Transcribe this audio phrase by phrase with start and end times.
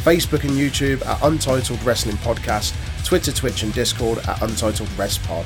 [0.00, 2.74] Facebook and YouTube at Untitled Wrestling Podcast,
[3.04, 5.44] Twitter, Twitch, and Discord at Untitled Rest Pod.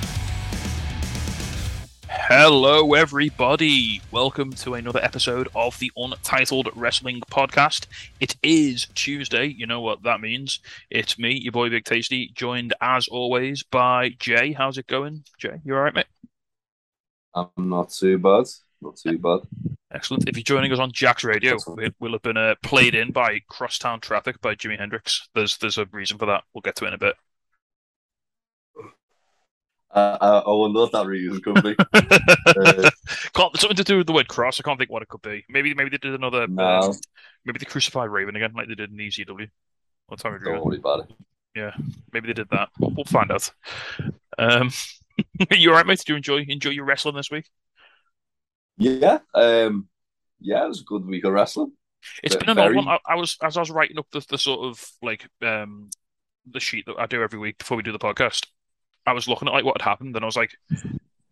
[2.08, 4.00] Hello, everybody.
[4.12, 7.86] Welcome to another episode of the Untitled Wrestling Podcast.
[8.20, 9.46] It is Tuesday.
[9.46, 10.60] You know what that means.
[10.88, 14.52] It's me, your boy Big Tasty, joined as always by Jay.
[14.52, 15.60] How's it going, Jay?
[15.64, 16.06] You all right, mate?
[17.34, 18.44] I'm not too bad.
[18.84, 19.40] Not too bad.
[19.90, 20.28] Excellent.
[20.28, 23.40] If you're joining us on Jack's Radio, it will have been uh, played in by
[23.48, 25.28] Crosstown Traffic by Jimi Hendrix.
[25.34, 26.44] There's there's a reason for that.
[26.52, 27.14] We'll get to it in a bit.
[29.90, 31.76] Uh, I, I wonder what that reason could be.
[32.46, 32.90] Uh,
[33.34, 34.60] Can't, something to do with the word cross.
[34.60, 35.44] I can't think what it could be.
[35.48, 36.46] Maybe maybe they did another.
[36.46, 36.62] No.
[36.62, 36.94] um,
[37.44, 39.48] maybe they crucified Raven again, like they did in ECW.
[40.06, 41.16] What time don't worry about it.
[41.56, 41.72] Yeah,
[42.12, 42.68] maybe they did that.
[42.78, 43.50] We'll, we'll find out.
[44.38, 44.70] Um,
[45.50, 45.98] you all right, mate?
[45.98, 47.48] Did you enjoy enjoy your wrestling this week?
[48.76, 49.18] Yeah.
[49.34, 49.88] Um.
[50.40, 51.72] Yeah, it was a good week of wrestling.
[52.22, 52.88] It's been an odd one.
[52.88, 55.90] I, I was as I was writing up the, the sort of like um
[56.46, 58.46] the sheet that I do every week before we do the podcast.
[59.06, 60.56] I was looking at like what had happened, and I was like,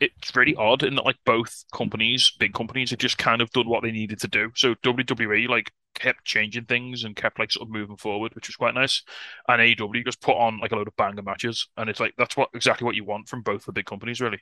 [0.01, 3.69] it's really odd in that like both companies, big companies, have just kind of done
[3.69, 4.51] what they needed to do.
[4.55, 8.57] So WWE like kept changing things and kept like sort of moving forward, which was
[8.57, 9.03] quite nice.
[9.49, 12.37] And AEW just put on like a load of banger matches, and it's like that's
[12.37, 14.41] what exactly what you want from both the big companies, really.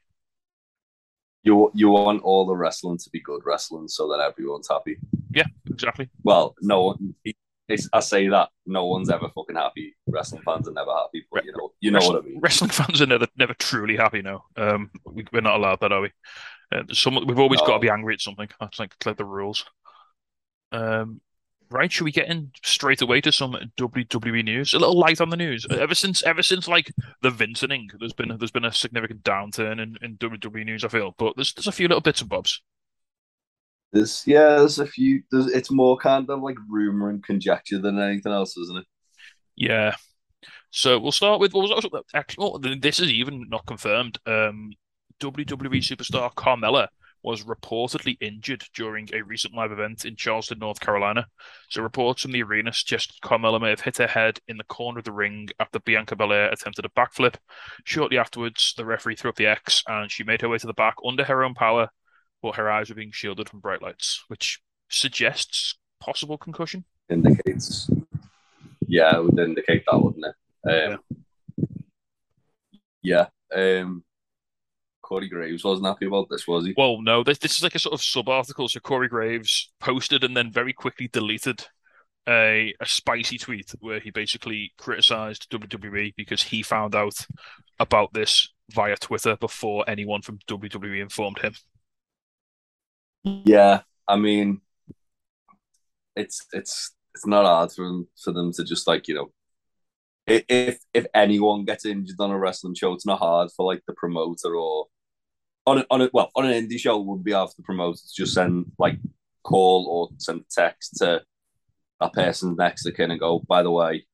[1.43, 4.99] You you want all the wrestling to be good wrestling, so that everyone's happy.
[5.35, 6.11] Yeah, exactly.
[6.23, 7.15] Well, no one.
[7.69, 9.95] It's, I say that no one's ever fucking happy.
[10.09, 12.41] Wrestling fans are never happy, but you know, you know what I mean.
[12.41, 16.01] Wrestling fans are never never truly happy No, Um, we, we're not allowed that, are
[16.01, 16.11] we?
[16.73, 18.49] Uh, some we've always got to be angry at something.
[18.61, 19.65] That's like, like the rules.
[20.73, 21.21] Um,
[21.71, 21.91] right?
[21.91, 24.75] Should we get in straight away to some WWE news?
[24.75, 25.67] A little light on the news.
[25.71, 26.93] Ever since ever since like
[27.23, 30.85] the Vincening, there's been there's been a significant downturn in, in WWE news.
[30.85, 32.63] I feel, but there's there's a few little bits and bobs.
[33.93, 35.23] There's yeah, there's a few.
[35.31, 38.87] There's it's more kind of like rumor and conjecture than anything else, isn't it?
[39.57, 39.95] Yeah.
[40.71, 44.19] So we'll start with what was also actually oh, this is even not confirmed.
[44.27, 44.73] Um,
[45.21, 46.89] WWE superstar Carmella
[47.23, 51.27] was reportedly injured during a recent live event in Charleston, North Carolina.
[51.69, 54.99] So reports from the arena suggest Carmella may have hit her head in the corner
[54.99, 57.35] of the ring after Bianca Belair attempted a backflip.
[57.85, 60.73] Shortly afterwards, the referee threw up the X and she made her way to the
[60.73, 61.89] back under her own power,
[62.43, 66.85] but her eyes were being shielded from bright lights, which suggests possible concussion.
[67.09, 67.91] Indicates.
[68.87, 70.93] Yeah, it would indicate that, wouldn't it?
[70.93, 70.99] Um,
[73.03, 73.27] yeah.
[73.55, 74.05] Um,
[75.11, 76.75] Corey Graves wasn't happy about this, was he?
[76.77, 78.69] Well, no, this this is like a sort of sub article.
[78.69, 81.67] So Corey Graves posted and then very quickly deleted
[82.29, 87.27] a a spicy tweet where he basically criticized WWE because he found out
[87.81, 91.55] about this via Twitter before anyone from WWE informed him.
[93.25, 94.61] Yeah, I mean,
[96.15, 99.33] it's it's it's not hard for them for them to just like you know,
[100.29, 103.95] if if anyone gets injured on a wrestling show, it's not hard for like the
[103.95, 104.87] promoter or
[105.67, 108.15] on a, on a well on an indie show would be for the promoter to
[108.15, 108.99] just send like
[109.43, 111.23] call or send a text to
[112.01, 114.07] that person next to kin and go, by the way,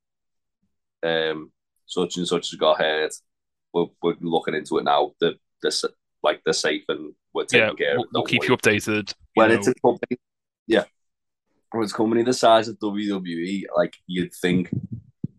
[1.03, 1.53] um,
[1.87, 3.13] such and such has got hurt.
[3.73, 5.13] We're, we're looking into it now.
[5.21, 5.73] They're, they're
[6.23, 8.11] like they're safe and we're taking Yeah, care of we'll, it.
[8.13, 9.15] we'll keep worry." you updated.
[9.35, 9.55] you when know.
[9.55, 10.19] it's a company,
[10.67, 10.85] yeah,
[11.73, 14.71] when it's a company the size of WWE, like you'd think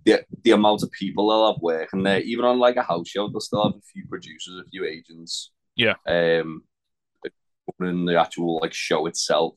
[0.06, 3.28] the the amount of people they'll have working there, even on like a house show,
[3.30, 5.52] they'll still have a few producers, a few agents.
[5.78, 5.94] Yeah.
[6.06, 6.64] Um,
[7.80, 9.56] in the actual like show itself,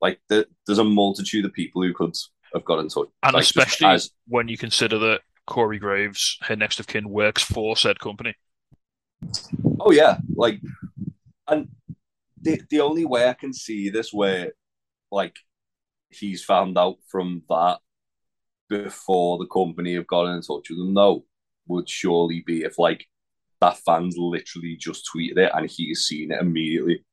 [0.00, 2.16] like the, there's a multitude of people who could
[2.54, 6.56] have got in touch, and like, especially as- when you consider that Corey Graves, her
[6.56, 8.34] next of kin, works for said company.
[9.80, 10.60] Oh yeah, like,
[11.46, 11.68] and
[12.40, 14.52] the the only way I can see this where,
[15.10, 15.36] like,
[16.08, 17.78] he's found out from that
[18.68, 21.24] before the company have got in touch with him, though,
[21.66, 23.06] would surely be if like
[23.60, 27.04] that fan's literally just tweeted it and he he's seen it immediately.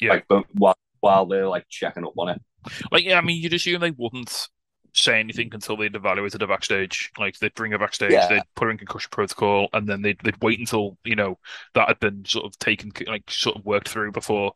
[0.00, 0.14] Yeah.
[0.14, 2.42] Like, but while while they're like checking up on it.
[2.90, 4.48] Like, yeah, I mean, you'd assume they wouldn't
[4.94, 7.12] say anything until they'd evaluated her backstage.
[7.18, 8.26] Like, they'd bring her backstage, Yeah.
[8.28, 11.38] they'd put her in concussion protocol, and then they'd they'd wait until you know
[11.74, 14.52] that had been sort of taken, like, sort of worked through before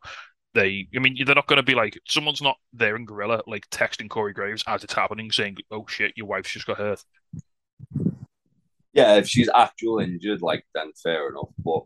[0.53, 0.87] they.
[0.95, 4.09] I mean, they're not going to be like someone's not there in Gorilla, like texting
[4.09, 7.03] Corey Graves as it's happening, saying, "Oh shit, your wife's just got hurt."
[8.93, 11.49] Yeah, if she's actual injured, like then fair enough.
[11.63, 11.83] But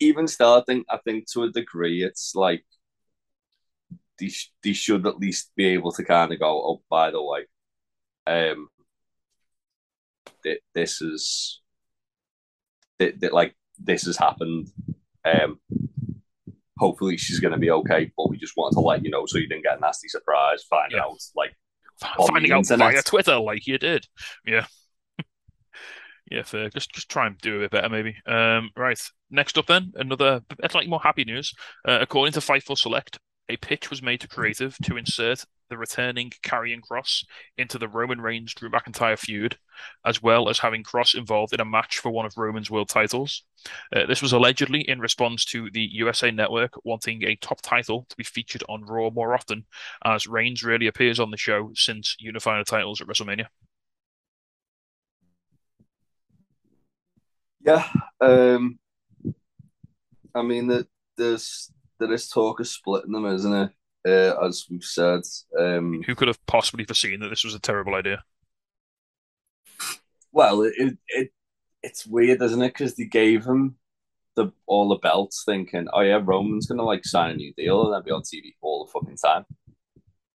[0.00, 2.64] even still, I think I think to a degree, it's like
[4.18, 7.22] they, sh- they should at least be able to kind of go, oh, by the
[7.22, 7.46] way,
[8.26, 8.68] um,
[10.42, 11.60] th- this is
[12.98, 14.68] th- th- like this has happened.
[15.24, 15.58] Um,
[16.78, 19.38] hopefully she's going to be okay, but we just wanted to let you know so
[19.38, 20.62] you didn't get a nasty surprise.
[20.64, 21.00] Find Yeah.
[21.02, 21.54] out like
[22.28, 22.92] Finding out internet.
[22.92, 24.06] via Twitter like you did.
[24.46, 24.66] Yeah.
[26.30, 26.70] Yeah, fair.
[26.70, 28.16] Just just try and do a bit better, maybe.
[28.26, 29.00] Um, right.
[29.30, 30.40] Next up, then, another
[30.70, 31.52] slightly more happy news.
[31.86, 33.18] Uh, according to Fightful Select,
[33.48, 37.24] a pitch was made to Creative to insert the returning Karrion Kross
[37.56, 39.58] into the Roman Reigns Drew McIntyre feud,
[40.04, 43.44] as well as having Kross involved in a match for one of Roman's world titles.
[43.94, 48.16] Uh, this was allegedly in response to the USA Network wanting a top title to
[48.16, 49.66] be featured on Raw more often,
[50.04, 53.46] as Reigns rarely appears on the show since unifying the titles at WrestleMania.
[57.66, 57.84] Yeah,
[58.20, 58.78] um,
[60.34, 60.86] I mean, the,
[61.16, 63.70] there's there is talk of splitting them, isn't it?
[64.06, 65.22] Uh, as we've said,
[65.58, 68.22] um, Who could have possibly foreseen that this was a terrible idea?
[70.32, 71.30] well, it, it, it
[71.82, 72.68] it's weird, isn't it?
[72.68, 73.76] Because they gave him
[74.36, 77.94] the all the belts, thinking, oh yeah, Roman's gonna like sign a new deal and
[77.94, 79.44] then be on TV all the fucking time.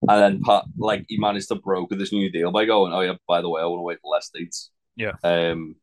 [0.07, 3.15] And then, Pat, like, he managed to broker this new deal by going, oh yeah,
[3.27, 4.69] by the way, I want to wait for less dates.
[4.95, 5.13] Yeah.
[5.23, 5.75] Um,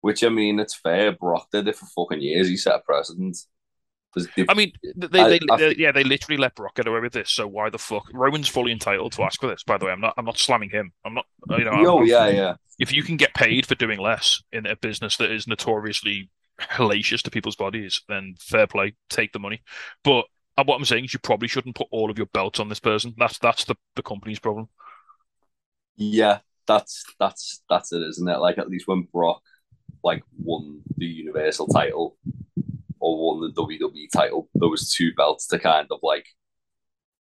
[0.00, 1.12] which I mean, it's fair.
[1.12, 2.48] Brock did it for fucking years.
[2.48, 3.36] He set a precedent.
[4.36, 7.00] they- I mean, they, I- they, I they- yeah, they literally let Brock get away
[7.00, 7.30] with this.
[7.30, 8.04] So why the fuck?
[8.12, 9.62] Roman's fully entitled to ask for this.
[9.64, 10.14] By the way, I'm not.
[10.16, 10.92] I'm not slamming him.
[11.04, 11.26] I'm not.
[11.50, 11.72] You know.
[11.86, 12.54] Oh yeah, yeah.
[12.78, 16.30] If you can get paid for doing less in a business that is notoriously
[16.60, 18.94] hellacious to people's bodies, then fair play.
[19.10, 19.62] Take the money.
[20.04, 22.68] But uh, what I'm saying is, you probably shouldn't put all of your belts on
[22.68, 23.14] this person.
[23.18, 24.68] That's that's the the company's problem.
[25.96, 28.38] Yeah, that's that's that's it, isn't it?
[28.38, 29.42] Like at least when Brock
[30.04, 32.16] like won the Universal title
[33.00, 36.26] or won the WWE title, there was two belts to kind of like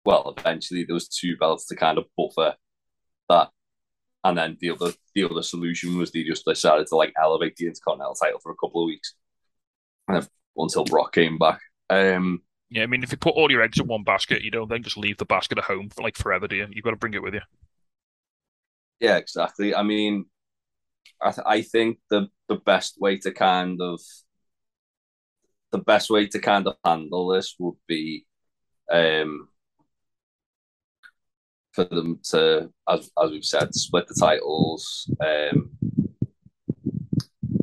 [0.06, 2.56] well, eventually there was two belts to kind of buffer
[3.30, 3.50] that.
[4.24, 7.68] And then the other the other solution was they just decided to like elevate the
[7.68, 9.16] Intercontinental title for a couple of weeks.
[10.58, 11.60] Until Brock came back.
[11.90, 14.70] Um Yeah, I mean, if you put all your eggs in one basket, you don't
[14.70, 16.68] then just leave the basket at home for like forever, do you?
[16.72, 17.42] You've got to bring it with you.
[19.00, 19.76] Yeah, exactly.
[19.76, 20.26] I mean,
[21.22, 24.00] I th- I think the the best way to kind of
[25.72, 28.26] the best way to kind of handle this would be
[28.92, 29.50] um
[31.74, 35.72] for them to as as we've said split the titles um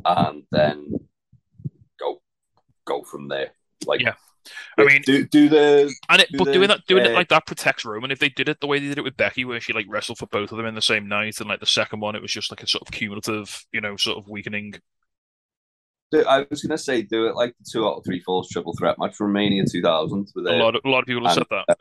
[0.05, 0.93] and then
[1.99, 2.21] go
[2.85, 3.51] go from there
[3.85, 4.13] like Yeah.
[4.77, 7.15] I mean, do do the And it, Do but they, doing that, doing it uh,
[7.15, 8.11] like that protects Roman.
[8.11, 10.17] If they did it the way they did it with Becky, where she like wrestled
[10.17, 12.31] for both of them in the same night, and like the second one, it was
[12.31, 14.75] just like a sort of cumulative, you know, sort of weakening.
[16.13, 18.97] I was gonna say do it like the two out of three falls triple threat
[18.99, 21.47] match from Mania 2000 with A uh, lot, of, a lot of people have said
[21.49, 21.77] that.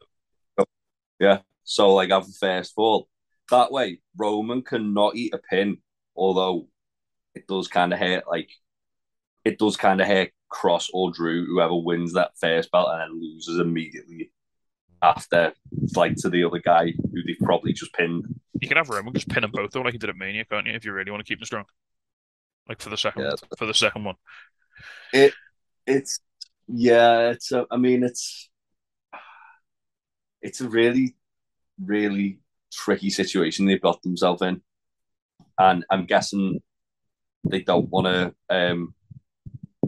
[1.21, 1.39] Yeah.
[1.63, 3.09] So like have a first fall.
[3.51, 5.79] That way Roman cannot eat a pin,
[6.17, 6.69] although
[7.35, 8.51] it does kind of hurt like
[9.45, 13.21] it does kind of hurt Kross or Drew, whoever wins that first belt and then
[13.21, 14.31] loses immediately
[15.03, 15.53] after
[15.97, 18.25] like to the other guy who they probably just pinned.
[18.61, 20.67] You can have Roman just pin them both though, like you did at Mania, can't
[20.67, 20.73] you?
[20.73, 21.65] If you really want to keep them strong,
[22.69, 23.33] like for the second, Yeah.
[23.59, 24.15] for the second one.
[25.13, 25.35] It
[25.87, 26.21] it's
[26.69, 28.49] yeah, it's a, I mean it's
[30.41, 31.17] it's a really,
[31.83, 32.39] really
[32.73, 34.63] tricky situation they've got themselves in.
[35.59, 36.61] And I'm guessing
[37.45, 38.95] they don't want to um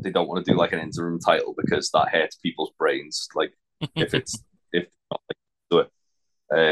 [0.06, 3.28] they don't want to do like an interim title because that hurts people's brains.
[3.34, 3.52] Like
[3.94, 4.38] if it's
[4.72, 5.38] if not like,
[5.70, 5.90] do it.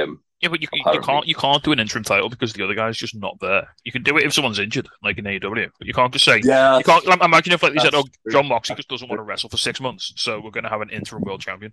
[0.04, 2.74] Um Yeah, but you, you, can't you can't do an interim title because the other
[2.74, 3.68] guy's just not there.
[3.84, 6.40] You can do it if someone's injured, like in AEW, but you can't just say
[6.44, 7.06] yeah, you can't.
[7.06, 8.04] like, Imagine if like they said, "Oh.
[8.30, 10.80] Jon Moxley just doesn't want to wrestle for six months, so we're going to have
[10.80, 11.72] an interim world champion."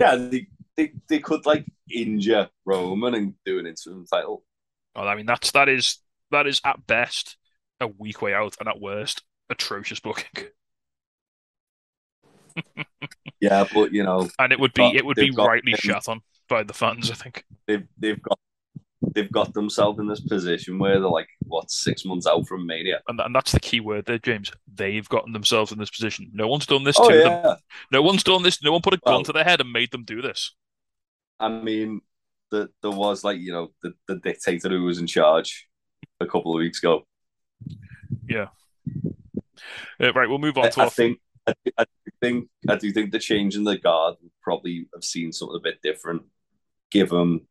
[0.00, 4.42] yeah, they, they they could like injure Roman and do an interim title.
[4.96, 5.98] Oh, I mean, that's that is
[6.30, 7.36] that is at best
[7.80, 10.46] a weak way out, and at worst atrocious booking.
[13.40, 15.78] Yeah, but you know, And it would be But it would be rightly him.
[15.78, 17.10] shat on by the fans.
[17.10, 17.44] I think.
[17.66, 18.38] they've they've got
[19.14, 23.00] they've got themselves in this position where they're like what six months out from Mania.
[23.08, 24.52] And, and that's the key word there, James.
[24.74, 26.30] They've gotten themselves in this position.
[26.34, 27.56] No one's done this Oh to them.
[27.90, 28.62] No one's done this.
[28.62, 30.54] No one put a gun to their head and made them do this.
[31.38, 32.02] I mean,
[32.50, 35.66] the, there was like you know the, the dictator who was in charge
[36.20, 37.06] a couple of weeks ago.
[40.00, 42.76] Uh, right, we'll move on I, to I our think I, I do think I
[42.76, 46.22] do think the change in the guard would probably have seen something a bit different,
[46.90, 47.46] given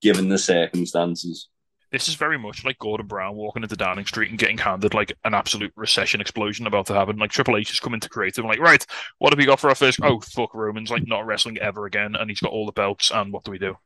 [0.00, 1.48] given the circumstances.
[1.94, 5.16] this is very much like Gordon Brown walking into Downing Street and getting handed like
[5.24, 7.18] an absolute recession explosion about to happen.
[7.18, 8.84] Like Triple H is coming to creative, like, right,
[9.18, 10.00] what have we got for our first?
[10.02, 13.12] Oh, fuck, Roman's like not wrestling ever again, and he's got all the belts.
[13.12, 13.76] And what do we do?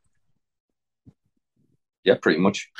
[2.04, 2.70] Yeah, pretty much.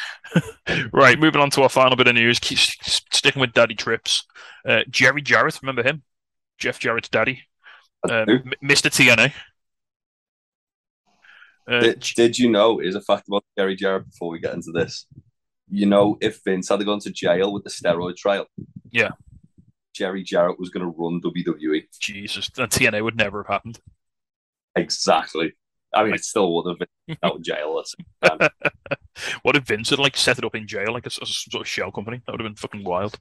[0.92, 2.38] right, moving on to our final bit of news.
[2.38, 4.24] Keep sticking with Daddy Trips.
[4.66, 6.02] Uh, Jerry Jarrett, remember him?
[6.58, 7.42] Jeff Jarrett's daddy,
[8.08, 8.26] um,
[8.62, 8.90] Mr.
[8.90, 9.32] TNA.
[11.70, 12.80] Uh, did, did, you know?
[12.80, 15.06] Is a fact about Jerry Jarrett before we get into this.
[15.70, 18.46] You know, if Vince had gone to jail with the steroid trial,
[18.90, 19.10] yeah,
[19.94, 21.84] Jerry Jarrett was going to run WWE.
[22.00, 23.80] Jesus, and TNA would never have happened.
[24.74, 25.52] Exactly.
[25.94, 27.82] I mean, it still would have been out of jail.
[29.42, 31.68] what if Vince had like set it up in jail, like a, a sort of
[31.68, 32.20] shell company?
[32.26, 33.18] That would have been fucking wild.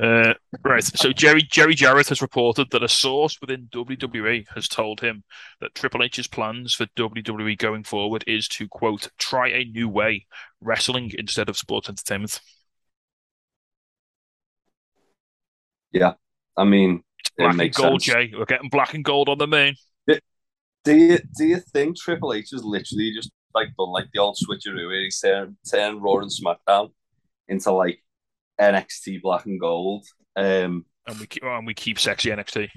[0.00, 0.34] Uh,
[0.64, 0.84] right.
[0.84, 5.24] So Jerry Jerry Jarrett has reported that a source within WWE has told him
[5.60, 10.26] that Triple H's plans for WWE going forward is to quote try a new way,
[10.60, 12.40] wrestling instead of sports entertainment.
[15.90, 16.14] Yeah,
[16.56, 17.02] I mean,
[17.36, 18.14] black and gold, sense.
[18.14, 18.32] Jay.
[18.36, 19.74] We're getting black and gold on the main.
[20.86, 24.38] Do you do you think Triple H is literally just like done like the old
[24.38, 26.92] switcheroo where he's turned turn Raw and SmackDown
[27.48, 27.98] into like
[28.60, 32.68] NXT Black and Gold, um, and we keep oh, and we keep sexy NXT,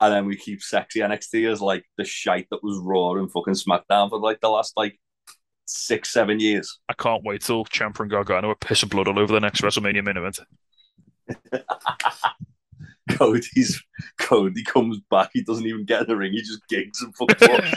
[0.00, 3.52] and then we keep sexy NXT as like the shite that was Raw and fucking
[3.52, 4.98] SmackDown for like the last like
[5.66, 6.78] six seven years.
[6.88, 10.02] I can't wait till Ciampa and Gargano are pissing blood all over the next WrestleMania
[10.02, 10.40] main event.
[13.10, 13.82] Cody's
[14.18, 15.30] Cody comes back.
[15.32, 16.32] He doesn't even get in the ring.
[16.32, 17.72] He just gigs and fucking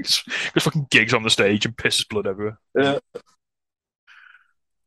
[0.02, 0.24] just
[0.58, 2.58] fucking gigs on the stage and pisses blood everywhere.
[2.74, 2.98] Yeah.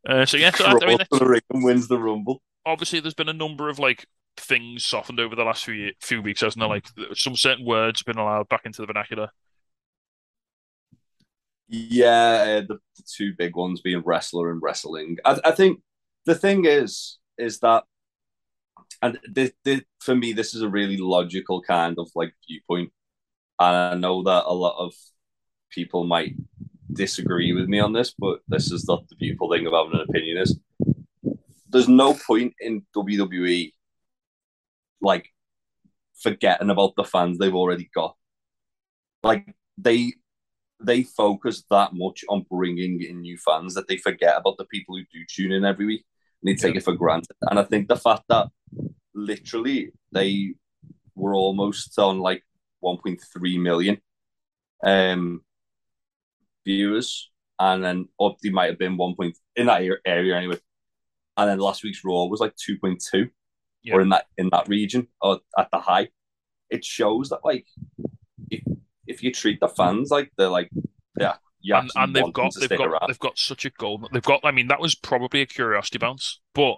[0.07, 2.41] Uh, so yeah, so, I mean, the ring and wins the rumble.
[2.65, 4.05] Obviously, there's been a number of like
[4.37, 6.69] things softened over the last few few weeks, hasn't there?
[6.69, 9.29] Like some certain words have been allowed back into the vernacular.
[11.67, 15.17] Yeah, uh, the, the, two big ones being wrestler and wrestling.
[15.23, 15.81] I, I think
[16.25, 17.83] the thing is, is that
[19.01, 22.91] and this, this, for me, this is a really logical kind of like viewpoint.
[23.59, 24.93] And I know that a lot of
[25.71, 26.35] people might
[26.91, 30.05] disagree with me on this, but this is not the beautiful thing of having an
[30.09, 30.59] opinion is
[31.69, 33.73] there's no point in WWE
[35.01, 35.29] like
[36.21, 38.15] forgetting about the fans they've already got.
[39.23, 40.13] Like they
[40.81, 44.95] they focus that much on bringing in new fans that they forget about the people
[44.95, 46.05] who do tune in every week
[46.41, 46.79] and they take yeah.
[46.79, 47.35] it for granted.
[47.41, 48.47] And I think the fact that
[49.13, 50.53] literally they
[51.15, 52.43] were almost on like
[52.83, 53.97] 1.3 million
[54.83, 55.41] um
[56.65, 60.57] viewers, and then up they might have been one point in that area anyway.
[61.37, 63.29] And then last week's Raw was like 2.2
[63.83, 63.95] yeah.
[63.95, 66.09] or in that in that region or at the high.
[66.69, 67.65] It shows that like
[68.49, 68.61] if
[69.07, 70.69] if you treat the fans like they're like
[71.11, 71.35] yeah
[71.79, 73.07] and, and they've got they've got around.
[73.07, 74.07] they've got such a goal.
[74.11, 74.41] They've got.
[74.43, 76.77] I mean, that was probably a curiosity bounce, but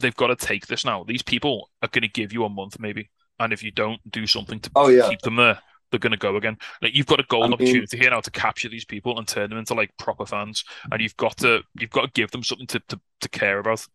[0.00, 1.04] they've got to take this now.
[1.04, 4.26] These people are going to give you a month, maybe, and if you don't do
[4.26, 5.08] something to oh, yeah.
[5.08, 5.58] keep them there,
[5.90, 6.56] they're going to go again.
[6.82, 9.26] Like you've got a golden I mean, opportunity here now to capture these people and
[9.26, 12.42] turn them into like proper fans, and you've got to you've got to give them
[12.42, 13.86] something to to, to care about.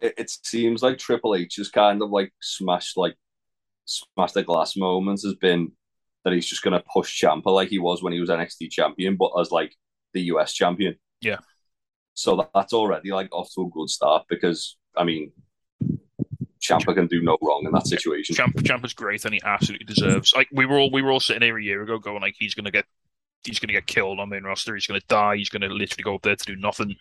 [0.00, 3.16] It, it seems like Triple H is kind of like smashed like
[3.84, 5.72] smashed the glass moments has been
[6.24, 9.16] that he's just going to push Ciampa like he was when he was NXT champion,
[9.16, 9.74] but as like
[10.12, 10.96] the US champion.
[11.20, 11.38] Yeah.
[12.20, 15.32] So that's already like off to a good start because I mean,
[16.60, 18.34] Ciampa can do no wrong in that situation.
[18.34, 20.34] Champ Ciampa's great and he absolutely deserves.
[20.36, 22.54] Like we were all we were all sitting here a year ago going like he's
[22.54, 22.84] going to get
[23.44, 24.74] he's going to get killed on main roster.
[24.74, 25.36] He's going to die.
[25.36, 26.94] He's going to literally go up there to do nothing.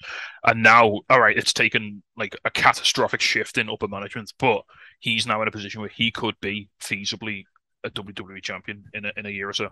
[0.46, 4.62] And now, all right, it's taken like a catastrophic shift in upper management, but
[5.02, 7.44] he's now in a position where he could be feasibly
[7.84, 9.68] a WWE champion in a, in a year or so.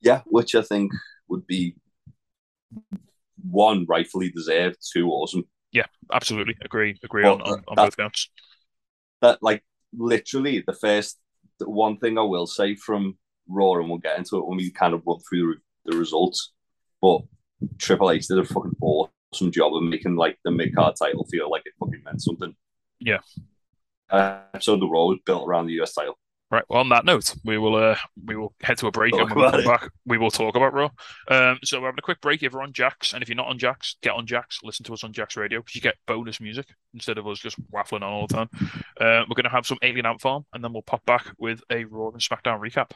[0.00, 0.92] Yeah, which I think
[1.28, 1.74] would be
[3.48, 5.44] one rightfully deserved, two awesome.
[5.72, 6.98] Yeah, absolutely agree.
[7.04, 8.30] Agree on, on, on that, both counts.
[9.20, 9.62] That like
[9.96, 11.18] literally the first
[11.58, 13.16] the one thing I will say from
[13.48, 16.52] Raw, and we'll get into it when we kind of run through the, the results.
[17.00, 17.20] But
[17.78, 21.50] Triple H did a fucking awesome job of making like the mid card title feel
[21.50, 22.54] like it fucking meant something.
[22.98, 23.18] Yeah.
[24.10, 26.18] Uh, so the Raw was built around the US title.
[26.50, 26.64] Right.
[26.68, 29.36] Well, on that note, we will uh, we will head to a break talk and
[29.36, 30.90] when we come back, we will talk about Raw.
[31.28, 32.42] Um, so we're having a quick break.
[32.42, 34.58] If you're on Jax, and if you're not on Jax, get on Jax.
[34.64, 37.56] Listen to us on Jax Radio because you get bonus music instead of us just
[37.70, 38.48] waffling on all the time.
[39.00, 41.62] Uh, we're going to have some Alien Ant Farm, and then we'll pop back with
[41.70, 42.90] a Raw and SmackDown recap.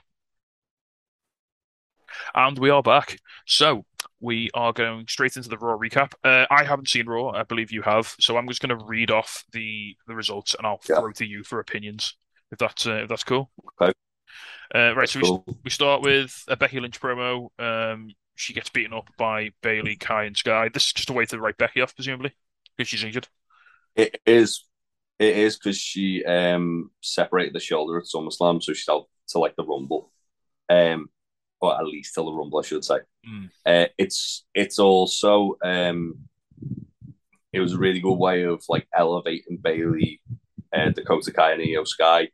[2.34, 3.20] And we are back.
[3.46, 3.84] So
[4.18, 6.12] we are going straight into the Raw recap.
[6.24, 7.28] Uh, I haven't seen Raw.
[7.28, 8.16] I believe you have.
[8.18, 10.98] So I'm just going to read off the the results, and I'll yeah.
[10.98, 12.16] throw to you for opinions
[12.54, 13.50] if that's uh, if that's cool.
[13.80, 13.92] Okay.
[14.74, 17.48] Uh, right, so we, we start with a Becky Lynch promo.
[17.58, 20.68] Um, she gets beaten up by Bayley, Kai, and Sky.
[20.72, 22.32] This is just a way to write Becky off, presumably,
[22.76, 23.28] because she's injured.
[23.94, 24.64] It is.
[25.18, 29.54] It is because she um separated the shoulder at SummerSlam, so she's out to like
[29.56, 30.10] the Rumble,
[30.68, 31.08] um,
[31.60, 32.98] or at least till the Rumble, I should say.
[33.28, 33.50] Mm.
[33.64, 36.18] Uh, it's it's also um,
[37.52, 40.20] it was a really good way of like elevating Bayley,
[40.72, 42.28] uh, Dakota Kai, and Io Sky,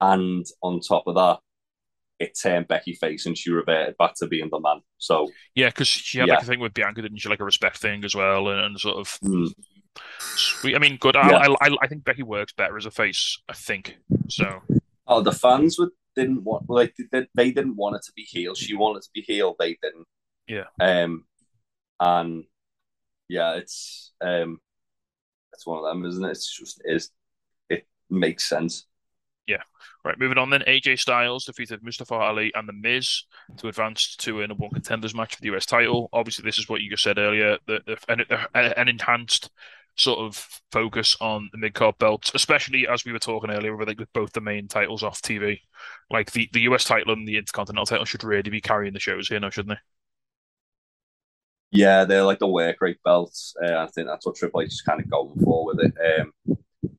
[0.00, 1.38] and on top of that,
[2.18, 4.80] it turned Becky face and she reverted back to being the man.
[4.98, 6.34] So Yeah, because she had Yeah.
[6.34, 7.28] like a thing with Bianca, didn't she?
[7.28, 9.08] Like a respect thing as well, and, and sort of.
[9.20, 9.50] mm,
[10.18, 10.74] Sweet.
[10.76, 11.16] I mean, good.
[11.16, 11.36] I, Yeah.
[11.60, 13.38] I, I, I think Becky works better as a face.
[13.48, 13.96] I think
[14.28, 14.62] so.
[15.06, 18.54] oh, the fans would didn't want like they, they didn't want it to be heel.
[18.54, 19.54] She wanted to be heel.
[19.58, 20.06] They didn't.
[20.48, 20.64] Yeah.
[20.80, 21.24] Um,
[22.00, 22.44] and
[23.28, 24.58] yeah, it's um,
[25.52, 26.30] it's one of them, isn't it?
[26.30, 27.10] It's just is
[27.68, 28.86] it makes sense.
[30.06, 30.62] Right, moving on then.
[30.68, 33.24] AJ Styles defeated Mustafa Ali and The Miz
[33.56, 36.08] to advance to a number one contenders match for the US title.
[36.12, 38.22] Obviously, this is what you just said earlier the, an,
[38.54, 39.50] an enhanced
[39.96, 40.36] sort of
[40.70, 44.12] focus on the mid card belt, especially as we were talking earlier with, like, with
[44.12, 45.58] both the main titles off TV.
[46.08, 49.26] Like the, the US title and the Intercontinental title should really be carrying the shows
[49.28, 49.80] here now, shouldn't they?
[51.72, 53.54] Yeah, they're like the work rate belts.
[53.62, 56.20] Uh, I think that's what Triple H is kind of going for with it.
[56.20, 56.56] Um,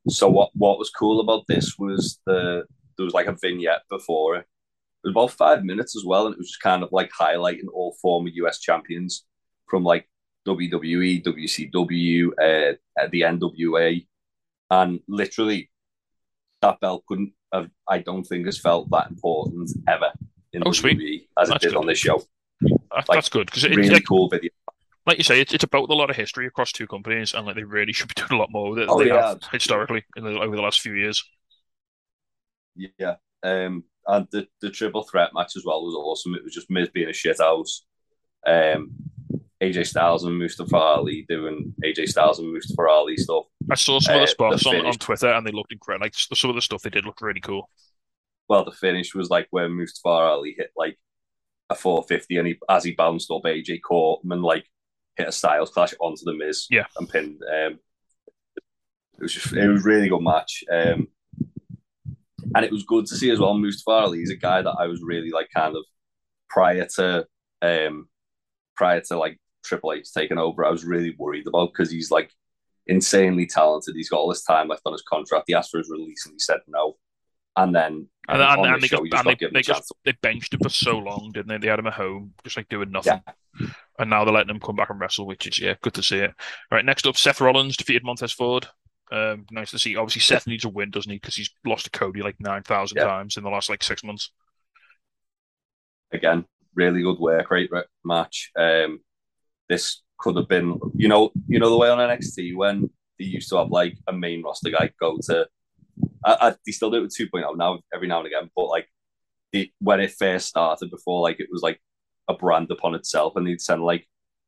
[0.07, 2.63] so what what was cool about this was the
[2.97, 4.45] there was like a vignette before it.
[5.03, 7.67] It was about five minutes as well, and it was just kind of like highlighting
[7.73, 9.25] all former US champions
[9.67, 10.09] from like
[10.47, 14.05] WWE, WCW, uh, the NWA,
[14.71, 15.69] and literally
[16.61, 17.69] that belt couldn't have.
[17.87, 20.11] I don't think has felt that important ever
[20.53, 21.29] in Oh, sweet.
[21.39, 21.79] As That's it did good.
[21.79, 22.21] on this show.
[22.61, 24.49] That, Like, that's good because Really like, cool video.
[25.07, 27.55] Like you say, it's, it's about a lot of history across two companies, and like
[27.55, 29.21] they really should be doing a lot more with it than Oh, they yeah.
[29.29, 31.23] have historically in the, over the last few years.
[32.75, 33.15] Yeah.
[33.43, 36.35] Um, and the, the triple threat match as well was awesome.
[36.35, 37.85] It was just Miz being a shit house.
[38.45, 38.91] Um,
[39.61, 43.45] AJ Styles and Mustafa Ali doing AJ Styles and Mustafa Ali stuff.
[43.71, 44.97] I saw some of Uh, the spots the on, on.
[44.97, 46.05] Twitter, and they looked incredible.
[46.05, 47.69] Like some of the stuff they did looked really cool.
[48.49, 50.97] Well, the finish was like where Mustafa Ali hit like
[51.69, 54.67] a 450 and he as he bounced up, AJ caught him and like
[55.17, 56.85] hit a Styles clash onto the Miz Yeah.
[56.97, 57.41] and pinned.
[57.43, 57.79] Um,
[58.55, 60.63] it was just it was a really good match.
[60.71, 61.07] Um,
[62.55, 63.53] and it was good to see as well.
[63.55, 65.83] Mustafa Ali is a guy that I was really like kind of
[66.49, 67.25] prior to
[67.61, 68.07] um
[68.75, 70.63] prior to like Triple H taking over.
[70.65, 72.31] I was really worried about because he's like
[72.85, 73.95] insanely talented.
[73.95, 75.45] He's got all this time left on his contract.
[75.47, 76.95] He asked for his release and he said no.
[77.57, 80.53] And then And, and, and this they, show, got, and they, they just they benched
[80.53, 81.57] him for so long, didn't they?
[81.57, 83.21] They had him at home, just like doing nothing.
[83.99, 86.17] And now they're letting him come back and wrestle, which is yeah, good to see
[86.19, 86.31] it.
[86.71, 88.67] All right, next up, Seth Rollins defeated Montez Ford.
[89.11, 89.95] Um, nice to see.
[89.95, 91.17] Obviously, Seth needs a win, doesn't he?
[91.17, 93.05] Because he's lost to Cody like nine thousand Yeah.
[93.05, 94.31] times in the last like six months.
[96.11, 98.51] again, really good work rate re- match.
[98.57, 98.99] Um,
[99.69, 103.49] this could have been, you know, you know the way on NXT when they used
[103.49, 105.47] to have like a main roster guy go to.
[106.23, 108.87] I, I, they still do it with 2.0 now, every now and again, but like
[109.51, 111.79] the when it first started, before like it was like
[112.27, 114.07] a brand upon itself, and they'd send like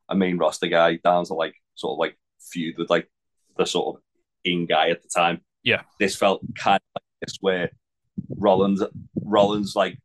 [0.10, 3.10] a main roster guy down to like sort of like feud with like
[3.58, 4.02] the sort of
[4.44, 5.42] in guy at the time.
[5.64, 5.82] Yeah.
[6.00, 7.70] this felt kind of like this where
[8.38, 8.82] Rollins,
[9.22, 9.98] Rollins like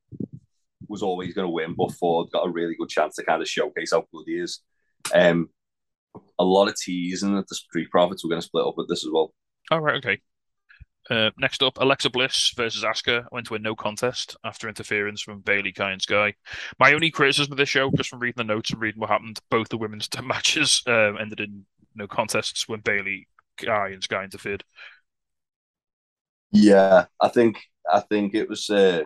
[0.88, 3.48] was always going to win, but Ford got a really good chance to kind of
[3.48, 4.60] showcase how good he is.
[5.14, 5.48] Um,
[6.38, 9.04] a lot of teasing that the Street Profits were going to split up with this
[9.04, 9.32] as well.
[9.70, 10.20] All right, okay.
[11.10, 15.40] Uh, next up, Alexa Bliss versus Asuka went to a no contest after interference from
[15.40, 16.34] Bayley, Kai, and Sky.
[16.78, 19.38] My only criticism of this show, just from reading the notes and reading what happened,
[19.50, 24.64] both the women's matches um, ended in no contests when Bayley, Kai, and Sky interfered.
[26.50, 29.02] Yeah, I think I think it was uh,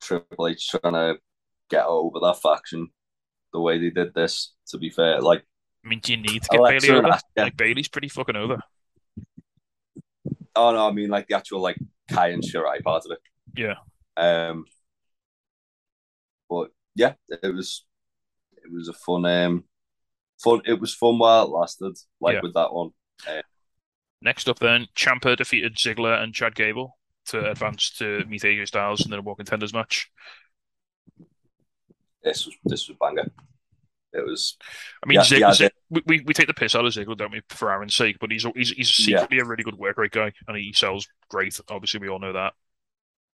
[0.00, 1.18] Triple H trying to
[1.70, 2.88] get over that faction
[3.52, 4.52] the way they did this.
[4.68, 5.44] To be fair, like
[5.84, 7.18] I mean, do you need to get Alexa Bayley over?
[7.36, 8.60] Like Bayley's pretty fucking over.
[10.56, 13.18] Oh no, I mean like the actual like Kai and Shirai part of it.
[13.56, 13.74] Yeah.
[14.16, 14.64] Um,
[16.48, 17.84] but yeah, it was
[18.56, 19.64] it was a fun um
[20.42, 20.60] fun.
[20.66, 21.96] It was fun while it lasted.
[22.20, 22.40] Like Yeah.
[22.42, 22.90] with that one.
[24.22, 29.02] Next up, then, Ciampa defeated Ziggler and Chad Gable to advance to meet AJ Styles
[29.04, 30.10] in the War Contenders match.
[32.22, 33.30] This was this was banger.
[34.12, 34.56] It was
[35.02, 35.72] I mean, Yeah, Zig, yeah, Zig-
[36.06, 38.18] we, we take the piss out of Ziggler, don't we, for Aaron's sake?
[38.20, 41.58] But he's he's he's secretly a really good work rate guy, and he sells great.
[41.70, 42.54] Obviously, we all know that.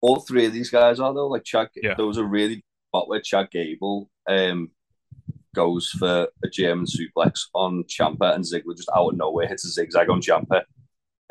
[0.01, 1.27] all three of these guys are though.
[1.27, 1.95] Like Chad, Yeah.
[1.95, 4.69] there was a really spot where Chad Gable um
[5.55, 9.69] goes for a German suplex on Ciampa, and Ziggler just out of nowhere hits a
[9.69, 10.61] zigzag on Ciampa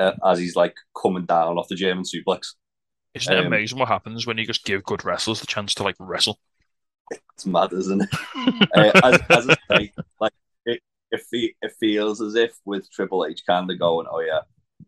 [0.01, 2.55] uh, as he's like coming down off the German suplex.
[3.15, 5.85] Isn't it Um, amazing what happens when you just give good wrestlers the chance to
[5.85, 6.41] like wrestle?
[7.11, 8.09] It's mad, isn't it?
[8.77, 10.33] uh, as, as I say, like
[10.65, 14.41] it, it, fe- it feels as if with Triple H kind of going, oh yeah,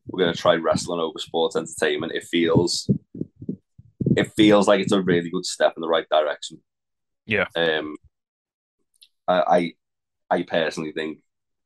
[0.06, 2.12] we're gonna try wrestling over sports entertainment.
[2.12, 2.90] It feels,
[4.16, 6.60] it feels like it's a really good step in the right direction.
[7.26, 7.46] Yeah.
[7.54, 7.96] Um,
[9.26, 9.74] I,
[10.30, 11.18] I, I personally think,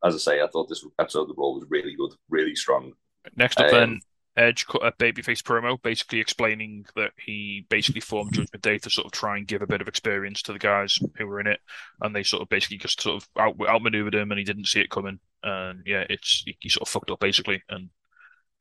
[0.04, 2.94] as I say, I thought this episode of the Raw was really good, really strong.
[3.36, 4.00] Next up, Um, then
[4.36, 9.06] Edge cut a babyface promo, basically explaining that he basically formed Judgment Day to sort
[9.06, 11.60] of try and give a bit of experience to the guys who were in it,
[12.00, 14.80] and they sort of basically just sort of out outmaneuvered him, and he didn't see
[14.80, 17.90] it coming, and yeah, it's he, he sort of fucked up basically, and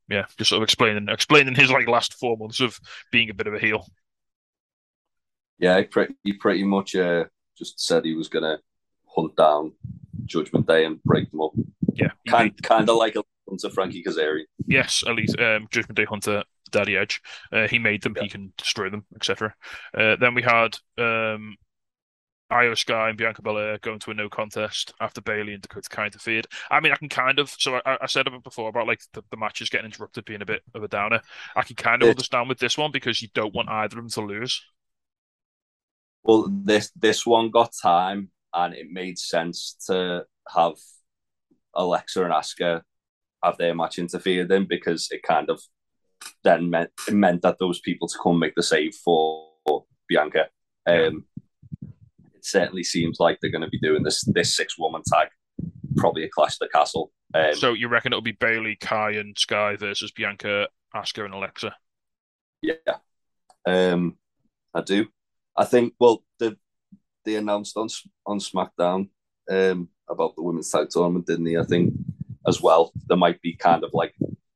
[0.10, 2.77] yeah, just sort of explaining explaining his like last four months of
[3.12, 3.86] being a bit of a heel.
[5.57, 7.25] Yeah, he pretty, he pretty much uh,
[7.57, 8.60] just said he was gonna
[9.07, 9.71] hunt down
[10.25, 11.51] Judgment Day and break them up.
[11.93, 13.23] Yeah, Kind, kind of like a
[13.59, 14.45] to Frankie Kazarian.
[14.67, 18.53] yes, at least um, Judgment Day Hunter, Daddy Edge, uh, he made them, he can
[18.57, 19.53] destroy them, etc.
[19.97, 21.55] Uh, then we had um,
[22.49, 26.05] Io Sky and Bianca Belair going to a no contest after Bayley and Dakota Kai
[26.07, 26.47] interfered.
[26.69, 29.23] I mean, I can kind of so I, I said it before about like the,
[29.31, 31.21] the matches getting interrupted being a bit of a downer.
[31.55, 32.11] I can kind of Yeah.
[32.11, 34.61] understand with this one because you don't want either of them to lose.
[36.23, 40.73] Well, this this one got time, and it made sense to have
[41.73, 42.81] Alexa and Asuka
[43.43, 45.62] have their match interfered in because it kind of
[46.43, 49.49] then meant it meant that those people to come make the save for
[50.08, 50.47] Bianca.
[50.88, 51.25] Um,
[51.82, 55.30] it certainly seems like they're going to be doing this this six woman tag,
[55.95, 57.12] probably a Clash of the Castle.
[57.34, 61.75] Um, So you reckon it'll be Bayley, Kai, and Sky versus Bianca, Asuka, and Alexa?
[62.62, 62.97] Yeah,
[63.65, 64.17] um,
[64.73, 65.08] I do.
[65.58, 65.93] I think.
[65.99, 66.58] Well, the
[67.25, 67.88] they announced on
[68.25, 69.10] on SmackDown
[69.49, 71.58] um, about the women's tag tournament, didn't they?
[71.58, 71.93] I think
[72.47, 72.91] as well.
[73.08, 74.13] There might be kind of like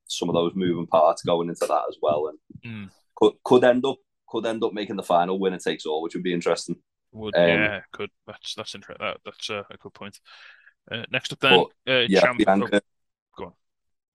[0.08, 2.89] some of those moving parts going into that as well, and Mm.
[3.15, 6.24] could could end up could end up making the final winner takes all, which would
[6.24, 6.78] be interesting.
[7.12, 9.06] Would Um, yeah, could that's that's interesting.
[9.06, 10.19] That, that's uh, a good point.
[10.91, 12.82] Uh, next up, then, uh, Yeah, Champ- Bianca.
[13.38, 13.54] go on.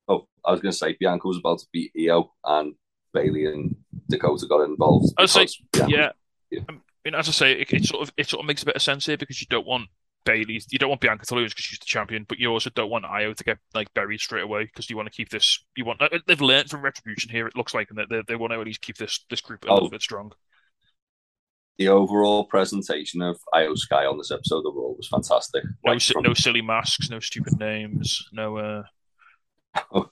[0.09, 2.75] Oh, I was going to say Bianca was about to beat Io, and
[3.13, 3.75] Bayley and
[4.09, 5.13] Dakota got involved.
[5.19, 6.13] I say, Bianca- yeah.
[6.51, 6.61] Yeah.
[6.69, 6.73] I
[7.05, 8.83] mean, as I say, it, it sort of it sort of makes a bit of
[8.83, 9.89] sense here because you don't want
[10.25, 12.91] Bayley, you don't want Bianca to lose because she's the champion, but you also don't
[12.91, 15.65] want Io to get like buried straight away because you want to keep this.
[15.77, 17.47] You want they've learned from Retribution here.
[17.47, 19.65] It looks like, and they they, they want to at least keep this this group
[19.65, 19.75] a Oh.
[19.75, 20.33] little bit strong.
[21.79, 25.65] the overall presentation of Io Sky on this episode of Raw was fantastic.
[25.85, 28.59] No, Like, si- from- no silly masks, no stupid names, no.
[28.59, 28.83] uh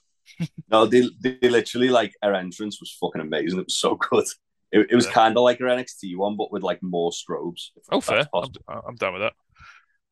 [0.71, 3.59] No, they, they literally like her entrance was fucking amazing.
[3.59, 4.25] It was so good.
[4.71, 5.11] It, it was Yeah.
[5.13, 7.69] kind of like her NXT one, but with like more strobes.
[7.91, 8.27] Oh, fair.
[8.33, 8.45] I'm.
[8.87, 9.33] I'm down with that.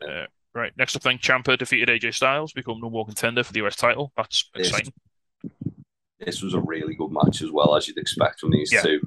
[0.01, 0.71] Uh, right.
[0.77, 4.11] Next up, then, Ciampa defeated AJ Styles, become number one contender for the US title.
[4.17, 4.93] That's exciting.
[6.19, 8.81] This was a really good match as well, as you'd expect from these Yeah.
[8.81, 8.99] two.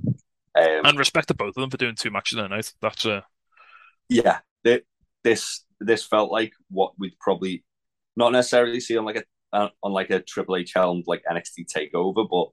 [0.54, 2.72] Um, And respect to both of them for doing two matches in a night.
[2.80, 3.22] That's uh,
[4.08, 4.82] yeah, thi-
[5.22, 7.64] this this felt like what we'd probably
[8.16, 9.24] not necessarily see on like a
[9.56, 12.48] uh, on like a Triple H helmed like NXT takeover, but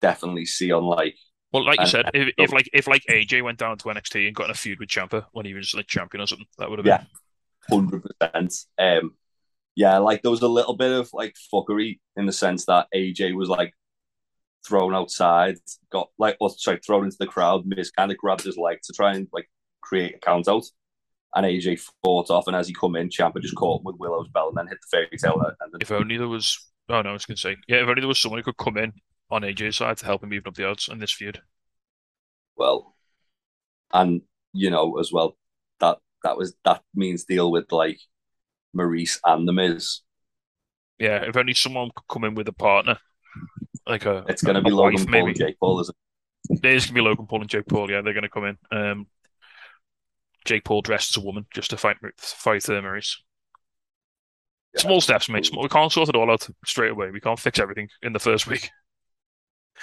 [0.00, 1.16] definitely see on like
[1.52, 4.26] well, like you And- said, if, if like if like AJ went down to NXT
[4.26, 6.70] and got in a feud with Ciampa when he was like champion or something, that
[6.70, 7.04] would have been Yeah.
[7.68, 8.54] Hundred percent.
[8.78, 9.14] Um,
[9.76, 13.34] yeah, like there was a little bit of like fuckery in the sense that AJ
[13.34, 13.74] was like
[14.66, 15.56] thrown outside,
[15.90, 17.64] got like, or sorry, thrown into the crowd.
[17.66, 19.48] Miz kind of grabbed his leg to try and like
[19.80, 20.64] create a count out,
[21.34, 22.46] and AJ fought off.
[22.46, 24.78] And as he come in, Ciampa just caught him with Willow's bell and then hit
[24.80, 25.40] the fairy tale.
[25.40, 26.58] And then, If only there was.
[26.88, 27.82] Oh no, I was to say, yeah.
[27.82, 28.92] If only there was someone who could come in
[29.30, 31.40] on AJ's side to help him even up the odds in this feud.
[32.56, 32.96] well,
[33.92, 35.36] and you know as well
[36.22, 37.98] that was that means deal with like
[38.76, 40.00] Maryse and the Miz.
[40.98, 42.98] Yeah, if only someone could come in with a partner,
[43.86, 44.24] like a.
[44.28, 45.28] It's going to be Logan wife, Paul maybe.
[45.28, 45.96] and Jake Paul, isn't
[46.50, 46.66] it?
[46.66, 47.90] It is going to be Logan Paul and Jake Paul.
[47.90, 48.58] Yeah, they're going to come in.
[48.70, 49.06] Um,
[50.44, 53.16] Jake Paul dressed as a woman just to fight fight uh, Maryse.
[54.74, 54.82] Yeah.
[54.82, 55.46] Small steps, mate.
[55.46, 57.10] Small, we can't sort it all out straight away.
[57.10, 58.70] We can't fix everything in the first week.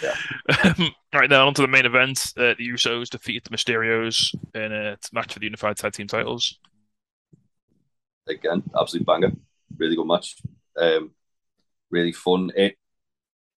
[0.01, 0.13] Yeah.
[0.63, 2.31] Um, right now, on to the main event.
[2.37, 6.57] Uh, the Usos defeated the Mysterios in a match for the Unified Tag Team titles.
[8.27, 9.31] again, absolute banger.
[9.77, 10.35] Really good match.
[10.79, 11.11] Um,
[11.91, 12.51] really fun.
[12.55, 12.75] It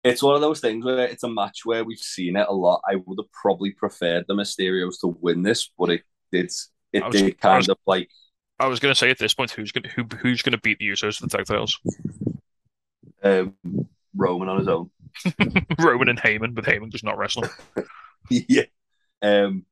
[0.04, 2.82] it's one of those things where it's a match where we've seen it a lot.
[2.90, 6.52] I would have probably preferred the Mysterios to win this, but it did
[6.94, 8.10] it was- did kind was- of like
[8.62, 10.58] I was going to say at this point, who's going to, who who's going to
[10.60, 11.80] beat the Usos for the tag titles?
[13.24, 13.54] um,
[14.16, 14.90] Roman on his own.
[15.80, 17.50] Roman and Heyman, with Heyman just not wrestling.
[18.30, 18.64] yeah.
[19.22, 19.66] Um,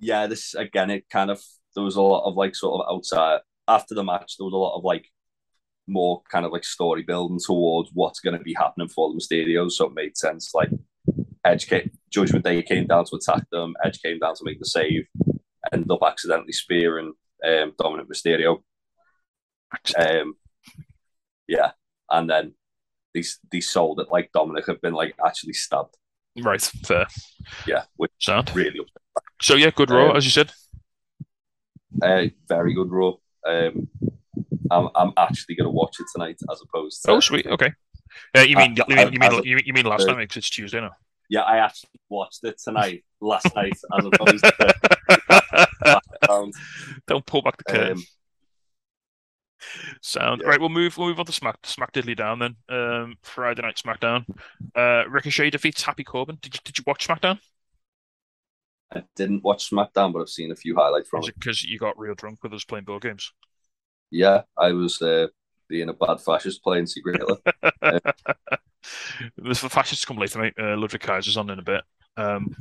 [0.00, 1.42] yeah, this again, it kind of
[1.74, 4.36] there was a lot of like sort of outside after the match.
[4.36, 5.06] There was a lot of like
[5.86, 9.72] more kind of like story building towards what's going to be happening for the Mysterios.
[9.72, 10.52] So it made sense.
[10.54, 10.70] Like
[11.44, 13.74] Edge came, Judgment Day came down to attack them.
[13.84, 15.06] Edge came down to make the save.
[15.72, 17.12] ended up accidentally spearing
[17.46, 18.62] um, Dominic Mysterio.
[19.96, 20.34] Um,
[21.46, 21.72] yeah,
[22.10, 22.54] and then
[23.14, 25.96] they they sold it like Dominic had been like actually stabbed.
[26.40, 27.06] Right, fair.
[27.66, 28.54] Yeah, which Sound.
[28.54, 29.02] really upset.
[29.42, 30.52] So yeah, good Raw, Um, as you said.
[32.02, 33.14] Uh, very good Raw.
[33.46, 33.88] Um,
[34.70, 37.46] I'm I'm actually gonna watch it tonight as opposed to Oh, sweet.
[37.46, 37.72] Okay.
[38.36, 40.18] Uh, you mean Uh, you mean you mean you mean, you mean last uh, time
[40.18, 40.90] because it's Tuesday now.
[41.28, 41.40] yeah.
[41.42, 46.00] I actually watched it tonight last night as opposed to.
[47.06, 47.92] Don't pull back the curtain.
[47.98, 48.04] Um,
[50.00, 50.48] Sound yeah.
[50.48, 50.60] right.
[50.60, 50.96] We'll move.
[50.96, 52.56] We'll move on to Smack Smack Diddley down then.
[52.68, 54.24] Um, Friday Night SmackDown.
[54.74, 56.38] Uh, Ricochet defeats Happy Corbin.
[56.40, 57.38] Did you did you watch SmackDown?
[58.92, 61.38] I didn't watch SmackDown, but I've seen a few highlights from Is it.
[61.38, 63.32] because you got real drunk with us playing board games?
[64.10, 65.28] Yeah, I was uh,
[65.68, 67.36] being a bad fascist playing Secret Hitler.
[69.36, 70.54] There's the fascists come later, mate.
[70.58, 71.82] Uh, Ludwig Kaiser's on in a bit.
[72.16, 72.56] Um,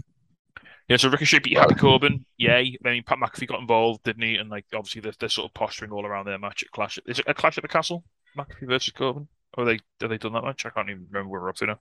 [0.90, 2.26] yeah, so Ricochet beat Happy Corbin.
[2.38, 2.76] Yay.
[2.84, 4.36] I mean, Pat McAfee got involved, didn't he?
[4.36, 6.98] And like, obviously, they're, they're sort of posturing all around their match at Clash.
[7.06, 8.04] Is it a Clash at the Castle?
[8.36, 9.28] McAfee versus Corbin?
[9.56, 10.66] Or they have they done that match?
[10.66, 11.80] I can't even remember where we're up to now.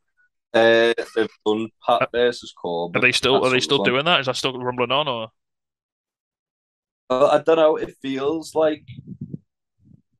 [0.54, 2.98] Uh, they've done Pat versus Corbin.
[2.98, 4.20] Are they still are they still doing that?
[4.20, 5.28] Is that still rumbling on or?
[7.10, 7.76] Uh, I don't know.
[7.76, 8.84] It feels like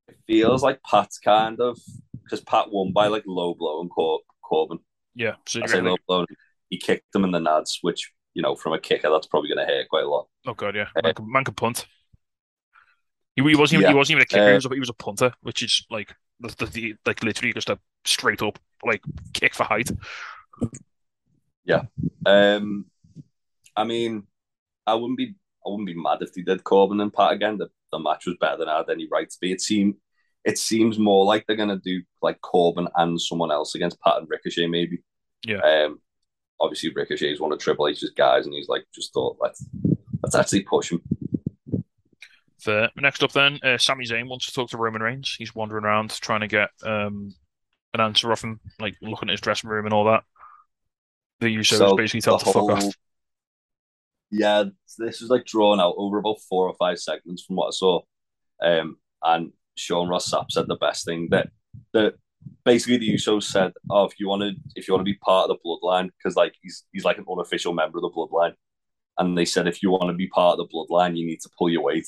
[0.09, 1.79] it feels like Pat's kind of
[2.23, 4.79] because Pat won by like low blow and Cor- Corbin.
[5.15, 5.35] Yeah.
[5.47, 6.27] So I say low blow.
[6.71, 9.67] He kicked him in the nads, which you know from a kicker that's probably going
[9.67, 10.29] to hurt quite a lot.
[10.47, 11.87] Oh god, yeah, man can, man can punt.
[13.37, 13.93] He, he wasn't even Yeah.
[13.93, 14.47] he wasn't even a kicker.
[14.47, 17.23] he, Uh, was a, he was a punter, which is like the, the, the like
[17.23, 19.91] literally just a straight up like kick for height.
[21.65, 21.83] Yeah.
[22.27, 22.87] Um,
[23.77, 24.27] I mean,
[24.87, 25.35] I wouldn't be
[25.67, 27.59] I wouldn't be mad if they did Corbin and Pat again.
[27.59, 29.53] The, the match was better than I had any right to be.
[29.53, 29.95] It seemed
[30.45, 34.29] it seems more like they're gonna do like Corbin and someone else against Pat and
[34.29, 35.03] Ricochet maybe.
[35.47, 35.59] Yeah.
[35.59, 36.01] Um,
[36.61, 39.65] obviously Ricochet is one of Triple H's guys, and he's like just thought let's
[40.23, 41.03] let's actually push him.
[42.61, 42.91] Fair.
[42.97, 45.37] Next up, then, uh, Sami Zayn wants to talk to Roman Reigns.
[45.39, 47.35] He's wandering around trying to get um
[47.95, 50.25] an answer off him, like looking at his dressing room and all that.
[51.41, 52.95] The Usos So, basically tell him the to fuck off.
[54.31, 54.65] Yeah,
[54.99, 58.01] this was like drawn out over about four or five segments from what I saw.
[58.61, 61.51] Um, and Sean Ross Sapp said the best thing that
[61.93, 62.15] that
[62.65, 65.49] basically the Usos said, "Oh, if you want to, if you want to be part
[65.51, 68.55] of the bloodline, because like he's he's like an unofficial member of the bloodline,"
[69.19, 71.51] and they said, "If you want to be part of the bloodline, you need to
[71.59, 72.07] pull your weight."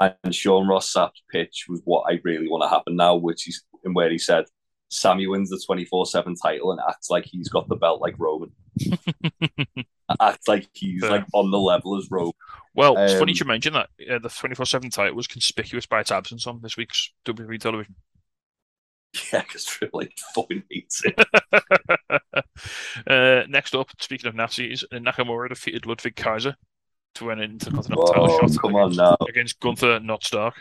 [0.00, 3.62] And Sean Ross Sapp's pitch was what I really want to happen now, which is
[3.84, 4.44] in where he said,
[4.88, 8.18] "Sami wins the twenty four seven title and acts like he's got the belt like
[8.18, 8.52] Roman."
[10.20, 11.10] acts like he's Fair.
[11.10, 12.32] like on the level as Roman.
[12.74, 13.88] Well, it's funny Um, you mention that.
[14.10, 17.94] Uh, the 24 7 title was conspicuous by its absence on this week's WWE television.
[19.32, 21.14] Yeah, because Triple H fucking hates it.
[23.06, 26.56] uh, next up, speaking of Nazis, Nakamura defeated Ludwig Kaiser
[27.14, 29.16] to win an Intercontinental title Oh, shot come on against, now.
[29.28, 30.54] against Gunther, not Stark.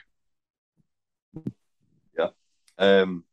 [2.79, 3.23] Um,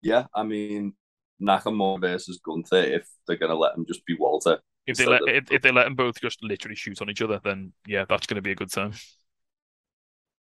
[0.00, 0.94] yeah, I mean
[1.42, 2.76] Nakamura versus Gunther.
[2.76, 5.72] If they're gonna let him just be Walter, If they let of- if, if they
[5.72, 8.52] let them both just literally shoot on each other, then yeah, that's going to be
[8.52, 8.92] a good time.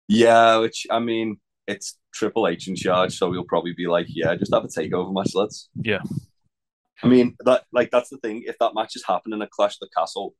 [0.08, 0.58] yeah.
[0.58, 4.54] Which I mean, it's Triple H in charge, so he'll probably be like, yeah, just
[4.54, 5.70] have a takeover match, let's.
[5.76, 6.00] Yeah.
[7.04, 8.44] I mean that like that's the thing.
[8.46, 10.36] If that match is happening at Clash of the Castle,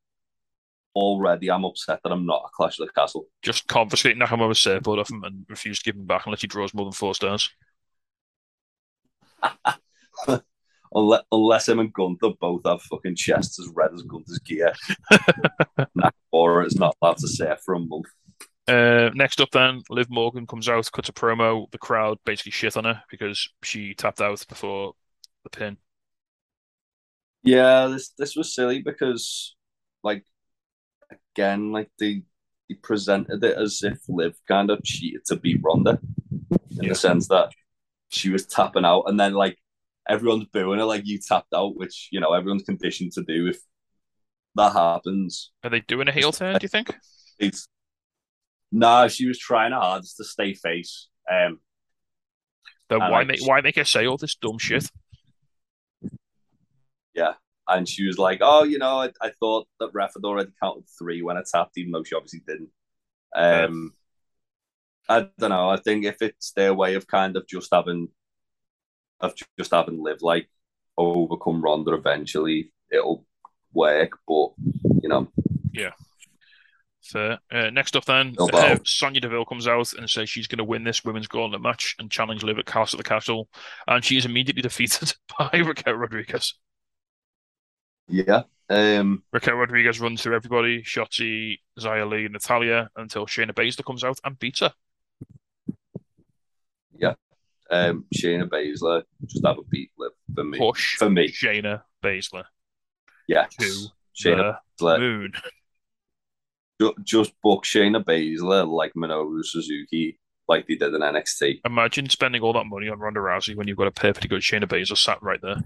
[0.94, 3.26] already I'm upset that I'm not a Clash of the Castle.
[3.42, 6.74] Just confiscate Nakamura's surfboard off him and refuse to give him back unless he draws
[6.74, 7.50] more than four stars.
[10.94, 14.74] Unless, unless him and Gunther both have fucking chests as red as Gunther's gear.
[15.96, 18.04] Nakamura is not allowed to surf for a month.
[18.68, 21.70] Uh, next up, then, Liv Morgan comes out, cuts a promo.
[21.72, 24.94] The crowd basically shit on her because she tapped out before
[25.44, 25.76] the pin.
[27.42, 29.56] Yeah, this this was silly because,
[30.04, 30.24] like,
[31.34, 32.22] again, like they
[32.68, 35.98] they presented it as if Liv kind of cheated to beat Ronda,
[36.78, 36.90] in Yeah.
[36.90, 37.50] the sense that
[38.10, 39.58] she was tapping out, and then like
[40.08, 43.48] everyone's booing her, like you tapped out, which you know everyone's conditioned to do.
[43.48, 43.58] If
[44.54, 46.58] that happens, Are they doing a heel turn?
[46.58, 46.94] Do you think?
[47.38, 47.66] it's
[48.72, 49.06] nah.
[49.08, 51.08] She was trying her hardest to stay face.
[51.30, 51.60] Um,
[52.88, 54.90] Then why like- make why make her say all this dumb shit?
[57.14, 57.34] Yeah,
[57.68, 60.84] and she was like, "Oh, you know, I, I thought that ref had already counted
[60.98, 62.70] three when I tapped, even though she obviously didn't."
[63.34, 63.92] Um,
[65.08, 65.68] I don't know.
[65.68, 68.08] I think if it's their way of kind of just having,
[69.20, 70.48] of just having Liv like
[70.96, 73.26] overcome Ronda eventually, it'll
[73.74, 74.18] work.
[74.26, 74.50] But
[75.02, 75.30] you know,
[77.02, 77.40] Fair.
[77.50, 78.76] Uh, next up, then, No uh.
[78.84, 82.10] Sonya Deville comes out and says she's going to win this women's gauntlet match and
[82.10, 83.48] challenge Liv at Castle of the Castle,
[83.86, 86.54] and she is immediately defeated by Raquel Rodriguez.
[88.08, 88.42] yeah.
[88.70, 94.18] Um, Raquel Rodriguez runs through everybody, Shotzi, Xia Li, Natalya, until Shayna Baszler comes out
[94.24, 94.72] and beats her.
[96.96, 97.14] Yeah.
[97.70, 99.90] Um, Shayna Baszler just have a beat
[100.34, 100.56] for me.
[100.58, 102.44] Push For me, Shayna Baszler
[103.28, 103.54] yes.
[103.56, 104.98] to Shayna the Baszler.
[105.00, 105.32] moon.
[106.82, 110.18] Ju- Just book Shayna Baszler like Minoru Suzuki,
[110.48, 111.60] like they did in NXT.
[111.64, 114.64] Imagine spending all that money on Ronda Rousey when you've got a perfectly good Shayna
[114.64, 115.62] Baszler sat right there.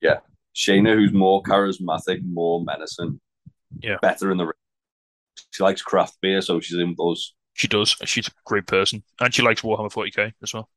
[0.00, 0.20] Yeah,
[0.54, 3.20] Shayna, who's more charismatic, more menacing,
[3.82, 3.96] Yeah.
[4.00, 4.52] better in the ring.
[5.50, 7.94] She likes craft beer, so she's in those, She does.
[8.04, 10.68] She's a great person, and she likes Warhammer 40k as well.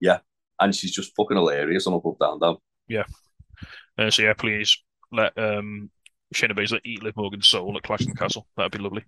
[0.00, 0.18] Yeah,
[0.60, 2.56] and she's just fucking hilarious on up, up, down, down.
[2.88, 3.04] Yeah.
[3.96, 4.76] Uh, so yeah, please
[5.10, 5.90] let um,
[6.34, 8.46] Shayna Baszler eat Liv Morgan's soul at Clash in the Castle.
[8.56, 9.04] That'd be lovely.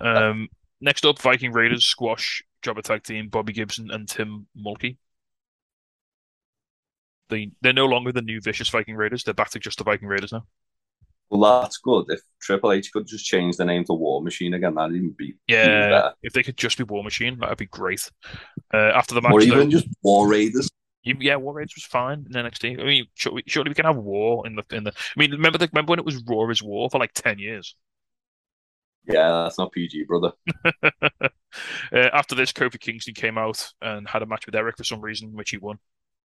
[0.00, 0.48] Um,
[0.80, 4.96] next up, Viking Raiders squash Jobber Tag Team, Bobby Gibson and Tim Mulkey.
[7.28, 9.24] They they're no longer the new vicious Viking Raiders.
[9.24, 10.44] They're back to just the Viking Raiders now.
[11.30, 12.06] Well, that's good.
[12.08, 15.34] If Triple H could just change the name to War Machine again, that'd even be
[15.48, 16.12] Yeah, better.
[16.22, 18.10] if they could just be War Machine, that'd be great.
[18.74, 20.68] Uh, after the match, Or though- even just War Raiders.
[21.02, 22.80] You- Yeah, War Raiders was fine in the NXT.
[22.80, 24.92] I mean, surely, surely we can have War in the in the.
[24.92, 27.76] I mean, remember the, remember when it was Raw is War for like ten years.
[29.06, 30.30] Yeah, that's not PG, brother.
[30.82, 30.88] uh,
[31.92, 35.32] after this, Kofi Kingston came out and had a match with Eric for some reason,
[35.32, 35.78] which he won.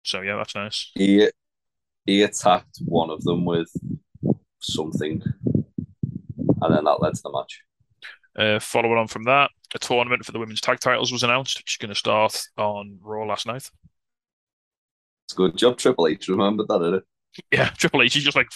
[0.04, 0.92] So yeah, that's nice.
[0.94, 1.30] He
[2.06, 3.72] he attacked one of them with
[4.60, 5.22] something,
[6.62, 7.62] and then that led to the match.
[8.38, 11.74] Uh, following on from that, a tournament for the women's tag titles was announced, which
[11.74, 13.70] is going to start on Raw last night.
[15.36, 16.28] Good job, Triple H.
[16.28, 17.04] Remember that, did it?
[17.52, 18.48] Yeah, Triple H is just like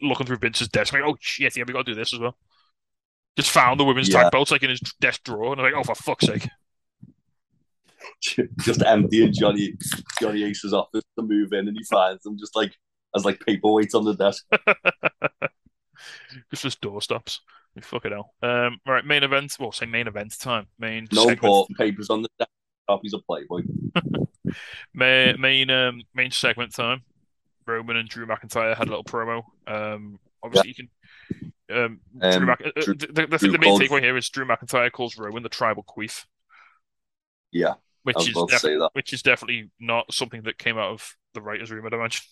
[0.00, 2.36] looking through Vince's desk, like, oh shit, yeah, we got to do this as well.
[3.36, 4.24] Just found the women's Yeah.
[4.24, 6.48] tag belts like in his desk drawer, and I'm like, oh for fuck's sake.
[8.60, 9.74] just emptying Johnny
[10.20, 12.74] Johnny Ace's office to move in, and he finds them just like
[13.16, 14.44] as like paperweights on the desk.
[16.50, 17.38] just as doorstops.
[17.80, 18.34] Fuck it hell.
[18.42, 19.56] Um, right, main event.
[19.58, 20.66] Well, say main event time.
[20.78, 22.50] Main No important papers on the desk.
[22.88, 23.62] Copies a Playboy.
[24.94, 27.02] Main main um main segment time.
[27.66, 29.44] Roman and Drew McIntyre had a little promo.
[29.66, 31.52] Um, obviously you can.
[31.70, 34.16] Um, Drew Um, Mc- uh, Drew- the, the, the, Drew the main called- takeaway here
[34.16, 36.26] is Drew McIntyre calls Roman the tribal queef,
[37.52, 41.70] Yeah, which is def- which is definitely not something that came out of the writers'
[41.70, 42.22] room, I'd imagine.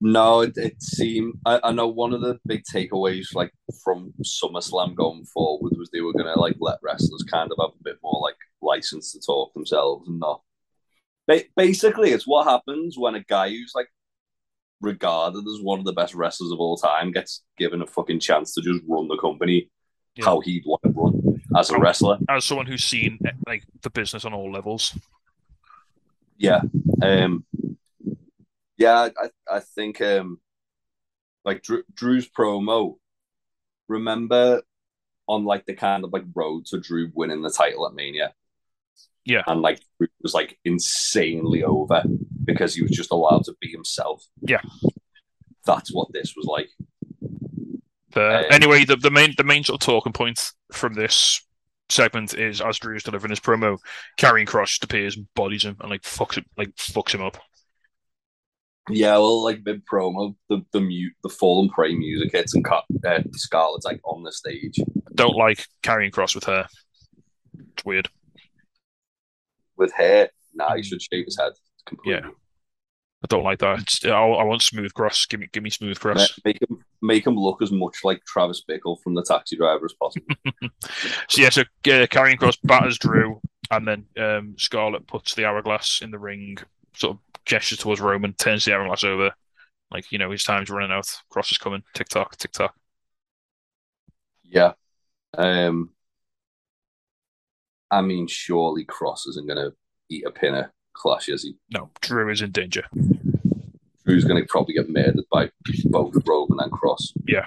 [0.00, 1.34] No, it, it seemed.
[1.44, 6.00] I, I know one of the big takeaways, like from SummerSlam going forward, was they
[6.00, 9.52] were gonna like let wrestlers kind of have a bit more like license to talk
[9.54, 10.42] themselves and not.
[11.26, 13.88] Ba- basically, it's what happens when a guy who's like
[14.80, 18.54] regarded as one of the best wrestlers of all time gets given a fucking chance
[18.54, 19.68] to just run the company
[20.14, 20.26] Yeah.
[20.26, 22.18] how he'd want to run as a wrestler.
[22.28, 24.96] As someone who's seen eh, like the business on all levels,
[26.36, 26.60] Yeah.
[27.02, 27.44] Um
[28.78, 30.40] yeah, I I think um
[31.44, 32.96] like Drew, Drew's promo
[33.88, 34.62] remember
[35.26, 38.32] on like the kind of like road to Drew winning the title at Mania.
[39.24, 39.42] Yeah.
[39.46, 42.02] And like Drew was like insanely over
[42.44, 44.24] because he was just allowed to be himself.
[44.40, 44.62] Yeah.
[45.66, 46.68] That's what this was like.
[48.16, 51.46] Uh, Um, anyway, the, the main the main sort of talking point from this
[51.90, 53.78] segment is as Drew's delivering his promo,
[54.18, 57.38] Karrion Kross appears and bodies him and like fucks him like fucks him up.
[58.90, 62.64] Yeah, well, like mid promo, the the mute, the fall and pray music hits, and
[62.64, 64.78] Car- uh, Scarlett's like on the stage
[65.14, 66.66] Don't like Karrion Kross with her.
[67.74, 68.08] It's weird.
[69.76, 70.30] with hair.
[70.54, 71.52] Nah, he should shave his head
[71.86, 72.22] completely.
[72.22, 72.30] Yeah,
[73.22, 73.80] I don't like that.
[73.80, 75.28] It's, I, I want smooth Kross.
[75.28, 76.38] Give me give me smooth Kross.
[76.44, 79.94] Make him make him look as much like Travis Bickle from the Taxi Driver as
[79.94, 80.26] possible.
[81.28, 81.64] So yeah, so uh,
[82.06, 86.56] Karrion Kross batters Drew, and then um, Scarlett puts the hourglass in the ring,
[86.98, 89.32] sort of gestures towards Roman, turns the hourglass over,
[89.90, 91.06] like you know his time's running out.
[91.32, 91.82] Kross is coming.
[91.94, 92.74] Tick tock, tick tock.
[94.42, 94.72] yeah.
[95.36, 95.90] Um.
[97.90, 99.72] I mean, surely Kross isn't going to
[100.10, 101.56] eat a pin at Clash, is he?
[101.70, 102.84] No, Drew is in danger.
[104.04, 105.50] Drew's going to probably get murdered by
[105.84, 107.12] both Roman and Kross.
[107.26, 107.46] Yeah.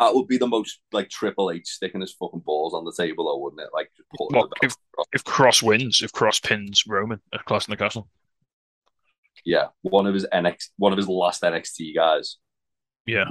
[0.00, 3.26] That, would be the most like Triple H sticking his fucking balls on the table,
[3.26, 3.68] though, wouldn't it?
[3.72, 5.06] Like, Well, if across.
[5.12, 8.08] if Kross wins, if Kross pins Roman at Clash in the Castle,
[9.44, 12.36] yeah, one of his NXT, one of his last NXT guys,
[13.06, 13.26] yeah,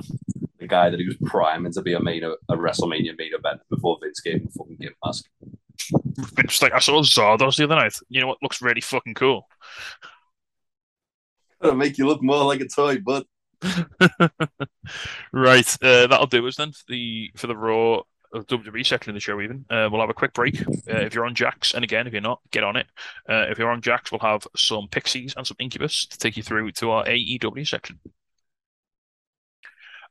[0.59, 3.97] the guy that he was priming to be a main a WrestleMania main event before
[4.01, 5.25] Vince gave him a fucking gimp mask.
[6.37, 7.95] It's like I saw Zardoz the other night.
[8.09, 9.47] You know what looks really fucking cool?
[11.61, 13.25] It'll make you look more like a toy, but
[15.33, 18.01] right, uh, that'll do us then for the for the Raw uh,
[18.33, 19.41] of WWE section of the show.
[19.41, 20.61] Even uh, we'll have a quick break.
[20.61, 22.87] Uh, if you're on Jacks, and again, if you're not, get on it.
[23.29, 26.43] Uh, if you're on Jacks, we'll have some Pixies and some Incubus to take you
[26.43, 27.99] through to our AEW section.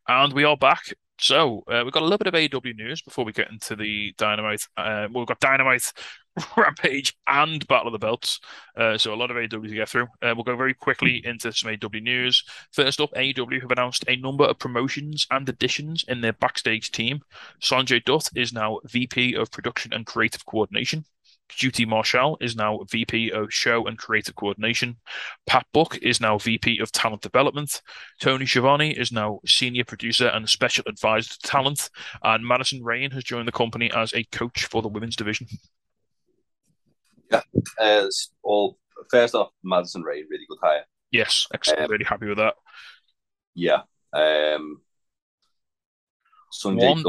[0.06, 3.24] And we are back so uh, we've got a little bit of AW news before
[3.24, 4.66] we get into the Dynamite.
[4.76, 5.92] Uh, well, we've got Dynamite,
[6.56, 8.38] Rampage, and Battle of the Belts.
[8.76, 10.06] Uh, so a lot of AW to get through.
[10.22, 12.44] Uh, we'll go very quickly into some AW news.
[12.72, 17.20] First up, AW have announced a number of promotions and additions in their backstage team.
[17.60, 21.04] Sanjay Dutt is now VP of Production and Creative Coordination.
[21.48, 24.96] QT Marshall is now VP of Show and Creative Coordination.
[25.46, 27.80] Pat Buck is now VP of Talent Development.
[28.20, 31.90] Tony Schiavone is now Senior Producer and Special Advisor to Talent.
[32.22, 35.46] And Madison Rayne has joined the company as a coach for the women's division.
[37.30, 37.42] Yeah,
[37.80, 38.06] uh,
[38.42, 38.78] all
[39.10, 40.84] first off, Madison Rayne, really good hire.
[41.10, 41.82] Yes, excellent.
[41.82, 42.54] Um, really happy with that.
[43.54, 43.82] Yeah.
[44.12, 44.80] Um,
[46.50, 47.02] Sunday One-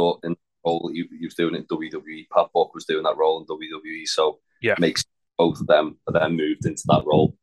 [0.69, 2.27] role he, he was doing it in WWE.
[2.33, 4.75] Pat Buck was doing that role in WWE, so Yeah.
[4.79, 5.03] makes
[5.37, 7.35] both of them then moved into that role.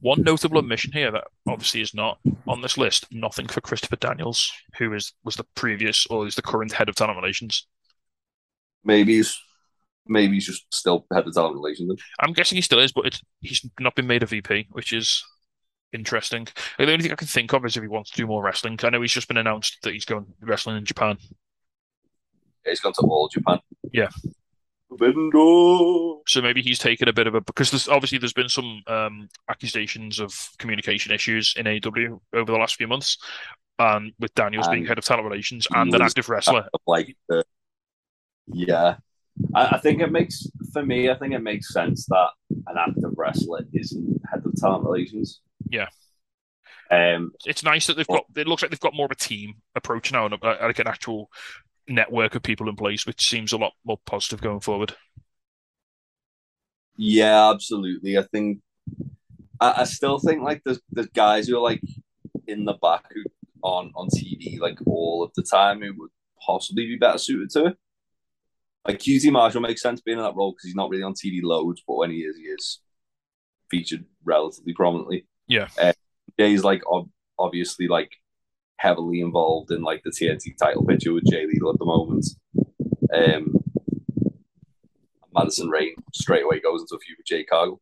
[0.00, 3.06] One notable omission here that obviously is not on this list.
[3.10, 6.94] Nothing for Christopher Daniels, who is was the previous or is the current head of
[6.94, 7.66] talent relations.
[8.84, 9.40] Maybe he's
[10.06, 11.88] maybe he's just still head of talent relations.
[11.88, 11.96] then.
[12.20, 15.24] I'm guessing he still is, but it's, he's not been made a VP, which is
[15.92, 16.46] interesting.
[16.78, 18.78] The only thing I can think of is if he wants to do more wrestling.
[18.82, 21.16] I know he's just been announced that he's going wrestling in Japan.
[22.66, 23.60] He's gone to all Japan.
[23.92, 24.08] Yeah.
[24.88, 25.30] Forbidden
[26.26, 29.28] So maybe he's taken a bit of a because there's obviously there's been some um,
[29.50, 33.18] accusations of communication issues in AW over the last few months,
[33.78, 36.68] and with Daniels being head of talent relations and an active wrestler.
[36.86, 37.44] like the
[38.46, 38.96] yeah
[39.54, 42.28] I, I think it makes for me i think it makes sense that
[42.68, 45.88] an active wrestler isn't head of talent relations Yeah.
[46.92, 48.24] um It's nice that they've got.
[48.36, 51.28] It looks like they've got more of a team approach now, and like an actual
[51.88, 54.94] network of people in place, which seems a lot more positive going forward.
[56.96, 58.58] yeah absolutely i think
[59.60, 61.82] i, I still think like there's, there's guys who are like
[62.46, 63.22] in the back who
[63.62, 66.10] on on tv like all of the time who would
[66.44, 67.76] possibly be better suited to it
[68.86, 71.40] like QT Marshall makes sense being in that role because he's not really on TV
[71.42, 72.80] loads, but when he is, he is
[73.68, 75.26] featured relatively prominently.
[75.48, 75.66] Yeah.
[75.76, 75.92] Uh,
[76.38, 78.12] yeah, he's like ob- obviously like
[78.78, 82.26] heavily involved in like the TNT title picture with Jay Lethal at the moment.
[83.12, 83.54] Um,
[85.34, 87.80] Madison Rayne straight away goes into a feud with Jade Cargill.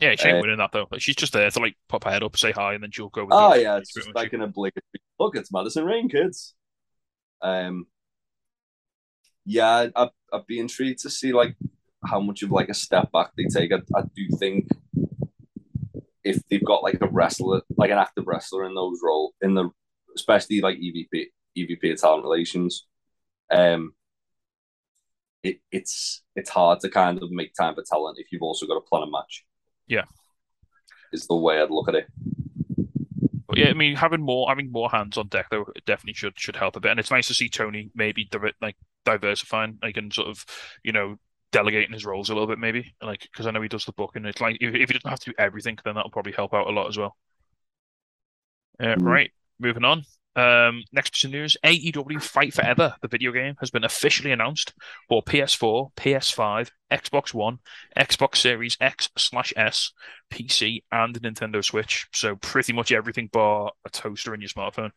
[0.00, 0.86] Yeah, she ain't Uh, winning that though.
[0.90, 3.08] Like, she's just there to like pop her head up, say hi, and then she'll
[3.10, 3.24] go.
[3.24, 4.82] With Oh yeah, it's just like an obligatory
[5.18, 5.36] look.
[5.36, 6.54] It's Madison Rayne, kids.
[7.42, 7.86] Um,
[9.46, 11.56] yeah, I'd, I'd, I'd be intrigued to see like
[12.06, 13.72] how much of like a step back they take.
[13.72, 14.68] I, I do think
[16.24, 19.68] if they've got like a wrestler, like an active wrestler in those role in the
[20.16, 21.26] especially like EVP
[21.58, 22.86] EVP of talent relations,
[23.50, 23.94] um,
[25.42, 28.74] it, it's it's hard to kind of make time for talent if you've also got
[28.74, 29.44] to plan a match.
[29.86, 30.04] Yeah.
[31.12, 32.06] is the way I'd look at it.
[33.46, 36.56] But yeah, I mean, having more having more hands on deck though definitely should should
[36.56, 40.12] help a bit, and it's nice to see Tony maybe diver- like diversifying, like and
[40.12, 40.44] sort of
[40.82, 41.16] you know
[41.52, 44.16] delegating his roles a little bit, maybe like because I know he does the book,
[44.16, 46.54] and it's like if, if he doesn't have to do everything, then that'll probably help
[46.54, 47.16] out a lot as well.
[48.80, 49.02] Uh, Mm.
[49.04, 50.02] Right, moving on.
[50.36, 54.74] Um, next piece of news: AEW Fight Forever, the video game, has been officially announced
[55.08, 57.58] for PS4, PS5, Xbox One,
[57.96, 59.92] Xbox Series X slash S,
[60.32, 62.08] PC, and Nintendo Switch.
[62.12, 64.90] So pretty much everything bar a toaster in your smartphone.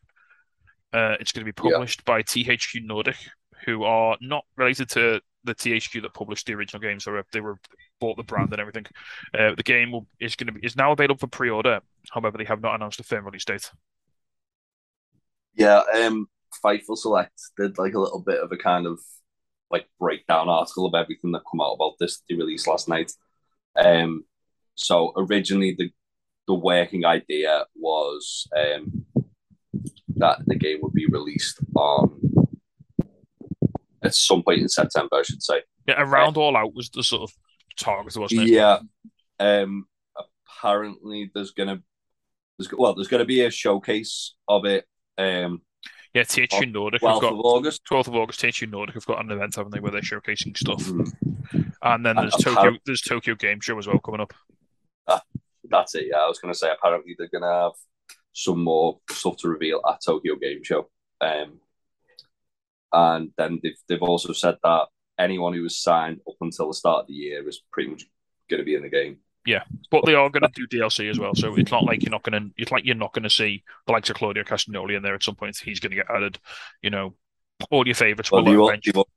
[0.92, 1.72] Uh, it's going to be Yeah.
[1.74, 3.16] published by THQ Nordic,
[3.64, 6.98] who are not related to the THQ that published the original game.
[6.98, 7.60] So they were
[8.00, 8.86] bought the brand and everything.
[9.32, 11.80] Uh, the game will, is going to be is now available for pre-order.
[12.10, 13.70] However, they have not announced a firm release date.
[15.58, 16.28] Yeah, um,
[16.64, 19.00] Fightful Select did like a little bit of a kind of
[19.70, 23.12] like breakdown article of everything that come out about this they released last night.
[23.76, 24.24] Um,
[24.74, 25.90] so originally the
[26.46, 29.04] the working idea was um
[30.16, 32.20] that the game would be released on
[34.02, 35.62] at some point in September, I should say.
[35.86, 37.36] Yeah, around all out was the sort of
[37.78, 38.48] target, wasn't it?
[38.48, 38.78] Yeah.
[39.38, 39.86] Um.
[40.60, 41.82] Apparently, there's gonna
[42.58, 44.86] there's well, there's gonna be a showcase of it.
[45.18, 45.62] Um.
[46.14, 47.82] Yeah, THQ Nordic have 12th got of August.
[47.90, 48.40] 12th of August.
[48.40, 50.82] THQ Nordic have got an event, haven't they, where they're showcasing stuff.
[50.82, 51.72] Mhm.
[51.82, 54.32] And then there's And Tokyo, there's Tokyo Game Show as well coming up.
[55.70, 56.06] That's it.
[56.10, 56.70] Yeah, I was gonna say.
[56.72, 57.72] Apparently, they're gonna have
[58.32, 60.88] some more stuff to reveal at Tokyo Game Show.
[61.20, 61.60] Um.
[62.90, 64.86] And then they've they've also said that
[65.18, 68.04] anyone who was signed up until the start of the year is pretty much
[68.48, 69.18] going to be in the game.
[69.48, 72.10] Yeah, but they are going to do DLC as well, so it's not like you're
[72.10, 72.50] not going to.
[72.58, 75.22] It's like you're not going to see the likes of Claudio Castagnoli in there at
[75.22, 75.56] some point.
[75.56, 76.38] He's going to get added.
[76.82, 77.14] You know,
[77.70, 79.08] all your favorites Well, will they've, al-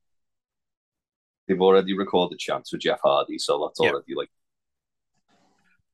[1.50, 3.90] they've, already recorded chants with Jeff Hardy, so that's Yeah.
[3.90, 4.30] already like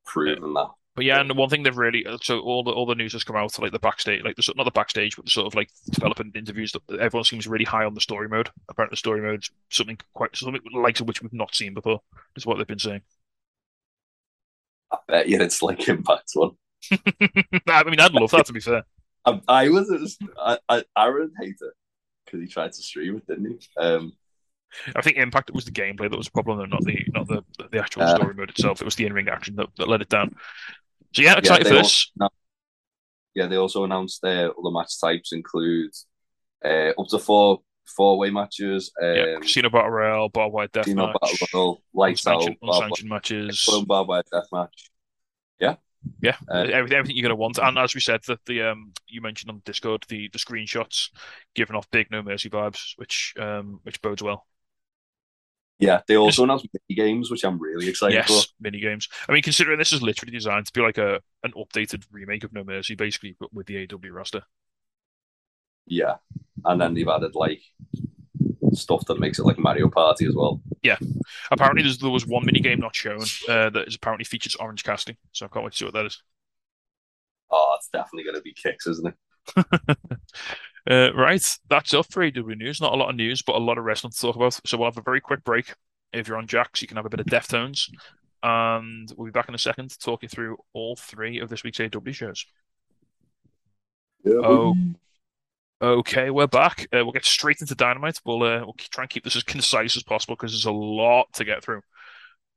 [0.04, 0.70] proven that.
[0.94, 3.24] But yeah, and one thing they've really uh, so all the all the news has
[3.24, 5.70] come out like the backstage, like the not the backstage, but the sort of like
[5.90, 8.50] development interviews that everyone seems really high on the story mode.
[8.68, 12.02] Apparently, the story mode's something quite something like which we've not seen before.
[12.36, 13.02] Is what they've been saying.
[14.92, 16.52] I bet you it's like Impact one.
[17.66, 18.84] I mean, I'd love that to be fair.
[19.24, 21.74] I, I was just, I, I Aaron hater
[22.24, 23.80] because he tried to stream it, didn't he?
[23.80, 24.12] Um,
[24.94, 27.26] I think Impact it was the gameplay that was the problem, though, not the not
[27.26, 28.80] the the actual Uh, story mode itself.
[28.80, 30.36] It was the in ring action that, that let it down.
[31.14, 32.12] So yeah, excited they for this.
[33.34, 35.90] yeah, they also announced their other match types include
[36.64, 37.62] uh, up to four
[37.96, 41.82] four way matches, yeah, um, Casino Battle Royale, Barbed Wire Death Casino Match, Battle Royale,
[41.94, 43.86] Lights Out, unsanctioned, barbed matches.
[43.86, 44.90] barbed wire death match.
[46.22, 47.58] Yeah, Uh, everything, everything you're going to want.
[47.58, 51.10] And as we said, that the um you mentioned on Discord, the the screenshots
[51.54, 54.46] giving off big No Mercy vibes, which um which bodes well.
[55.80, 58.32] Yeah, they also announced mini games, which I'm really excited for.
[58.32, 59.08] yes, mini games.
[59.28, 62.52] I mean, considering this is literally designed to be like a an updated remake of
[62.52, 64.42] No Mercy, basically, but with the AW roster.
[65.86, 66.16] Yeah,
[66.64, 67.60] and then they've added like
[68.72, 70.60] stuff that makes it like Mario Party as well.
[70.82, 70.98] Yeah,
[71.50, 74.84] apparently, there's, there was one mini game not shown uh, that is apparently features Orange
[74.84, 76.22] Cassidy, so I can't wait to see what that is.
[77.50, 79.14] Oh, it's definitely going to be kicks, isn't
[79.56, 79.96] it?
[80.88, 82.80] Uh, right, that's up for AW news.
[82.80, 84.58] Not a lot of news, but a lot of wrestling to talk about.
[84.66, 85.74] So we'll have a very quick break.
[86.14, 87.90] If you're on Jacks, you can have a bit of Deftones,
[88.42, 91.62] and we'll be back in a second to talk you through all three of this
[91.62, 92.46] week's AW shows.
[94.26, 94.74] Oh,
[95.80, 96.82] okay, we're back.
[96.92, 98.20] Uh, we'll get straight into Dynamite.
[98.24, 101.32] We'll uh, we'll try and keep this as concise as possible because there's a lot
[101.34, 101.82] to get through.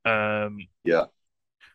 [0.04, 1.04] Um, Yeah.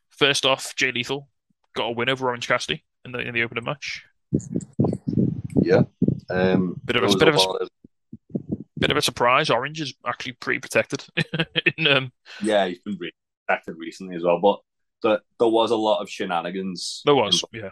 [0.09, 1.29] First off, Jay Lethal
[1.75, 4.03] got a win over Orange Cassidy in the in the opening match.
[5.61, 5.83] Yeah.
[6.29, 7.67] Um, Bit of a- bit of a-.
[8.79, 9.49] Bit of a surprise.
[9.49, 11.03] Orange is actually pretty protected.
[11.77, 12.11] in, um,
[12.43, 12.97] yeah, he's been
[13.49, 14.59] active recently as well, but
[15.01, 17.01] there, there was a lot of shenanigans.
[17.05, 17.71] there was, yeah.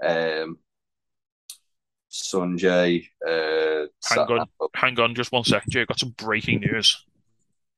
[0.00, 0.58] Um,
[2.14, 3.06] Sunjay.
[3.26, 4.46] Uh, Hang on.
[4.74, 5.84] Hang on, just one second, Jay.
[5.84, 7.04] Got some breaking news.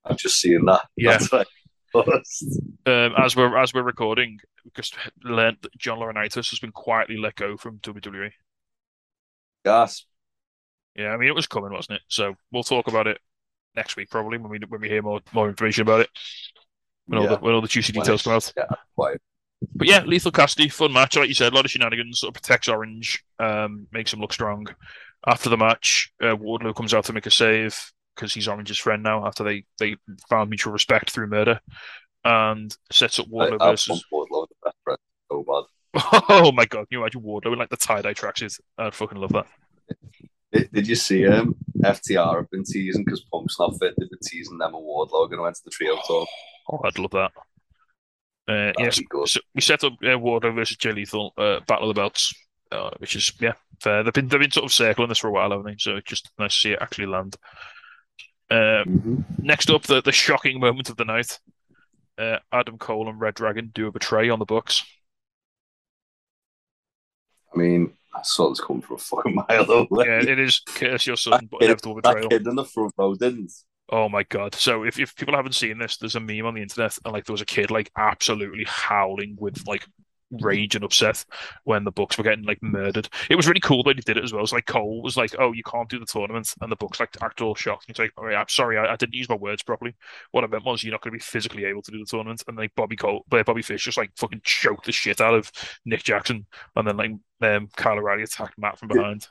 [0.04, 0.82] I've just seen that.
[0.96, 1.12] Yeah.
[1.12, 1.48] That's what
[1.94, 2.60] I was.
[2.84, 4.38] Um, as we're as we're recording,
[4.76, 8.30] just learned that John Laurinaitis has been quietly let go from WWE.
[9.64, 10.04] Gasp.
[10.94, 12.02] Yeah, I mean it was coming, wasn't it?
[12.08, 13.18] So we'll talk about it
[13.74, 16.10] next week probably when we when we hear more more information about it.
[17.06, 18.52] When all the when all the juicy details come out.
[18.56, 18.64] Yeah,
[18.94, 19.18] quite.
[19.74, 22.42] But yeah, Lethal Cassidy, fun match, like you said, a lot of shenanigans, sort of
[22.42, 24.66] protects Orange, um, makes him look strong.
[25.26, 27.78] After the match, uh, Wardlow comes out to make a save
[28.14, 29.96] because he's Orange's friend now after they they
[30.28, 31.60] found mutual respect through murder,
[32.24, 34.04] and sets up Wardlow I versus.
[34.12, 34.98] Wardlow the best friend
[35.30, 35.44] so
[35.92, 36.22] bad.
[36.28, 38.58] Oh my god, can you imagine Wardlow in like the tie dye tracksuit?
[38.78, 39.46] I'd fucking love that.
[40.52, 43.94] Did, did you see um, FTR have been teasing because Punk's not fit?
[43.98, 46.26] They've been teasing them and Wardlow going to enter the trio tour.
[46.70, 47.32] Oh, I'd love that.
[48.48, 52.32] Uh, yes, so we set up uh, Wardlow versus Lethal, uh, Battle of the Belts,
[52.70, 54.04] uh, which is yeah fair.
[54.04, 55.76] They've been they've been sort of circling this for a while, haven't they?
[55.78, 57.36] So it's just nice to see it actually land.
[58.48, 58.84] Uh,
[59.42, 61.40] next up, the the shocking moment of the night:
[62.18, 64.84] uh, Adam Cole and Red Dragon do a betray on the Bucks.
[67.52, 70.06] I mean, I saw this coming from a fucking mile away.
[70.06, 72.28] Yeah, it is curse your that, son, but inevitable that betrayal.
[72.28, 73.52] kid in the front row didn't.
[73.88, 74.54] Oh my god!
[74.54, 77.24] So if, if people haven't seen this, there's a meme on the internet, and like
[77.24, 79.86] there was a kid like absolutely howling with like
[80.30, 81.24] rage and upset
[81.64, 83.08] when the Bucks were getting like murdered.
[83.30, 84.42] It was really cool that he did it as well.
[84.42, 87.16] It's like Cole was like, "Oh, you can't do the tournament," and the Bucks like
[87.22, 87.84] act all shocked.
[87.86, 89.94] He's like, "All right, I'm sorry, I, I didn't use my words properly.
[90.32, 92.42] What I meant was you're not going to be physically able to do the tournament."
[92.48, 95.50] And like Bobby Cole, Bobby Fish just like fucking choked the shit out of
[95.84, 97.12] Nick Jackson, and then like
[97.42, 99.28] um, Kyle O'Reilly attacked Matt from behind.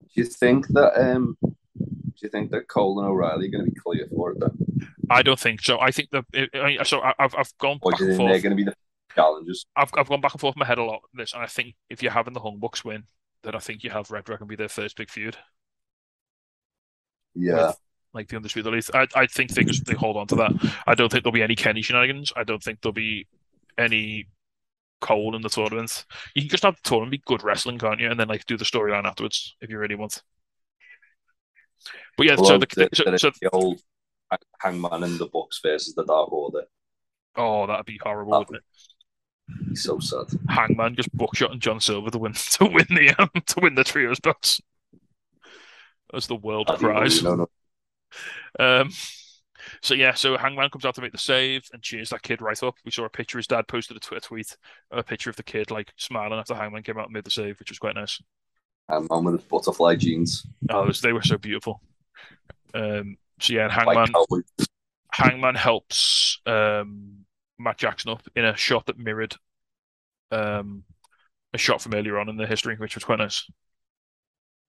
[0.00, 1.36] Do you think that um
[2.18, 4.88] do you think that Cole and O'Reilly are going to be clear for it then?
[5.10, 5.78] I don't think so.
[5.80, 7.00] I think that I- so.
[7.18, 8.74] I've I've gone Or back and think they're going to be the
[9.14, 9.66] challengers?
[9.76, 11.46] I've I've gone back and forth in my head a lot on this, and I
[11.46, 13.04] think if you're having the Young Bucks win,
[13.42, 15.36] then I think you have Red Dragon be their first big feud,
[17.34, 17.72] Yeah.
[18.12, 18.90] like the undisputed elite.
[18.94, 20.52] I I think they just they hold on to that.
[20.86, 22.32] I don't think there'll be any Kenny shenanigans.
[22.36, 23.26] I don't think there'll be
[23.78, 24.26] any
[25.00, 26.04] Cole in the tournament.
[26.34, 28.10] You can just have the tournament be good wrestling, can't you?
[28.10, 30.22] And then like do the storyline afterwards if you really want.
[32.16, 33.80] But yeah, so the, the, so, the, so the old
[34.60, 36.64] Hangman and the Bucks versus the Dark Order.
[37.36, 38.56] oh that'd be horrible, That wouldn't
[39.70, 39.78] it?
[39.78, 40.26] So sad.
[40.48, 43.84] Hangman just buckshot and John Silver to win to win the um, to win the
[43.84, 44.60] trios belts.
[46.12, 47.22] That's the world That'd be prize.
[47.22, 47.48] no, no.
[48.58, 48.90] Um,
[49.82, 52.60] so yeah, so Hangman comes out to make the save and cheers that kid right
[52.62, 52.76] up.
[52.84, 53.38] We saw a picture.
[53.38, 54.56] His dad posted a Twitter tweet,
[54.90, 57.58] a picture of the kid like smiling after Hangman came out and made the save,
[57.58, 58.20] which was quite nice.
[58.88, 60.46] Hangman with his butterfly jeans.
[60.70, 61.80] Oh, was- they were so beautiful.
[62.74, 64.12] Um, so yeah, and Hangman.
[65.12, 67.24] Hangman helps um
[67.58, 69.34] Matt Jackson up in a shot that mirrored
[70.30, 70.84] um,
[71.54, 73.48] a shot from earlier on in the history, which was quite nice.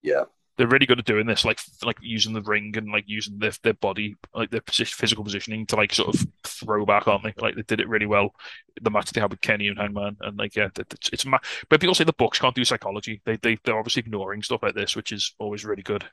[0.02, 0.24] Yeah.
[0.58, 3.52] They're really good at doing this, like like using the ring and like using their
[3.64, 7.34] their body, like their position, physical positioning to like sort of throw back, aren't they?
[7.38, 8.34] Like they did it really well.
[8.82, 11.40] The match they had with Kenny and Hangman, and like yeah, it's, it's ma-
[11.70, 13.22] but people say the Bucks can't do psychology.
[13.26, 16.06] They they they're obviously ignoring stuff like this, which is always really good.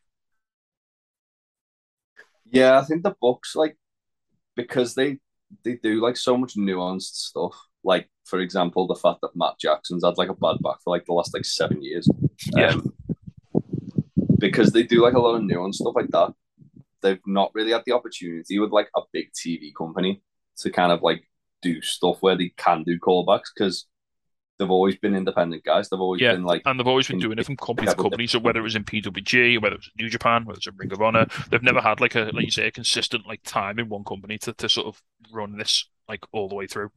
[2.44, 3.76] Yeah, I think the Bucks like
[4.56, 5.18] because they
[5.64, 7.54] they do like so much nuanced stuff.
[7.82, 11.04] Like for example, the fact that Matt Jackson's had like a bad back for like
[11.06, 12.08] the last like seven years.
[12.56, 12.68] Yeah.
[12.68, 12.94] Um,
[14.48, 16.34] because they do like a lot of nuanced stuff like that.
[17.02, 20.22] They've not really had the opportunity with like a big TV company
[20.58, 21.28] to kind of like
[21.62, 23.86] do stuff where they can do callbacks because
[24.58, 25.88] they've always been independent guys.
[25.88, 27.94] They've always Yeah, been like And they've always been in- doing it from company to
[27.96, 28.26] company.
[28.26, 30.92] So whether it was in PWG, whether it was New Japan, whether it's in Ring
[30.92, 33.88] of Honor, they've never had like a like you say a consistent like time in
[33.88, 36.90] one company to, to sort of run this like all the way through.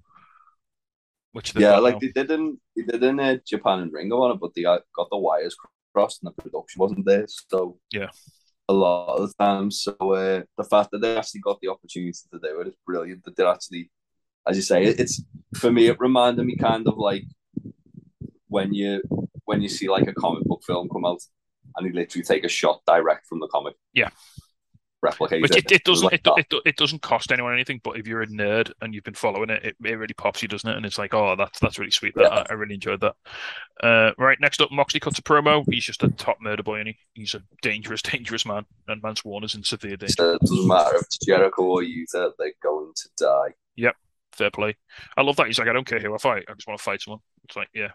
[1.34, 2.00] Which yeah, like now.
[2.00, 4.82] they did in they did in uh, Japan and Ring of Honor, but they got
[4.96, 5.56] got the wires
[5.94, 7.26] crossed and the production wasn't there.
[7.50, 8.10] So Yeah.
[8.70, 9.72] a lot of the time.
[9.72, 13.24] So uh, the fact that they actually got the opportunity to do it is brilliant.
[13.24, 13.90] That they're actually,
[14.48, 15.24] as you say, it's
[15.56, 15.88] for me.
[15.88, 17.24] It reminded me kind of like
[18.48, 19.02] when you
[19.46, 21.20] when you see like a comic book film come out
[21.76, 23.76] and they literally take a shot direct from the comic.
[23.94, 24.10] Yeah.
[25.02, 28.08] Replicate Which it, it doesn't like it, it, it doesn't cost anyone anything, but if
[28.08, 30.76] you're a nerd and you've been following it, it, it really pops you, doesn't it?
[30.76, 32.16] And it's like, oh, that's that's really sweet.
[32.16, 32.30] That Yeah.
[32.30, 33.16] I, I really enjoyed that.
[33.84, 35.64] Uh, right, next up, Moxley cuts a promo.
[35.72, 36.98] He's just a top murder boy, and he?
[37.14, 38.66] he's a dangerous, dangerous man.
[38.88, 40.14] And Mance Warner's in severe danger.
[40.18, 43.54] So it doesn't matter if it's Jericho or Yuta, they're going to die.
[43.76, 43.96] Yep,
[44.34, 44.76] fair play.
[45.16, 45.46] I love that.
[45.46, 46.46] He's like, I don't care who I fight.
[46.50, 47.20] I just want to fight someone.
[47.44, 47.92] It's like, yeah.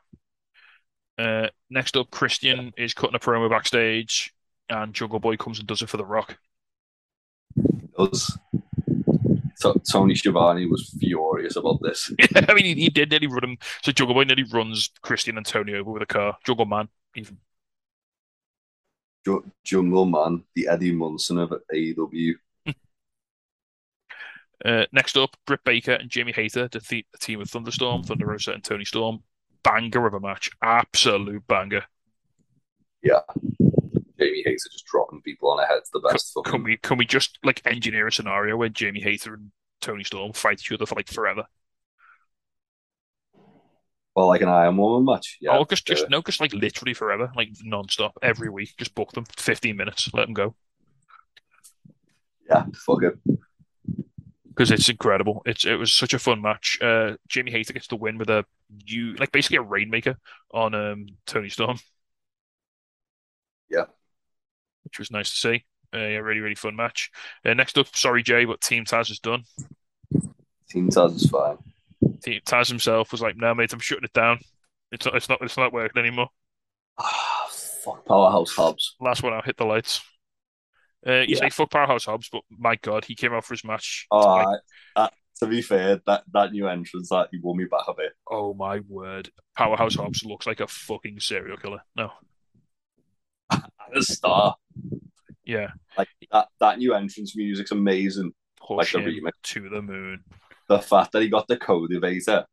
[1.19, 4.33] Uh, next up, Christian is cutting a promo backstage,
[4.69, 6.39] and Jungle Boy comes and does it for The Rock.
[7.99, 8.39] Does
[9.63, 12.13] so, Tony Schiavone was furious about this.
[12.19, 13.59] Yeah, I mean, he, he did nearly run him.
[13.83, 16.37] So Jungle Boy nearly runs Christian and Tony over with a car.
[16.45, 17.39] Jungle Man, even.
[19.25, 22.33] Ju- Jungle Man, the Eddie Munson of AEW.
[24.65, 28.53] Uh, next up, Britt Baker and Jamie Hayter defeat the team of Thunderstorm, Thunder Rosa,
[28.53, 29.25] and Toni Storm.
[29.65, 30.53] Banger of a match.
[30.63, 31.83] Absolute banger.
[34.25, 35.91] Jamie Hayter just dropping people on their heads.
[35.93, 39.35] The best Can fucking we can we just like engineer a scenario where Jamie Hayter
[39.35, 41.45] and Toni Storm fight each other for like forever?
[44.15, 45.39] well, like an Iron Woman match.
[45.41, 48.75] Yeah, oh, just just uh, no, just like literally forever, like non-stop every week.
[48.77, 50.55] Just book them, fifteen minutes, let them go
[52.53, 53.19] yeah, fuck it.
[54.49, 55.43] because it's incredible.
[55.47, 56.79] It's it was such a fun match.
[56.81, 58.45] Uh, Jamie Hayter gets the win with a
[58.85, 60.17] you like basically a rainmaker
[60.53, 61.79] on um Toni Storm.
[63.71, 63.85] Yeah.
[64.93, 65.65] Which was nice to see.
[65.95, 67.11] Uh, yeah, really really fun match.
[67.45, 69.45] Uh, next up, sorry Jay, but Team Taz is done.
[70.71, 71.59] Team Taz is fine.
[72.23, 74.39] Team Taz himself was like, "No, mate, I'm shutting it down.
[74.91, 76.29] It's not it's not it's not working anymore."
[76.99, 78.97] Ah, fuck Powerhouse Hobbs.
[79.01, 80.01] Last one I'll hit the lights.
[81.07, 81.41] Uh, you Yeah.
[81.41, 84.07] say fuck Powerhouse Hobbs, but my God, he came out for his match.
[84.11, 84.61] Oh, Like,
[84.95, 85.09] uh,
[85.41, 88.13] to be fair, that, that new entrance that he won me back a bit.
[88.31, 91.83] oh my word, Powerhouse Hobbs looks like a fucking serial killer.
[91.97, 92.13] No,
[93.81, 94.59] At the start,
[95.45, 98.33] yeah, like that, that new entrance music's amazing.
[98.59, 99.33] push Like the remix.
[99.45, 100.25] to the moon.
[100.69, 102.45] The fact that he got the Codevator,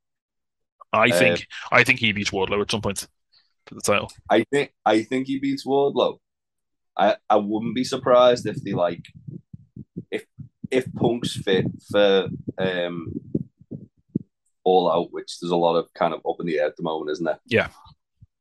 [0.91, 3.08] I Uh, think I think he beats Wardlow at some point
[3.68, 4.12] for the title.
[4.30, 6.18] I think I think he beats Wardlow.
[6.97, 9.06] I, I wouldn't be surprised if they like
[10.12, 10.26] if
[10.72, 12.28] if Punk's fit for
[12.58, 13.14] um
[14.64, 16.84] all out, which there's a lot of kind of up in the air at the
[16.84, 17.39] moment, isn't there?
[17.45, 17.70] Yeah.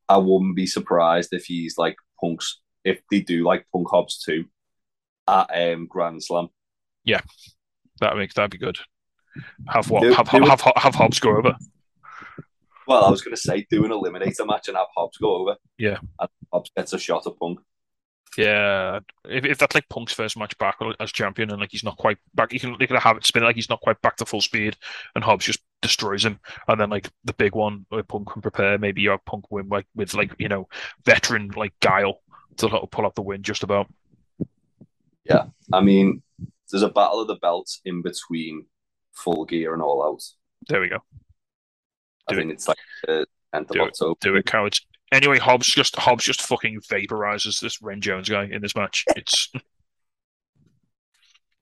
[0.07, 4.45] I wouldn't be surprised if he's like Punk's if they do like Punk Hobbs too
[5.27, 6.49] at um Grand Slam.
[7.03, 7.21] Yeah,
[8.01, 8.77] that makes that'd be good.
[9.67, 10.01] Have what?
[10.03, 11.55] Do- have, do have, have have Hobbs go over.
[12.87, 15.57] Well, I was gonna say do an eliminator match and have Hobbs go over.
[15.77, 15.99] Yeah.
[16.19, 17.59] And Hobbs gets a shot at Punk.
[18.37, 21.97] Yeah, if, if that's like Punk's first match back as champion, and like he's not
[21.97, 24.25] quite back, you can you can have it spin like he's not quite back to
[24.25, 24.77] full speed,
[25.15, 28.77] and Hobbs just destroys him, and then like the big one where Punk can prepare,
[28.77, 30.67] maybe you have Punk win like with like you know
[31.05, 32.21] veteran like Guile
[32.57, 33.87] to like, pull up the win just about.
[35.25, 36.21] Yeah, I mean,
[36.69, 38.65] there's a battle of the belts in between
[39.13, 40.23] full gear and all out.
[40.67, 40.99] There we go.
[42.27, 44.19] I Do think it's like the 10th of Do it.
[44.21, 44.85] Do it, cowards.
[45.11, 49.05] Anyway, Hobbs just Hobbs just fucking vaporizes this Ren Jones guy in this match.
[49.15, 49.51] It's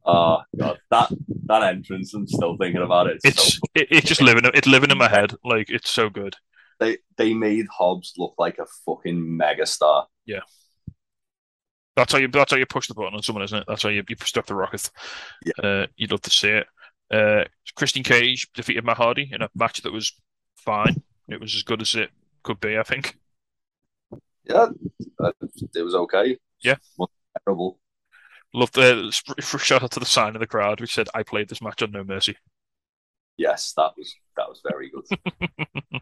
[0.06, 1.12] Oh god, that
[1.48, 2.14] that entrance!
[2.14, 3.20] I'm still thinking about it.
[3.24, 5.34] It's it's so, it, it's just living it's living in my head.
[5.43, 6.36] Like it's so good.
[6.80, 10.06] they they made Hobbs look like a fucking megastar.
[10.26, 10.41] Yeah.
[11.95, 12.28] That's how you.
[12.28, 13.66] That's how you push the button on someone, isn't it?
[13.68, 14.89] That's how you, you stuck the rocket.
[15.43, 15.66] Yeah.
[15.68, 16.68] Uh, you'd love to see it.
[17.12, 17.45] Uh,
[17.76, 20.14] Christian Cage defeated Matt Hardy in a match that was
[20.56, 21.02] fine.
[21.28, 22.12] It was as good as it
[22.43, 23.18] could be, I think.
[24.50, 24.68] Yeah,
[25.20, 25.32] uh,
[25.76, 26.38] it was okay.
[26.64, 26.76] Yeah.
[26.98, 27.80] Wasn't terrible.
[28.54, 29.12] Loved the
[29.60, 31.91] shout out to the sign in the crowd which said, "I played this match on
[31.91, 32.38] No Mercy."
[33.38, 36.02] Yes, that was that was very good.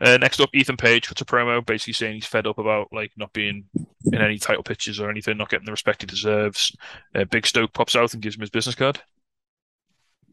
[0.00, 3.12] uh, next up, Ethan Page cuts a promo, basically saying he's fed up about like
[3.16, 3.64] not being
[4.04, 6.76] in any title pitches or anything, not getting the respect he deserves.
[7.14, 9.00] Uh, Big Stoke pops out and gives him his business card.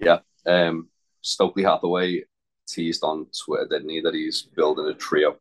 [0.01, 0.89] Yeah, um,
[1.21, 2.23] Stokely Hathaway
[2.67, 5.37] teased on Twitter, didn't he, that he's building a trio.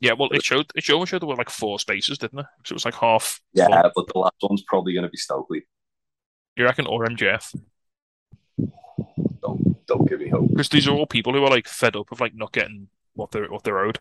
[0.00, 2.46] Yeah, well, it showed it showed, showed there were like four spaces, didn't it?
[2.64, 3.40] So it was like half.
[3.52, 3.92] Yeah, full.
[3.96, 5.66] but the last one's probably going to be Stokely.
[6.56, 7.54] You reckon, or MJF?
[9.40, 10.50] Don't don't give me hope.
[10.50, 13.30] Because these are all people who are like fed up of like not getting what
[13.30, 13.98] they're what they're owed.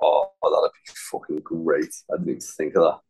[0.00, 1.94] Oh, that'd be fucking great.
[2.10, 3.00] I didn't even think of that.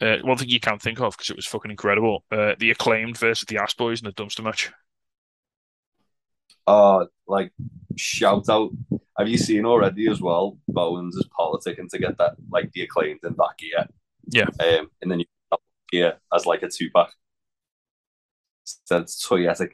[0.00, 2.24] Uh, one thing you can't think of because it was fucking incredible.
[2.30, 4.72] Uh, the acclaimed versus the Ass Boys in the dumpster match.
[6.66, 7.52] Uh, like
[7.96, 8.70] shout out.
[9.18, 10.58] Have you seen already as well?
[10.68, 13.86] Bowens is politicking to get that like the acclaimed in that gear.
[14.26, 14.48] Yeah.
[14.60, 15.26] Um, and then you
[15.90, 17.10] gear as like a two pack.
[18.64, 19.72] So it's toyetic.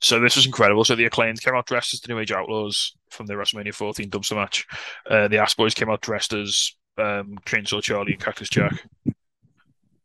[0.00, 0.84] So this was incredible.
[0.84, 4.08] So the acclaimed came out dressed as the New Age Outlaws from the WrestleMania 14
[4.08, 4.66] dumpster match.
[5.08, 8.82] Uh, the Ass Boys came out dressed as um, Chainsaw Charlie and Cactus Jack.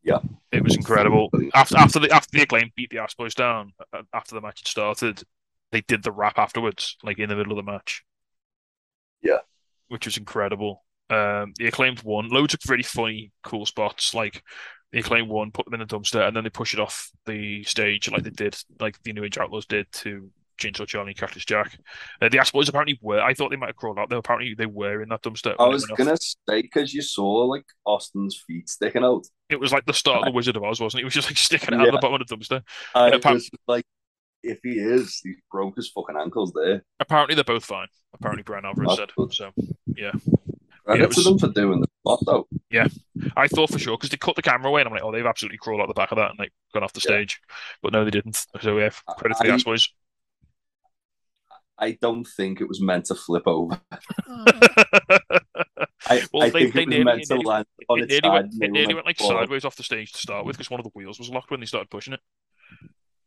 [0.03, 0.19] Yeah.
[0.51, 1.29] It was incredible.
[1.53, 4.59] After after the after the acclaim beat the Ass Boys down uh, after the match
[4.59, 5.23] had started,
[5.75, 8.01] they did the rap afterwards, like in the middle of the match.
[9.21, 9.39] Yeah.
[9.89, 10.85] Which was incredible.
[11.09, 14.13] Um, the acclaimed one, Loads of really funny, cool spots.
[14.13, 14.41] Like
[14.93, 17.61] the acclaimed one, put them in the dumpster, and then they push it off the
[17.63, 21.43] stage like they did, like the New Age Outlaws did to Chainsaw Charlie and Cactus
[21.43, 21.77] Jack.
[22.21, 23.19] Uh, the Ass Boys apparently were.
[23.19, 24.09] I thought they might have crawled out.
[24.09, 25.55] They apparently they were in that dumpster.
[25.59, 29.25] I was gonna say because you saw like Austin's feet sticking out.
[29.49, 31.01] It was like the start of the Wizard of Oz, wasn't it?
[31.01, 32.61] It was just like sticking out of the bottom of the dumpster.
[32.95, 33.85] I apart- was like,
[34.45, 36.83] if he is, he broke his fucking ankles there.
[36.99, 37.87] Apparently they're both fine.
[38.13, 39.33] Apparently Bryan Alvarez said good.
[39.33, 39.51] so.
[40.85, 42.47] Credit it was- them for doing the spot though.
[42.69, 42.87] Yeah,
[43.35, 45.25] I thought for sure because they cut the camera away, and I'm like, oh, they've
[45.25, 47.15] absolutely crawled out the back of that and like gone off the Yeah.
[47.15, 47.41] stage.
[47.81, 48.35] But no, they didn't.
[48.61, 49.89] So yeah, credit to the I- Ass Boys.
[51.77, 53.81] I don't think it was meant to flip over.
[56.07, 58.03] I, Well, I they- think they it was nearly- meant to nearly- land on it
[58.03, 58.31] its nearly side.
[58.31, 59.41] went, it nearly went went like forward.
[59.41, 61.59] sideways off the stage to start with because one of the wheels was locked when
[61.59, 62.19] they started pushing it.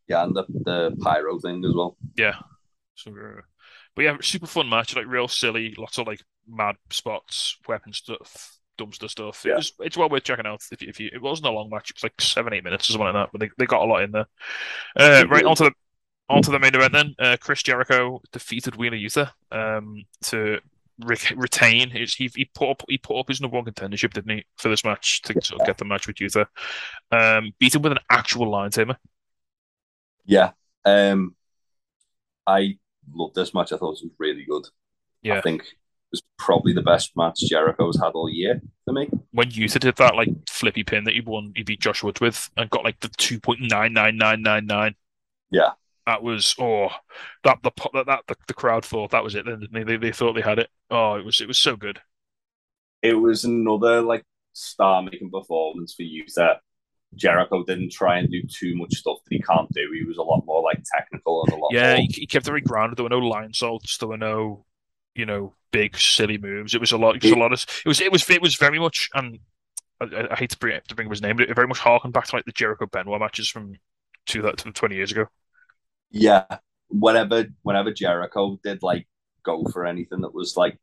[0.09, 1.97] Yeah, and the, the pyro thing as well.
[2.17, 2.37] Yeah.
[2.95, 3.43] So, uh,
[3.95, 4.97] but yeah, super fun match.
[4.97, 9.45] Like real silly, lots of like mad spots, weapon stuff, dumpster stuff.
[9.45, 9.57] It Yeah.
[9.57, 10.63] was it's well worth checking out.
[10.73, 11.91] If you, if you, it wasn't a long match.
[11.91, 13.29] It was like seven eight minutes or something like that.
[13.33, 14.27] But they, they got a lot in there.
[14.97, 15.73] Uh, right onto the
[16.29, 17.15] onto the main event then.
[17.19, 20.59] Uh, Chris Jericho defeated Wheeler Yuta um, to
[21.05, 22.15] re- retain his.
[22.15, 24.85] He, he put up he put up his number one contendership, didn't he, for this
[24.85, 26.47] match to sort of get the match with Yuta.
[27.11, 28.97] Um, beat him with an actual Lion Tamer.
[30.29, 30.51] Yeah.
[30.85, 31.35] Um,
[32.47, 32.79] I
[33.13, 33.73] loved this match.
[33.73, 34.67] I thought it was really good.
[35.23, 35.39] Yeah.
[35.39, 35.67] I think it
[36.13, 39.09] was probably the best match Jericho's had all year for me.
[39.33, 42.49] when Yuta did that like flippy pin that he won, he beat Josh Woods with
[42.57, 44.95] and got like the two point nine nine nine nine nine.
[45.51, 45.73] Yeah.
[46.07, 46.89] That was oh
[47.45, 49.47] that the that, that the, the crowd thought that was it.
[49.73, 49.83] They?
[49.83, 50.69] they they thought they had it.
[50.91, 52.01] Oh, it was it was so good.
[53.03, 56.59] It was another like star making performance for Yuta.
[57.15, 59.91] Jericho didn't try and do too much stuff that he can't do.
[59.93, 62.07] He was a lot more like technical and a lot Yeah, more.
[62.11, 62.99] he, kept very grounded.
[62.99, 63.99] There were no Lionsaults.
[63.99, 64.65] There were no
[65.15, 66.75] you know big silly moves.
[66.75, 67.17] It was a lot.
[67.17, 67.65] It was a lot of.
[67.85, 69.39] It was it was it was very much and
[70.01, 71.79] I, I- I hate to bring to bring up his name, but it very much
[71.79, 73.75] harkened back to like the Jericho Benoit matches from
[74.27, 75.27] two that twenty years ago.
[76.11, 76.45] Yeah.
[76.91, 79.07] Whenever whenever Jericho did like
[79.45, 80.79] go for anything that was like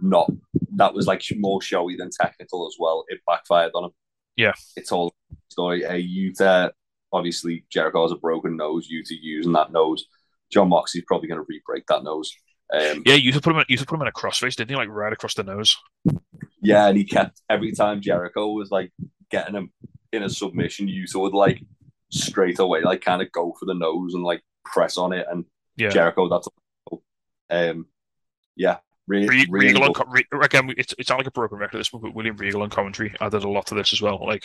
[0.00, 0.30] not
[0.74, 3.90] that was like more showy than technical as well, it backfired on him.
[4.36, 4.52] Yeah.
[4.76, 5.14] It's all
[5.48, 5.82] story.
[5.84, 6.70] A Yuta
[7.12, 10.06] obviously Jericho has a broken nose, Yuta using that nose.
[10.52, 12.32] Jon Moxley's probably gonna re-break that nose.
[12.72, 14.76] Um Yeah, you put him in, you put him in a crossface, didn't he?
[14.76, 15.76] Like right across the nose.
[16.62, 18.92] Yeah, and he kept every time Jericho was like
[19.30, 19.72] getting him
[20.12, 21.62] in a submission, Yuta would like
[22.10, 25.44] straight away like kind of go for the nose and like press on it, and
[25.76, 25.88] Yeah.
[25.90, 26.48] Jericho that's
[27.50, 27.86] um
[28.56, 31.78] yeah really, Re- really Regal on Re- again, it's it's not like a broken record.
[31.78, 34.24] This one, but William Regal on commentary added a lot to this as well.
[34.24, 34.44] Like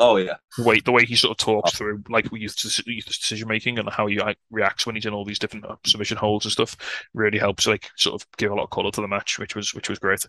[0.00, 3.46] oh yeah wait, the way he sort of talks through like we used to decision
[3.46, 6.44] making and how he like, reacts when he's in all these different uh, submission holds
[6.44, 6.76] and stuff
[7.14, 9.72] really helps like sort of give a lot of color to the match, which was
[9.72, 10.26] which was great.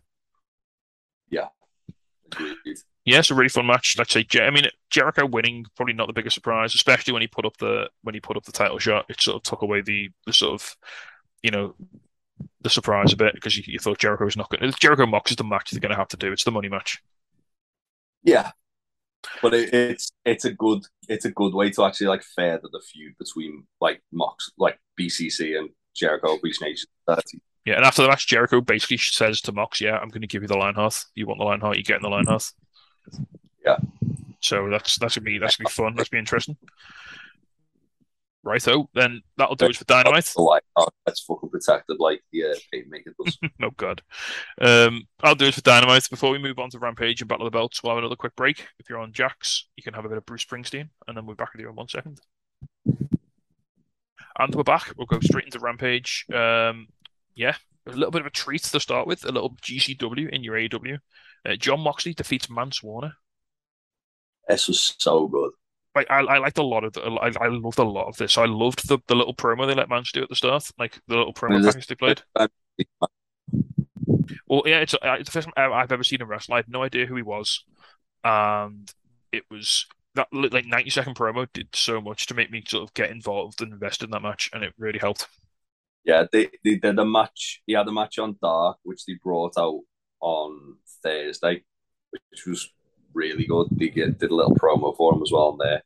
[2.40, 2.78] agreed.
[3.06, 3.96] Yeah, it's a really fun match.
[3.98, 7.28] Let's say, Jer- I mean, Jericho winning probably not the biggest surprise, especially when he
[7.28, 9.06] put up the when he put up the title shot.
[9.10, 10.76] It sort of took away the the sort of
[11.44, 11.76] you know
[12.62, 14.72] the surprise a bit because you, you thought Jericho was not going.
[14.72, 16.32] to Jericho Mox is the match they're going to have to do.
[16.32, 17.02] It's the money match.
[18.24, 18.52] yeah
[19.42, 22.82] but it, it's it's a good it's a good way to actually like further the
[22.82, 26.90] feud between like Mox like BCC and Jericho Beach Nation.
[27.66, 30.44] Yeah, and after the match, Jericho basically says to Mox, "Yeah, I'm going to give
[30.44, 31.06] you the Lionheart.
[31.16, 31.78] You want the Lionheart?
[31.78, 32.44] You get in the Lionheart."
[33.12, 33.24] Mm-hmm.
[33.66, 33.78] Yeah.
[34.42, 35.96] So that's that's gonna be that's gonna be fun.
[35.96, 36.58] That's gonna be interesting.
[38.46, 40.32] Righto, then that'll do it for Dynamite.
[40.38, 42.56] Like, oh, that's fucking protected like the uh,
[42.88, 43.38] make does.
[43.64, 44.04] oh god.
[44.62, 46.10] Um, I'll do it for Dynamite.
[46.10, 48.36] Before we move on to Rampage and Battle of the Belts, we'll have another quick
[48.36, 48.68] break.
[48.80, 51.34] If you're on Jax, you can have a bit of Bruce Springsteen, and then we're
[51.34, 52.22] back with you in one second.
[52.86, 54.94] And we're back.
[54.96, 56.26] We'll go straight into Rampage.
[56.32, 56.88] Um,
[57.34, 57.56] yeah,
[57.88, 59.26] a little bit of a treat to start with.
[59.26, 60.98] A little GCW in your AW.
[61.46, 63.14] Uh, Jon Moxley defeats Mance Warner.
[64.48, 65.52] This was so good
[65.96, 68.38] like I, I liked a lot of the, I, I loved a lot of this.
[68.38, 71.16] I loved the, the little promo they let Mance do at the start, like the
[71.16, 72.22] little promo package they played.
[74.48, 76.54] Well, yeah, it's, uh, it's the first time I've ever seen him wrestle.
[76.54, 77.64] I had no idea who he was,
[78.24, 78.92] and
[79.32, 79.86] it was
[80.16, 83.62] that like ninety second promo did so much to make me sort of get involved
[83.62, 85.28] and invested in that match, and it really helped.
[86.04, 87.62] Yeah, they they did a match.
[87.66, 89.82] He had a match on Dark, which they brought out
[90.22, 91.64] on Thursday,
[92.12, 92.72] which was
[93.16, 93.68] really good.
[93.72, 95.84] They get, did a little promo for him as well on there.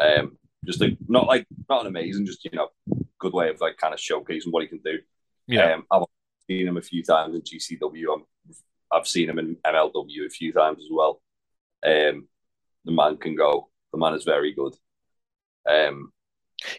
[0.00, 2.68] Um, just like not like not an amazing, just you know,
[3.18, 4.98] good way of like kind of showcasing what he can do.
[5.46, 6.02] Yeah, um, I've
[6.46, 8.14] seen him a few times in GCW.
[8.14, 8.24] I'm,
[8.92, 11.20] I've seen him in MLW a few times as well.
[11.84, 12.28] Um,
[12.84, 13.68] the man can go.
[13.92, 14.74] The man is very good.
[15.68, 16.12] Um,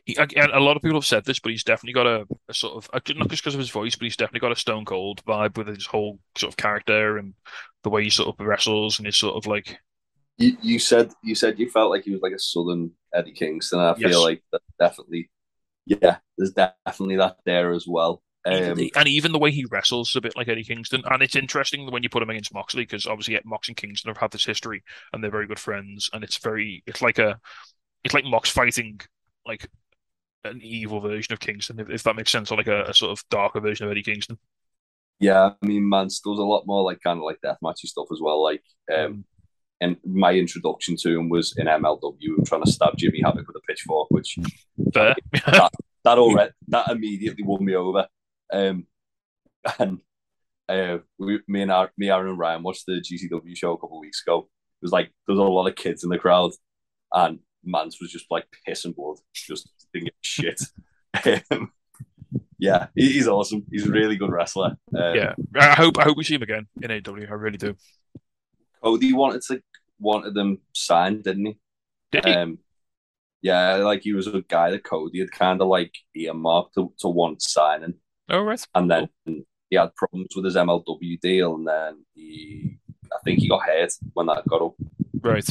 [0.06, 2.76] he, a lot of people have said this, but he's definitely got a, a sort
[2.76, 5.58] of not just because of his voice, but he's definitely got a Stone Cold vibe
[5.58, 7.34] with his whole sort of character and
[7.84, 9.78] the way he sort of wrestles and his sort of like.
[10.38, 13.80] You, you said you said you felt like he was like a southern Eddie Kingston.
[13.80, 14.20] I feel yes.
[14.20, 15.30] like that definitely,
[15.86, 18.22] yeah, there's definitely that there as well.
[18.44, 21.04] Um, and even the way he wrestles is a bit like Eddie Kingston.
[21.06, 24.18] And it's interesting when you put him against Moxley because obviously Mox and Kingston have
[24.18, 26.10] had this history and they're very good friends.
[26.12, 27.40] And it's very, it's like a,
[28.04, 29.00] it's like Mox fighting
[29.46, 29.68] like
[30.44, 33.12] an evil version of Kingston, if, if that makes sense, or like a, a, sort
[33.12, 34.38] of darker version of Eddie Kingston.
[35.20, 38.20] Yeah, I mean, Mance does a lot more like kind of like deathmatchy stuff as
[38.20, 38.44] well.
[38.44, 38.64] Like,
[38.96, 39.24] um,
[39.80, 43.62] and my introduction to him was in MLW, trying to stab Jimmy Havoc with a
[43.68, 44.38] pitchfork, which
[44.94, 45.18] that,
[46.04, 48.08] that already that immediately won me over.
[48.52, 48.88] Um,
[49.80, 50.00] and
[50.70, 53.98] uh, we, me and our, me, Aaron, and Ryan watched the GCW show a couple
[53.98, 54.40] of weeks ago.
[54.82, 56.52] It was like there was a lot of kids in the crowd,
[57.14, 60.62] and Mance was just like pissing blood, just thinking shit.
[61.52, 61.72] um,
[62.58, 63.66] yeah, he's awesome.
[63.72, 64.78] He's a really good wrestler.
[64.96, 67.26] Um, yeah, I hope I hope we see him again in AW.
[67.30, 67.76] I really do.
[68.84, 69.62] Cody wanted to
[70.00, 71.60] wanted them signed, didn't he?
[72.12, 72.32] Did he?
[72.34, 72.60] Um,
[73.42, 77.08] yeah, like he was a guy that Cody had kind of like earmarked to, to
[77.08, 77.96] want signing.
[78.30, 78.64] Oh right.
[78.76, 79.42] And then cool.
[79.70, 82.78] he had problems with his MLW deal, and then he,
[83.12, 84.74] I think he got hurt when that got up.
[85.22, 85.48] Right.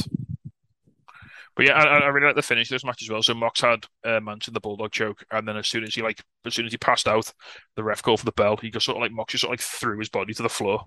[1.55, 3.21] But yeah, I, I really like the finish of this match as well.
[3.21, 6.23] So Mox had uh, Manson the bulldog choke, and then as soon as he like,
[6.45, 7.31] as soon as he passed out,
[7.75, 8.57] the ref called for the bell.
[8.57, 10.49] He just sort of like Mox just sort of like threw his body to the
[10.49, 10.85] floor.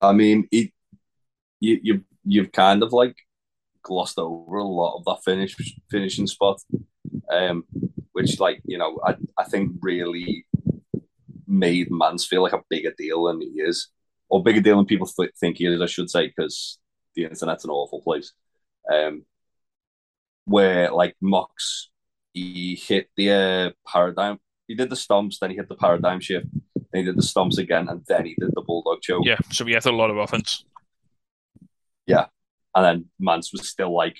[0.00, 0.68] I mean, you
[1.60, 3.16] you you've kind of like
[3.82, 5.56] glossed over a lot of that finish
[5.90, 6.60] finishing spot,
[7.32, 7.64] um,
[8.12, 10.46] which like you know I I think really
[11.46, 13.88] made Mance feel like a bigger deal than he is,
[14.28, 15.80] or bigger deal than people th- think he is.
[15.80, 16.78] I should say because
[17.14, 18.32] the internet's an awful place
[18.92, 19.24] um,
[20.44, 21.90] where like Mox
[22.38, 24.38] he hit the uh, paradigm.
[24.66, 27.58] He did the stomps, then he hit the paradigm shift, then he did the stomps
[27.58, 29.24] again, and then he did the bulldog choke.
[29.24, 30.64] Yeah, so we had a lot of offense.
[32.06, 32.26] Yeah,
[32.74, 34.18] and then Mance was still like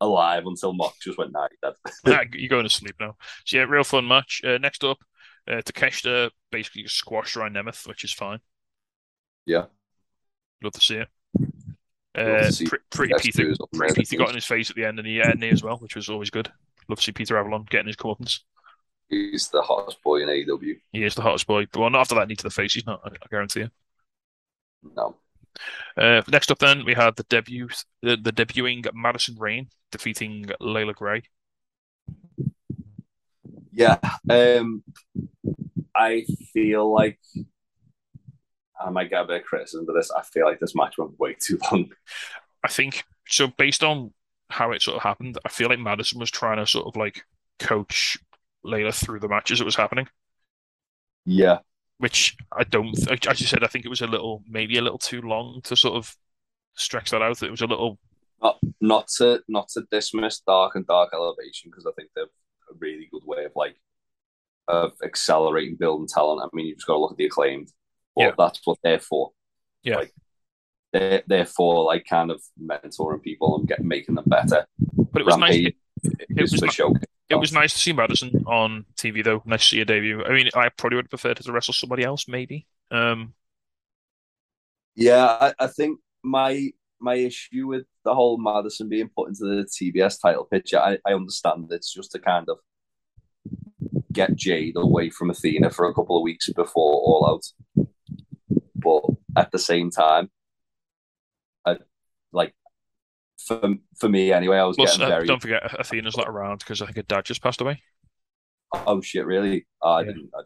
[0.00, 3.84] alive until Mox just went, "Nah, you're you're going to sleep now." So yeah, real
[3.84, 4.42] fun match.
[4.44, 4.98] Uh, next up,
[5.46, 8.40] uh, Takeshita basically squashed Ryan Nemeth, which is fine.
[9.44, 9.66] Yeah,
[10.62, 11.08] love to see it.
[12.14, 12.50] Uh,
[12.90, 15.62] pretty Peter, pretty Peter got in his face at the end and he ended as
[15.62, 16.50] well, which was always good.
[16.88, 18.40] Love to see Peter Avalon getting his comeuppance.
[19.08, 20.80] He's the hottest boy in AEW.
[20.92, 21.66] He is the hottest boy.
[21.70, 23.00] But well, not after that knee to the face, he's not.
[23.04, 23.70] I, guarantee you.
[24.96, 25.16] No.
[25.96, 27.68] Uh, next up, then we had the debut,
[28.02, 31.22] the, the debuting Madison Rayne defeating Leila Grey.
[33.72, 33.98] Yeah,
[34.28, 34.82] um,
[35.94, 37.18] I feel like
[38.80, 40.10] I might get a bit of criticism for this.
[40.10, 41.90] I feel like this match went way too long.
[42.64, 43.48] I think so.
[43.48, 44.12] Based on
[44.48, 47.24] how it sort of happened, I feel like Madison was trying to sort of like
[47.58, 48.18] coach
[48.64, 50.08] Leila through the matches it was happening.
[51.24, 51.58] Yeah,
[51.98, 52.96] which I don't.
[53.26, 55.76] As you said, I think it was a little, maybe a little too long to
[55.76, 56.16] sort of
[56.74, 57.42] stretch that out.
[57.42, 57.98] It was a little.
[58.42, 62.74] Not, not to not to dismiss Dark and Dark Elevation because I think they're a
[62.78, 63.76] really good way of like
[64.66, 66.40] of accelerating building talent.
[66.42, 67.68] I mean, you've just got to look at the acclaimed.
[68.24, 68.38] But yeah.
[68.38, 69.32] that's what they're for.
[69.82, 69.96] Yeah.
[69.96, 70.12] Like,
[70.92, 74.66] they're, they're for like kind of mentoring people and getting making them better.
[75.12, 75.60] But it was nice.
[75.60, 75.74] Rampage
[76.20, 76.94] It, it is was for ni- show.
[77.28, 79.42] it was nice to see Madison on TV though.
[79.46, 80.24] Nice to see a debut.
[80.24, 82.66] I mean, I probably would have preferred her to wrestle somebody else, maybe.
[82.90, 83.34] Um,
[84.94, 89.64] Yeah, I, I think my my issue with the whole Madison being put into the
[89.64, 92.58] TBS title picture, I, I understand it's just to kind of
[94.12, 97.86] get Jade away from Athena for a couple of weeks before All Out.
[98.90, 99.02] But
[99.36, 100.30] at the same time,
[101.64, 101.76] I
[102.32, 102.54] like
[103.46, 106.58] for for me anyway, I was plus, getting uh, very don't forget Athena's not around
[106.58, 107.82] because I think her dad just passed away.
[108.72, 109.66] oh shit, really?
[109.80, 110.30] Oh, I didn't.
[110.34, 110.42] I,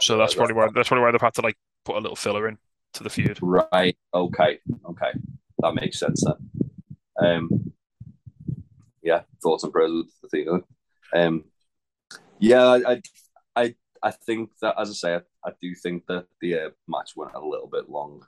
[0.00, 2.48] So that's probably why that's probably why they've had to like put a little filler
[2.48, 2.58] in
[2.94, 3.38] to the feud.
[3.40, 3.96] Right.
[4.12, 4.58] Okay.
[4.88, 5.12] Okay.
[5.58, 6.50] That makes sense then.
[7.24, 7.72] Um.
[9.02, 9.22] Yeah.
[9.42, 10.62] Thoughts and prayers with the thing.
[11.14, 11.44] Um.
[12.40, 12.64] Yeah.
[12.64, 12.92] I.
[12.92, 13.02] I.
[13.58, 17.34] I, I think that, as I say, I, do think that the uh, match went
[17.34, 18.24] a little bit long.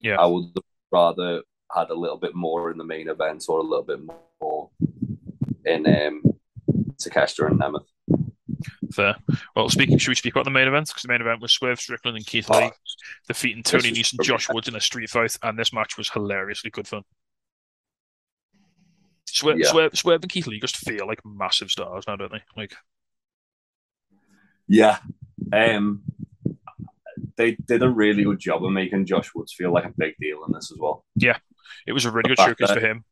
[0.00, 0.16] Yeah.
[0.16, 0.52] I would
[0.90, 1.42] rather
[1.74, 4.00] had a little bit more in the main event or a little bit
[4.40, 4.70] more
[5.64, 6.22] in um
[6.96, 7.86] Takeshita and Nemeth.
[8.92, 9.16] Fair.
[9.54, 10.88] Well, speaking, should we speak about the main event?
[10.88, 12.70] Because the main event was Swerve Strickland and Keith Lee
[13.28, 16.70] defeating Tony Nese and Josh Woods in a street fight, and this match was hilariously
[16.70, 17.02] good fun.
[19.26, 19.68] Swerve, Yeah.
[19.68, 22.42] Swerve, Swerve and Keith Lee just feel like massive stars now, don't they?
[22.56, 22.74] Like,
[24.66, 24.98] Yeah.
[25.52, 26.02] Um.
[27.36, 30.44] They did a really good job of making Josh Woods feel like a big deal
[30.46, 31.04] in this as well.
[31.14, 31.38] Yeah,
[31.86, 33.04] it was a really good The fact showcase that- for him.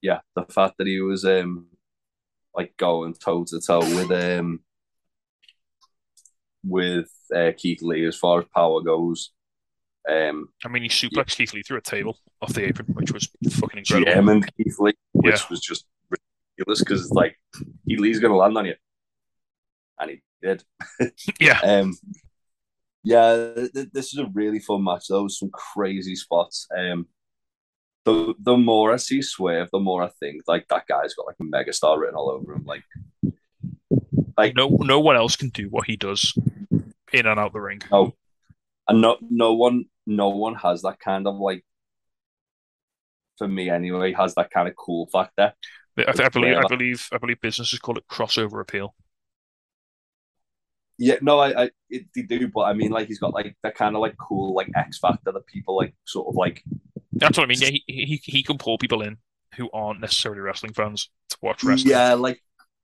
[0.00, 1.66] yeah, the fact that he was um
[2.54, 4.60] like going toe to toe with um
[6.64, 9.30] with uh, Keith Lee as far as power goes.
[10.08, 13.28] Um, I mean, he suplexed Keith Lee through a table off the apron, which was
[13.50, 14.12] fucking incredible.
[14.12, 15.46] GM and Keith Lee, which Yeah.
[15.50, 17.36] was just ridiculous because like
[17.88, 18.74] Keith Lee's going to land on you,
[20.00, 20.64] and he did.
[21.40, 21.60] Yeah.
[21.64, 21.96] Um,
[23.04, 25.06] yeah, th- th- this is a really fun match.
[25.08, 26.66] Though some crazy spots.
[26.76, 27.06] Um,
[28.04, 31.36] the the more I see Swerve, the more I think like that guy's got like
[31.40, 32.64] a megastar written all over him.
[32.64, 32.82] Like,
[34.36, 36.34] like No, no one else can do what he does
[37.12, 37.80] in and out the ring.
[37.90, 38.14] no,
[38.88, 41.64] and no no one no one has that kind of like.
[43.38, 45.54] For me, anyway, has that kind of cool factor.
[45.98, 48.94] I, I believe, I believe, I believe businesses call it crossover appeal.
[50.98, 53.74] Yeah, no, I, I it, they do, but I mean, like he's got like that
[53.74, 56.62] kind of like cool like X factor that people like sort of like
[57.12, 57.58] That's what I mean.
[57.60, 59.16] Yeah, he, he he can pull people in
[59.56, 61.90] who aren't necessarily wrestling fans to watch wrestling.
[61.90, 62.42] Yeah, like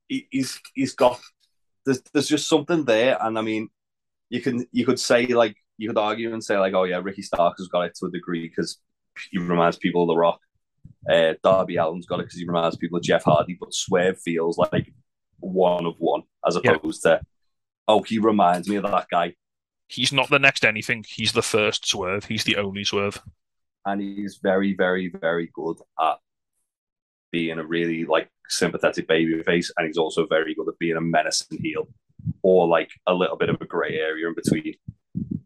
[0.09, 1.21] he, he's he's got
[1.87, 3.69] there's there's just something there, and I mean,
[4.31, 7.23] you can you could say like you could argue and say like, oh yeah, Ricky
[7.23, 8.79] Stark has got it to a degree because
[9.31, 10.41] he reminds people of The Rock.
[11.09, 14.59] Uh, Darby Allin's got it because he reminds people of Jeff Hardy, but Swerve feels
[14.59, 14.93] like
[15.41, 16.73] one of one as Yeah.
[16.73, 17.21] opposed to
[17.89, 19.35] oh he reminds me of that guy,
[19.89, 21.05] He's not the next anything.
[21.09, 22.27] He's the first swerve.
[22.27, 23.21] He's the only swerve.
[23.87, 26.19] and he's very very very good at
[27.33, 31.01] being a really like sympathetic baby face, and he's also very good at being a
[31.01, 31.89] menacing heel,
[32.43, 34.75] or like a little bit of a grey area in between.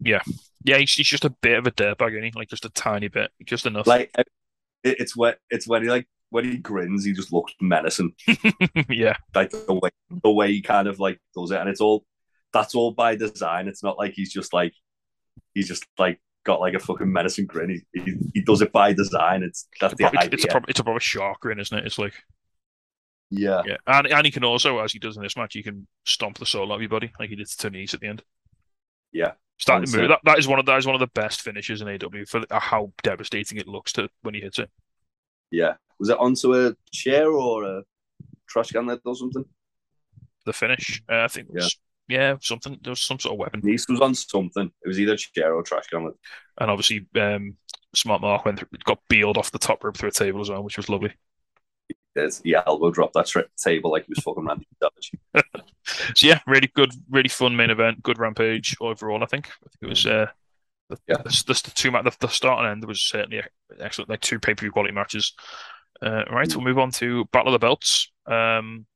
[0.04, 0.22] Yeah,
[0.64, 2.32] he's, he's just a bit of a dirtbag, isn't he?
[2.34, 3.86] Like just a tiny bit, just enough.
[3.86, 4.26] Like it,
[4.82, 8.14] it's when it's when he like when he grins, he just looks menacing.
[8.88, 9.90] yeah, Like the way
[10.22, 12.04] the way he kind of like does it, and it's all
[12.52, 13.68] that's all by design.
[13.68, 14.74] It's not like he's just like
[15.54, 17.82] he's just like got like a fucking menacing grin.
[17.92, 19.42] He he, he does it by design.
[19.42, 20.30] It's that's the Probably- idea.
[20.34, 21.86] it's a proper, it's a proper shark grin, isn't it?
[21.86, 22.14] It's like
[23.30, 25.86] yeah, yeah, and and he can also, as he does in this match, he can
[26.04, 28.08] stomp the soul out of your body like he did to Tony Nese at the
[28.08, 28.22] end.
[29.12, 29.32] yeah.
[29.58, 30.08] Starting move.
[30.08, 32.42] That, that is one of that is one of the best finishes in AW for
[32.50, 34.68] how devastating it looks to when he hits it.
[35.52, 35.74] Yeah.
[36.00, 37.82] Was it onto a chair or a
[38.48, 39.44] trash can lid or something?
[40.46, 41.68] The finish, uh, I think, it was, yeah.
[42.40, 42.78] Something.
[42.82, 44.70] There was some sort of weapon, Nice was on something.
[44.84, 46.04] It was either chair or trash can
[46.58, 47.56] and obviously, um,
[47.94, 50.62] Smart Mark went through, got bealed off the top rope through a table as well,
[50.62, 51.12] which was lovely.
[52.14, 55.12] There's he elbow drop that tri- table like he was fucking Randy Savage.
[56.14, 58.02] So yeah, really good, really fun main event.
[58.04, 59.22] Good rampage overall.
[59.22, 59.48] I think.
[59.48, 60.06] I think it was.
[60.06, 60.26] Uh,
[60.88, 61.16] the, Yeah.
[61.16, 63.42] the, the, the two ma- the, the start and end was certainly
[63.80, 64.08] excellent.
[64.08, 65.34] Like two pay per view quality matches.
[66.00, 66.56] Uh, right, Mm.
[66.56, 68.12] we'll move on to Battle of the Belts.
[68.26, 68.86] Um,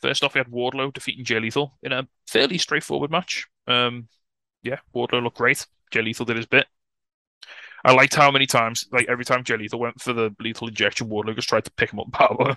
[0.00, 3.46] first off, we had Wardlow defeating Jay Lethal in a fairly straightforward match.
[3.66, 4.08] Um,
[4.62, 5.66] yeah, Wardlow looked great.
[5.90, 6.66] Jay Lethal did his bit.
[7.84, 11.08] I liked how many times, like every time Jay Lethal went for the lethal injection,
[11.08, 12.56] Wardlow just tried to pick him up power.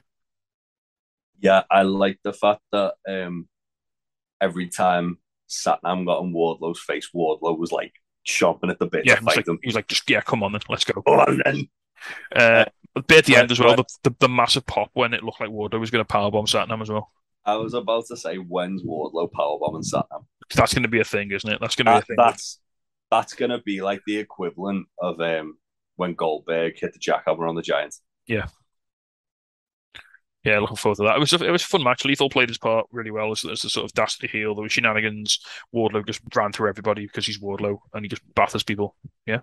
[1.40, 3.48] Yeah, I like the fact that um,
[4.42, 5.20] every time
[5.50, 7.94] Satnam got on Wardlow's face, Wardlow was like
[8.28, 9.60] chomping at the bit Yeah, to he was, fight like, him.
[9.62, 11.06] he was like, just yeah, come on then, let's go.
[11.08, 11.70] Oh, and then
[12.36, 12.66] Uh,
[12.96, 15.50] but at the end as well, the, the, the massive pop when it looked like
[15.50, 17.12] Wardlow was going to powerbomb Satnam as well.
[17.54, 20.26] I was about to say, when's Wardlow powerbombing Satnam?
[20.56, 21.60] That's going to be a thing, isn't it?
[21.62, 22.16] That's going to be a thing.
[22.18, 22.60] that's
[23.12, 25.58] that's gonna be like the equivalent of um
[25.96, 28.02] when Goldberg hit the jackhammer on the Giants.
[28.28, 28.46] Yeah,
[30.46, 31.18] Yeah, looking forward to that.
[31.18, 32.06] It was a, it was a fun match.
[32.06, 34.56] Lethal played his part really well as, as the sort of dastardly heel.
[34.56, 35.40] There was shenanigans.
[35.74, 38.96] Wardlow just ran through everybody because he's Wardlow and he just batters people.
[39.26, 39.40] Yeah.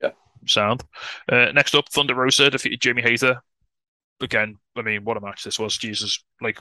[0.00, 0.12] Yeah.
[0.46, 0.82] Sound.
[1.30, 3.42] Uh, next up, Thunder Rosa defeated Jamie Hayter.
[4.20, 5.76] Again, I mean, what a match this was.
[5.76, 6.24] Jesus.
[6.40, 6.58] Like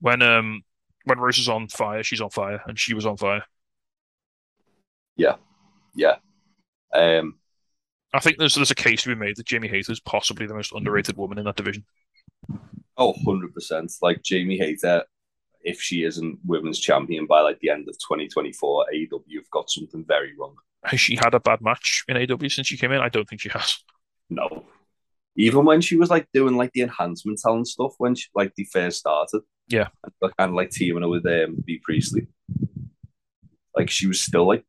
[0.00, 0.62] when um
[1.04, 3.44] when Rosa's on fire, she's on fire, and she was on fire.
[5.16, 5.36] Yeah.
[5.94, 6.16] Yeah.
[6.92, 7.38] Um,
[8.12, 10.54] I think there's there's a case to be made that Jamie Hayter is possibly the
[10.54, 11.84] most underrated woman in that division.
[12.96, 13.96] oh, 100%.
[14.02, 15.04] Like Jamie Hayter,
[15.62, 20.04] if she isn't women's champion by like the end of 2024, AEW have got something
[20.06, 20.54] very wrong.
[20.84, 23.00] Has she had a bad match in AW since she came in?
[23.00, 23.78] I don't think she has.
[24.30, 24.64] No.
[25.36, 28.64] Even when she was like doing like the enhancement talent stuff when she like they
[28.64, 29.42] first started.
[29.68, 29.88] Yeah.
[30.22, 32.26] And of like teaming her with um, Bea Priestley.
[33.76, 34.64] Like she was still like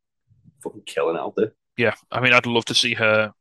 [0.63, 1.53] fucking killing it out there.
[1.77, 3.33] Yeah, I mean, I'd love to see her.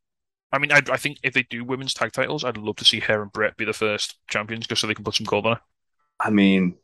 [0.52, 3.00] I mean, I, I think if they do women's tag titles, I'd love to see
[3.00, 5.56] her and Britt be the first champions, just so they can put some gold on
[5.56, 5.60] her.
[6.20, 6.76] I mean,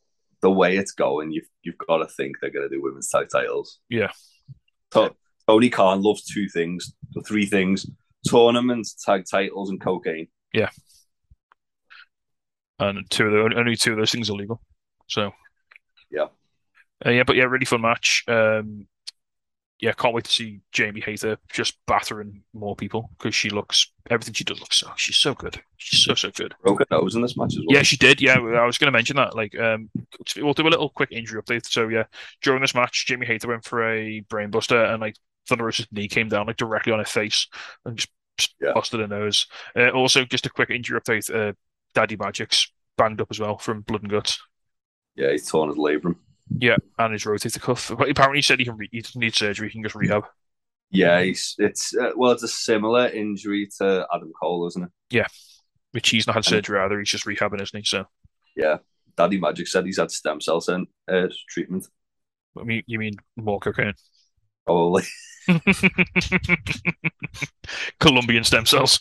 [0.42, 3.28] the way it's going, you've you've got to think they're going to do women's tag
[3.30, 3.78] titles.
[3.88, 4.10] Yeah.
[4.92, 5.14] So
[5.46, 6.94] Tony Khan loves two things,
[7.26, 7.86] three things:
[8.28, 10.28] tournaments, tag titles, and cocaine.
[12.80, 14.60] And two of the only two of those things are legal.
[15.06, 15.30] So
[16.10, 16.26] Yeah.
[17.06, 18.24] uh, yeah, but yeah, really fun match.
[18.26, 18.86] Um,
[19.80, 24.34] yeah, can't wait to see Jamie Hayter just battering more people because she looks everything
[24.34, 25.58] she does looks so she's so good.
[25.78, 26.54] She's so so good.
[26.62, 27.76] Broken nose in this match as well.
[27.76, 28.20] Yeah, she did.
[28.20, 29.34] Yeah, I was going to mention that.
[29.34, 29.88] Like, um,
[30.36, 31.64] we'll do a little quick injury update.
[31.66, 32.04] So yeah,
[32.42, 35.16] during this match, Jamie Hayter went for a brainbuster, and like
[35.48, 37.48] Thunder Rosa's knee came down like directly on her face
[37.86, 38.72] and just, just Yeah.
[38.74, 39.46] busted her nose.
[39.74, 41.34] Uh, also, just a quick injury update.
[41.34, 41.54] Uh,
[41.94, 44.38] Daddy Magic's banged up as well from blood and guts.
[45.16, 46.16] yeah, he's torn his labrum.
[46.58, 47.92] Yeah, and his rotator cuff.
[47.96, 49.68] But apparently, he said he can re- he doesn't need surgery.
[49.68, 50.24] He can just rehab.
[50.90, 54.90] Yeah, he's it's uh, well, it's a similar injury to Adam Cole, isn't it?
[55.10, 55.26] Yeah,
[55.92, 56.98] which he's not had surgery either.
[56.98, 57.84] He's just rehabbing, isn't he?
[57.84, 58.06] So,
[58.56, 58.78] Yeah,
[59.16, 61.86] Daddy Magic said he's had stem cell sen- uh, treatment.
[62.58, 63.94] I mean, you mean more cocaine?
[64.66, 65.04] Probably.
[68.00, 69.00] Colombian stem cells.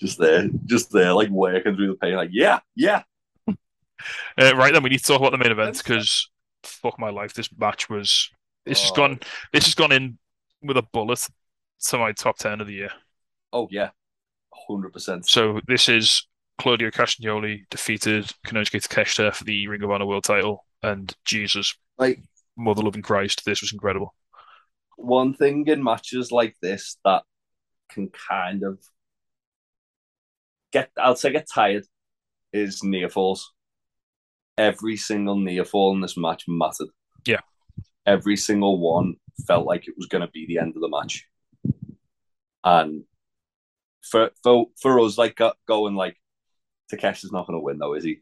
[0.00, 2.14] Just there, just there, like working through the pain.
[2.16, 3.02] Like, yeah, yeah.
[3.48, 6.30] Uh, right then, we need to talk about the main event because
[6.64, 8.30] fuck my life, this match was.
[8.66, 8.94] This has Oh.
[8.94, 9.20] gone.
[9.52, 10.18] This has gone in
[10.62, 11.26] with a bullet
[11.86, 12.90] to my top ten of the year.
[13.52, 13.90] Oh yeah,
[14.68, 15.28] hundred percent.
[15.28, 16.26] So this is
[16.58, 22.20] Claudio Castagnoli defeated Konosuke Takeshita for the Ring of Honor World Title, and Jesus, Like
[22.56, 24.14] mother loving Christ, this was incredible.
[24.96, 27.22] one thing in matches like this that
[27.90, 28.78] can kind of
[30.72, 31.84] get, I'll say, get tired
[32.52, 33.52] is near falls.
[34.58, 36.88] Every single near fall in this match mattered.
[37.26, 37.40] Yeah.
[38.06, 39.14] Every single one
[39.46, 41.26] felt like it was going to be the end of the match.
[42.64, 43.04] And
[44.02, 46.16] for for for us, like going like
[46.92, 48.20] Takeshi's not going to win though, is he?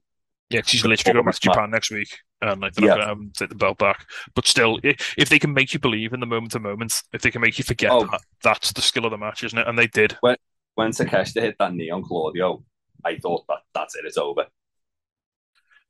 [0.50, 2.94] Yeah, he's literally going back to Japan next week, and like they're Yeah.
[2.94, 4.06] not going to um, take the belt back.
[4.34, 7.20] But still, if, if they can make you believe in the moment to moment, if
[7.20, 8.06] they can make you forget Oh.
[8.06, 9.68] that, that's the skill of the match, isn't it?
[9.68, 10.16] And they did.
[10.20, 10.36] When
[10.78, 12.64] Takeshi hit that knee on Claudio,
[13.04, 14.46] I thought that that's it, it's over.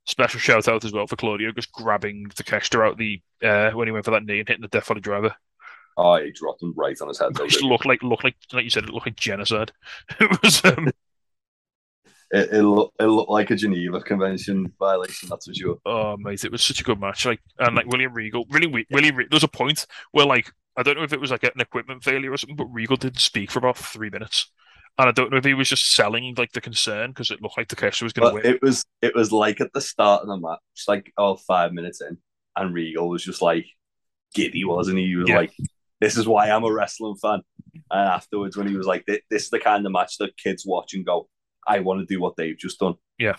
[0.07, 3.93] Special shout out as well for Claudio just grabbing Takeshita out the uh, when he
[3.93, 5.35] went for that knee and hitting the Death Valley driver.
[5.99, 7.33] Oh, he dropped him right on his head.
[7.39, 9.73] It looked like looked like like you said, it looked like genocide.
[10.21, 10.91] It was um,
[12.31, 15.79] it, it, looked, it looked like a Geneva Convention violation, that's for sure.
[15.87, 17.27] oh mate, it was such a good match.
[17.27, 19.17] Like and like William Regal, really we- William.
[19.17, 21.61] Re- there was a point where like I don't know if it was like an
[21.61, 24.51] equipment failure or something, but Regal didn't speak for about three minutes,
[24.99, 27.57] and I don't know if he was just selling like the concern because it looked
[27.57, 28.47] like Takeshita was going to win.
[28.55, 30.59] it was it was like at the start of the match,
[30.89, 32.19] like oh five minutes in,
[32.57, 33.67] and Regal was just like
[34.35, 35.07] giddy, wasn't he?
[35.07, 35.37] He was Yeah.
[35.37, 35.53] like,
[36.01, 37.41] "This is why I'm a wrestling fan."
[37.91, 40.65] And afterwards, when he was like, "This this is the kind of match that kids
[40.67, 41.29] watch and go,
[41.67, 43.37] I want to do what they've just done." Yeah.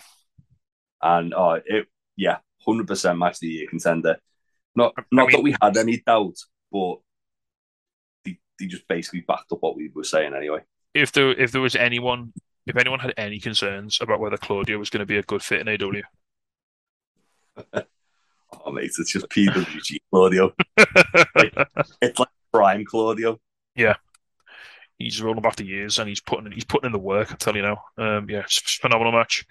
[1.02, 4.16] And uh, it yeah, hundred percent match of the year contender.
[4.74, 6.36] Not I not mean- that we had any doubt,
[6.72, 6.96] but
[8.24, 10.60] they, they just basically backed up what we were saying anyway.
[10.94, 12.32] If there if there was anyone
[12.66, 15.66] if anyone had any concerns about whether Claudio was going to be a good fit
[15.66, 16.02] in AW,
[18.64, 20.52] Oh mate, it's just PWG Claudio.
[22.02, 23.38] It's like prime Claudio.
[23.76, 23.94] Yeah.
[24.98, 27.32] He's rolling back the years and he's putting he's putting in the work.
[27.32, 29.46] I tell you now, um, yeah, it's a phenomenal match.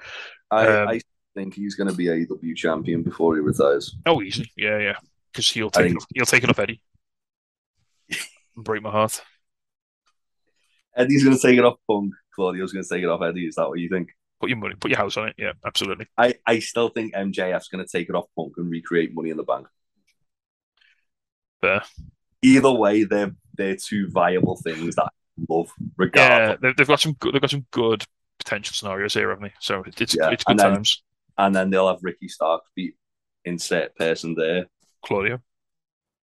[0.52, 1.02] I, Um, I
[1.34, 3.96] think he's going to be AEW champion before he retires.
[4.06, 4.96] Oh, easy, yeah, yeah,
[5.32, 6.82] because he'll take think- he'll take enough Eddie
[8.58, 9.22] break my heart.
[10.96, 12.14] Eddie's going to take it off Punk.
[12.36, 13.46] Claudio's going to take it off Eddie.
[13.48, 14.10] Is that what you think?
[14.40, 15.36] Put your money, put your house on it.
[15.38, 16.08] Yeah, absolutely.
[16.18, 19.38] I, I still think MJF's going to take it off Punk and recreate Money in
[19.38, 19.68] the Bank.
[21.62, 21.84] Fair.
[22.42, 25.10] Either way, they're they're two viable things that I
[25.50, 26.60] love, Yeah, regardless.
[26.62, 28.06] they've, they've got some good, they've got some good
[28.38, 29.54] potential scenarios here, haven't they?
[29.60, 31.04] So it's Yeah, it's good and then- times.
[31.38, 32.96] And then they'll have Ricky Stark beat
[33.46, 34.66] insert person there
[35.06, 35.40] Claudio.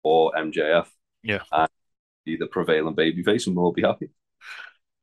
[0.03, 0.87] or MJF.
[1.23, 1.39] Yeah.
[1.53, 1.69] And
[2.25, 4.09] be the prevailing babyface, and we'll all be happy.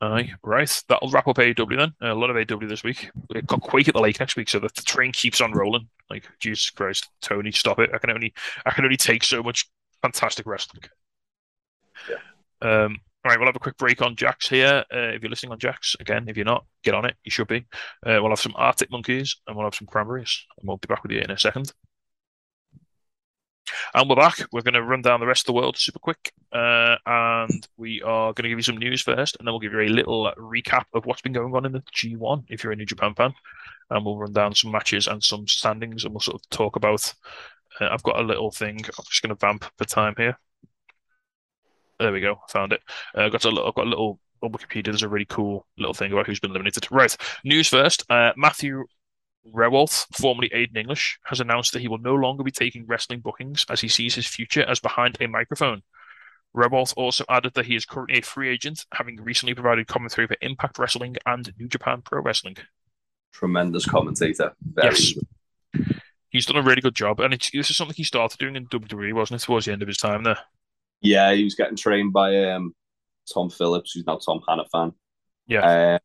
[0.02, 0.82] Aye, right.
[0.88, 1.92] That'll wrap up AW then.
[2.00, 3.08] a lot of AW this week.
[3.32, 5.88] We've got Quake at the Lake next week, so the, the train keeps on rolling.
[6.10, 7.90] Like, Jesus Christ, Tony, stop it!
[7.94, 8.34] I can only,
[8.66, 9.70] I can only take so much
[10.02, 10.82] fantastic wrestling.
[12.10, 12.16] Yeah.
[12.60, 12.98] Um.
[13.24, 14.84] All right, we'll have a quick break on Jax here.
[14.92, 17.14] Uh, if you're listening on Jax, again, if you're not, get on it.
[17.22, 17.64] You should be.
[18.04, 21.04] Uh, we'll have some Arctic Monkeys and we'll have some Cranberries, and we'll be back
[21.04, 21.72] with you in a second.
[23.94, 24.38] And we're back.
[24.52, 26.32] We're going to run down the rest of the world super quick.
[26.52, 29.72] Uh, and we are going to give you some news first, and then we'll give
[29.72, 32.76] you a little recap of what's been going on in the G1 if you're a
[32.76, 33.34] New Japan fan.
[33.90, 37.12] And we'll run down some matches and some standings, and we'll sort of talk about.
[37.80, 38.76] Uh, I've got a little thing.
[38.76, 40.38] I'm just going to vamp for time here.
[41.98, 42.34] There we go.
[42.34, 42.82] I found it.
[43.14, 44.86] Uh, got a I've got a little on Wikipedia.
[44.86, 46.90] There's a really cool little thing about who's been eliminated.
[46.90, 47.16] Right.
[47.44, 48.04] News first.
[48.10, 48.84] Uh, Matthew
[49.50, 53.66] Rehwoldt, formerly Aiden English, has announced that he will no longer be taking wrestling bookings
[53.68, 55.82] as he sees his future as behind a microphone.
[56.54, 60.36] Rehwoldt also added that he is currently a free agent, having recently provided commentary for
[60.42, 62.56] Impact Wrestling and New Japan Pro Wrestling.
[63.32, 64.52] Tremendous commentator.
[64.60, 65.14] Very Yes.
[66.28, 68.66] He's done a really good job, and it's, this is something he started doing in
[68.66, 70.38] WWE, wasn't it, towards the end of his time there?
[71.02, 72.74] Yeah, he was getting trained by um,
[73.32, 74.94] Tom Phillips, who's now Tom Hannifan.
[75.46, 75.66] Yeah.
[75.66, 75.98] Uh,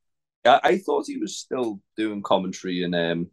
[0.48, 3.28] I, I thought he was still doing commentary in um,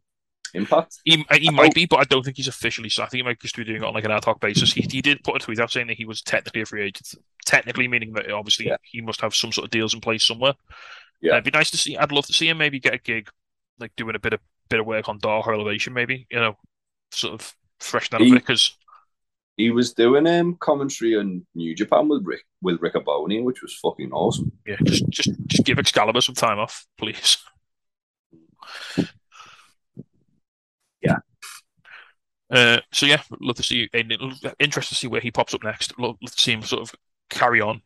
[0.55, 0.99] Impact.
[1.05, 2.89] He, he might be, but I don't think he's officially.
[2.89, 4.73] So I think he might just be doing it on like an ad hoc basis.
[4.73, 7.13] He, he did put a tweet out saying that he was technically a free agent.
[7.45, 8.77] Technically, meaning that obviously Yeah.
[8.83, 10.55] he must have some sort of deals in place somewhere.
[11.21, 11.33] Yeah.
[11.33, 11.97] Uh, it'd be nice to see.
[11.97, 13.31] I'd love to see him maybe get a gig,
[13.81, 16.57] like doing a bit of bit of work on Dark Elevation, maybe you know,
[17.11, 18.77] sort of freshen that up a He- bit because
[19.57, 24.11] He was doing um, commentary on New Japan with Rick with Riccaboni, which was fucking
[24.13, 24.51] awesome.
[24.67, 27.39] yeah, just just just give Excalibur some time off, please.
[31.03, 31.19] Yeah.
[32.51, 33.89] Uh, so yeah, love to see.
[34.59, 35.99] Interested to see where he pops up next.
[35.99, 36.95] Love, love to see him sort of
[37.31, 37.83] carry on.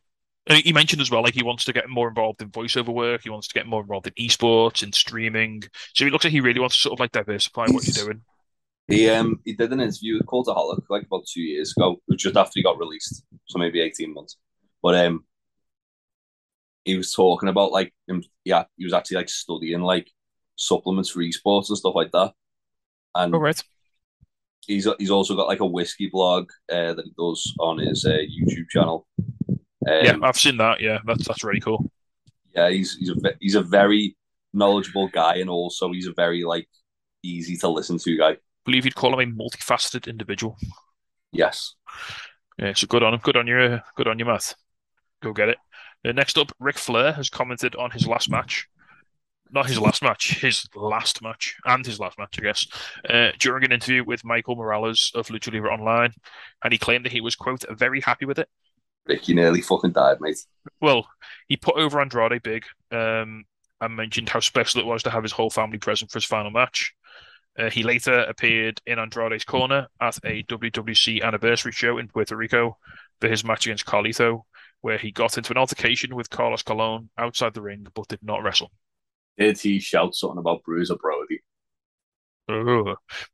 [0.47, 3.21] And he mentioned as well, like he wants to get more involved in voiceover work.
[3.23, 5.63] He wants to get more involved in esports, and streaming.
[5.93, 8.21] So he looks like he really wants to sort of like diversify what he's doing.
[8.89, 12.53] He um he did an interview with Cultaholic like about two years ago, just after
[12.55, 14.37] he got released, so maybe eighteen months.
[14.81, 15.25] But um,
[16.85, 20.09] he was talking about like him, yeah, he was actually like studying like
[20.55, 22.33] supplements for esports and stuff like that.
[23.15, 23.61] And All right.
[24.65, 28.09] he's he's also got like a whiskey blog uh, that he does on his uh,
[28.09, 29.07] YouTube channel.
[29.49, 29.57] Um,
[29.87, 30.81] Yeah, I've seen that.
[30.81, 31.91] Yeah, that's that's really cool.
[32.55, 34.15] yeah, he's he's a he's a very
[34.53, 36.67] knowledgeable guy, and also he's a very like
[37.23, 38.37] easy to listen to guy.
[38.65, 40.57] Believe you'd call him a multifaceted individual.
[41.31, 41.75] Yes,
[42.57, 43.19] Yeah, so good on him.
[43.21, 44.55] Good on your good on your math.
[45.21, 45.57] Go get it.
[46.05, 48.67] Uh, next up, Ric Flair has commented on his last match.
[49.51, 52.67] Not his last match, his last match, and his last match, I guess,
[53.09, 56.13] uh, during an interview with Michael Morales of Lucha Libre Online,
[56.63, 58.47] and he claimed that he was quote very happy with it.
[59.07, 60.37] Ricky nearly fucking died, mate.
[60.81, 61.07] Well,
[61.47, 63.45] he put over Andrade big, um,
[63.81, 66.51] and mentioned how special it was to have his whole family present for his final
[66.51, 66.93] match.
[67.57, 72.77] Uh, he later appeared in Andrade's corner at a WWC anniversary show in Puerto Rico
[73.19, 74.43] for his match against Carlito,
[74.81, 78.43] where he got into an altercation with Carlos Colon outside the ring but did not
[78.43, 78.71] wrestle.
[79.37, 81.41] Did he shout something about Bruiser Brody?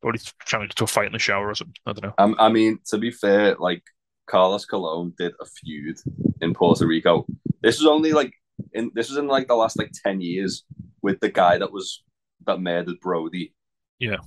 [0.02, 1.76] Probably trying to do a fight in the shower or something.
[1.86, 2.14] I don't know.
[2.18, 3.84] Um, I mean, to be fair, like
[4.28, 5.98] Carlos Colon did a feud
[6.42, 7.26] in Puerto Rico.
[7.62, 8.34] This was only like
[8.74, 10.64] in this was in like the last like ten years
[11.02, 12.04] with the guy that was
[12.46, 13.55] that murdered Brody.
[14.00, 14.18] Yeah.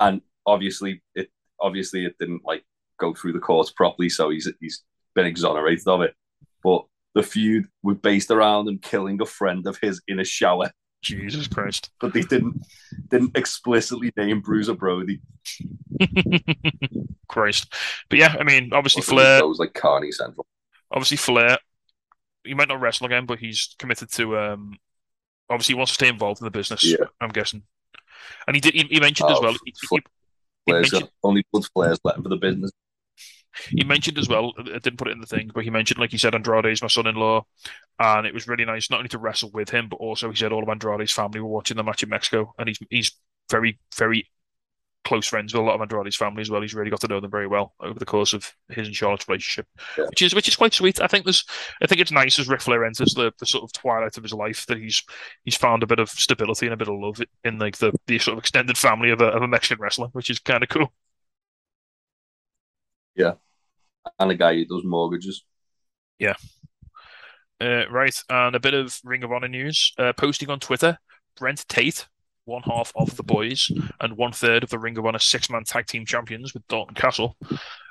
[0.00, 1.30] and obviously it
[1.60, 2.64] obviously it didn't like
[2.98, 4.82] go through the courts properly, so he's he's
[5.14, 6.14] been exonerated of it.
[6.62, 6.84] But
[7.14, 10.70] the feud was based around him killing a friend of his in a shower,
[11.02, 11.90] Jesus Christ.
[12.00, 12.62] but they didn't
[13.10, 15.20] didn't explicitly name Bruiser Brody.
[17.28, 17.72] Christ.
[18.08, 20.46] But yeah, I mean, obviously Flair was like Carney Central.
[20.90, 21.58] obviously Flair,
[22.44, 24.38] he might not wrestle again, but he's committed to.
[24.38, 24.78] Um,
[25.48, 26.84] obviously, he wants to stay involved in the business.
[26.84, 27.06] Yeah.
[27.20, 27.62] I'm guessing,
[28.46, 28.74] and he did.
[28.74, 29.56] He, he mentioned as Oh, well.
[29.64, 30.00] He, he-
[30.66, 32.70] he mentioned, only blood flares left for the business.
[33.70, 34.52] he mentioned as well.
[34.58, 36.82] I didn't put it in the thing, but he mentioned, like he said, Andrade is
[36.82, 37.44] my son-in-law,
[37.98, 40.52] and it was really nice not only to wrestle with him, but also he said
[40.52, 43.10] all of Andrade's family were watching the match in Mexico, and he's he's
[43.50, 44.30] very very
[45.12, 46.62] close friends with a lot of Andrade's family as well.
[46.62, 49.28] He's really got to know them very well over the course of his and Charlotte's
[49.28, 49.66] relationship,
[49.98, 50.06] Yeah.
[50.06, 51.00] which is which is quite sweet.
[51.02, 51.44] I think there's
[51.82, 54.32] I think it's nice as Ric Flair enters the, the sort of twilight of his
[54.32, 55.02] life that he's
[55.44, 58.18] he's found a bit of stability and a bit of love in like the, the
[58.18, 60.90] sort of extended family of a of a Mexican wrestler, which is kind of cool.
[63.14, 63.34] Yeah,
[64.18, 65.44] and a guy who does mortgages.
[67.60, 69.92] Uh, right, and a bit of Ring of Honor news.
[69.98, 70.98] Uh, posting on Twitter,
[71.36, 72.08] Brent Tate,
[72.52, 73.70] one half of the boys
[74.00, 76.94] and one third of the Ring of Honor six man tag team champions with Dalton
[76.94, 77.36] Castle,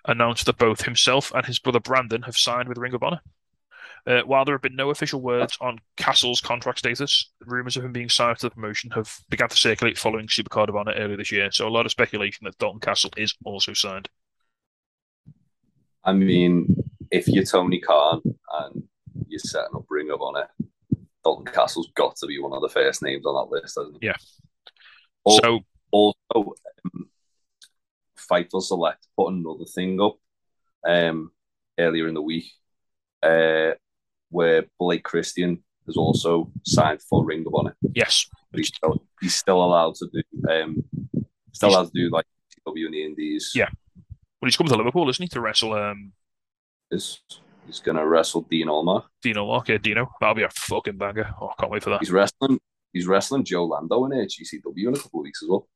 [0.06, 3.22] announced that both himself and his brother Brandon have signed with Ring of Honor.
[4.08, 7.92] Uh, while there have been no official words on Castle's contract status, rumors of him
[7.92, 11.32] being signed to the promotion have begun to circulate following Supercard of Honor earlier this
[11.32, 11.52] year.
[11.52, 14.10] So a lot of speculation that Dalton Castle is also signed.
[16.04, 16.76] I mean,
[17.12, 18.84] if you're Tony Khan and
[19.28, 20.48] you're setting up Ring of Honor,
[21.24, 24.08] Dalton Castle's got to be one of the first names on that list, hasn't he?
[24.08, 24.16] Yeah.
[25.28, 25.60] Al- So
[25.92, 26.54] Also,
[26.86, 27.10] um,
[28.18, 30.18] Fightful Select put another thing up
[30.88, 31.32] um,
[31.78, 32.46] earlier in the week
[33.24, 33.72] uh,
[34.30, 37.76] where Blake Christian has also signed for Ring of Honor.
[37.94, 40.84] yes, he's still, he's still allowed to do um,
[41.52, 42.26] still allowed to do like
[42.66, 43.52] W and the Indies.
[43.56, 43.68] Yeah.
[44.42, 46.14] well, he's coming to Liverpool, isn't he, to wrestle um,
[46.92, 47.20] Is
[47.66, 49.06] he's gonna wrestle Dean Allmark.
[49.22, 49.78] Dino Walker?
[49.78, 51.34] Dino, that'll be a fucking banger.
[51.42, 52.00] Oh, I can't wait for that.
[52.00, 52.60] He's wrestling
[52.94, 55.68] he's wrestling Joe Lando in HGCW in a couple of weeks as well.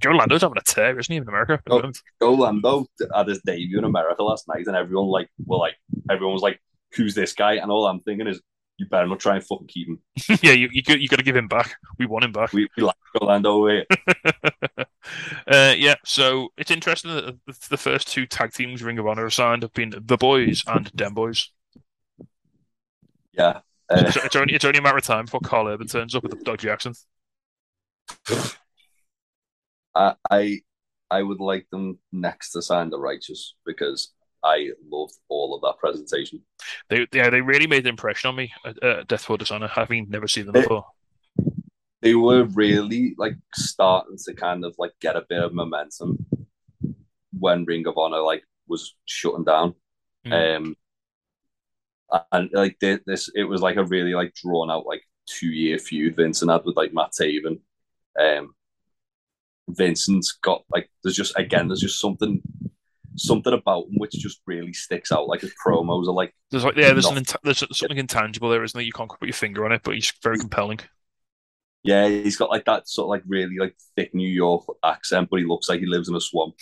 [0.00, 1.60] Joe Lando's having a tear, isn't he, in America?
[1.70, 1.90] Oh.
[2.22, 5.74] Joe Lando had his debut in America last night, and everyone like were like
[6.10, 6.60] everyone was like,
[6.94, 8.40] "Who's this guy?" And all I'm thinking is,
[8.78, 9.98] "You better not try and fucking keep him.
[10.42, 11.76] yeah, you you got, you got to give him back.
[11.98, 12.52] We want him back.
[12.52, 13.84] We, we like Joe Lando here."
[15.46, 17.38] uh, yeah, so it's interesting that
[17.68, 20.90] the, first two tag teams Ring of Honor have signed have been the boys and
[20.92, 21.50] Dem Boys.
[23.32, 23.60] Yeah,
[23.90, 26.22] uh, It's, it's only it's only a matter of time before Karl Urban turns up
[26.22, 26.94] with the dodgy Jackson.
[29.94, 30.60] I, I
[31.10, 34.12] I would like them next to sign the Righteous because
[34.44, 36.42] I loved all of that presentation.
[36.88, 40.08] They yeah they really made an impression on me at, at Death Before Dishonor, having
[40.08, 40.86] never seen them They- before.
[42.02, 46.24] They were really like starting to kind of like get a bit of momentum
[47.36, 49.74] when Ring of Honor like was shutting down.
[50.24, 50.56] Mm.
[50.56, 50.76] Um,
[52.32, 56.16] and like this, it was like a really like drawn out like two year feud
[56.16, 57.60] Vincent had with like Matt Taven.
[58.18, 58.54] Um,
[59.68, 62.40] Vincent's got like there's just again there's just something
[63.16, 65.26] something about him which just really sticks out.
[65.28, 68.62] Like his promos are like There's like yeah, there's an int- there's something intangible there,
[68.62, 68.84] isn't there?
[68.84, 70.78] You can't put your finger on it, but he's very compelling.
[71.82, 75.40] yeah he's got like that sort of like really like thick New York accent, but
[75.40, 76.54] he looks like he lives in a swamp.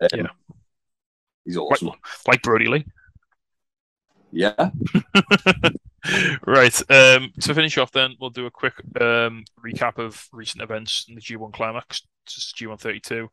[0.00, 0.26] Um, Yeah.
[1.44, 1.90] he's awesome.
[2.26, 2.86] Like Brodie Lee.
[4.36, 4.70] Yeah,
[6.46, 6.90] right.
[6.90, 11.14] Um, to finish off, then we'll do a quick um, recap of recent events in
[11.14, 12.02] the G1 Climax.
[12.26, 13.30] This is G1 32.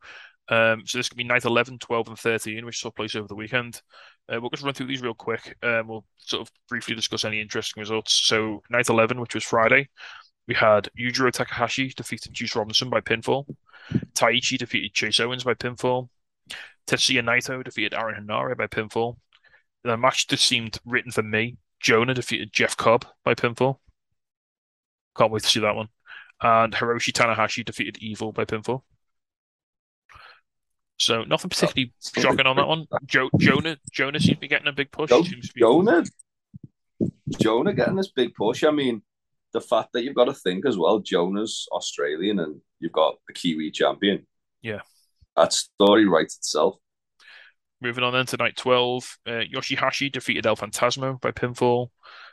[0.48, 3.34] Um, so this could be night 11, 12, and 13, which took place over the
[3.34, 3.82] weekend.
[4.32, 5.58] Uh, we'll just run through these real quick.
[5.62, 8.14] Um, we'll sort of briefly discuss any interesting results.
[8.14, 9.90] So night 11, which was Friday,
[10.48, 13.44] we had Yujiro Takahashi defeated Juice Robinson by pinfall.
[14.14, 16.08] Taichi defeated Chase Owens by pinfall.
[16.86, 19.16] Tetsuya Naito defeated Aaron Henare by pinfall.
[19.84, 21.58] The match just seemed written for me.
[21.80, 23.78] Jonah defeated Jeff Cobb by pinfall.
[25.16, 25.88] Can't wait to see that one.
[26.40, 28.82] And Hiroshi Tanahashi defeated Evil by pinfall.
[30.98, 32.86] So nothing particularly shocking on that one.
[33.04, 35.10] Jo- Jonah Jonah seems to be getting a big push.
[35.10, 36.04] Jo- He seems to be- Jonah,
[37.38, 38.64] Jonah getting this big push.
[38.64, 39.02] I mean,
[39.52, 43.32] the fact that you've got to think as well, Jonah's Australian and you've got the
[43.34, 44.26] Kiwi champion.
[44.62, 44.80] Yeah.
[45.36, 46.76] That story writes itself.
[47.84, 51.88] Moving on then to night 12, uh, Yoshi-Hashi defeated El Phantasmo by pinfall.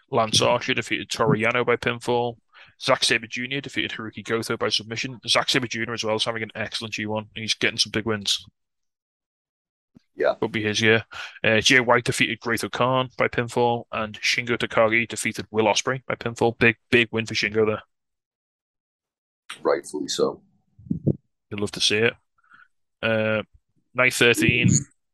[0.10, 2.38] Lance Archer defeated Toru Yano by pinfall.
[2.82, 3.60] Zack Sabre Jr.
[3.60, 5.20] defeated Hirooki Goto by submission.
[5.28, 5.92] Zack Sabre Jr.
[5.92, 7.28] as well is having an excellent G1.
[7.36, 8.46] He's getting some big wins.
[10.16, 10.36] Yeah.
[10.40, 11.04] Will be his year.
[11.44, 16.16] Uh, Jay White defeated Great Khan by pinfall, and Shingo Takagi defeated Will Ospreay by
[16.16, 16.58] pinfall.
[16.58, 17.82] Big, big win for Shingo there.
[19.62, 20.42] Rightfully so.
[21.50, 22.14] You'd love to see it.
[23.04, 23.44] Uh,
[23.94, 24.70] night 13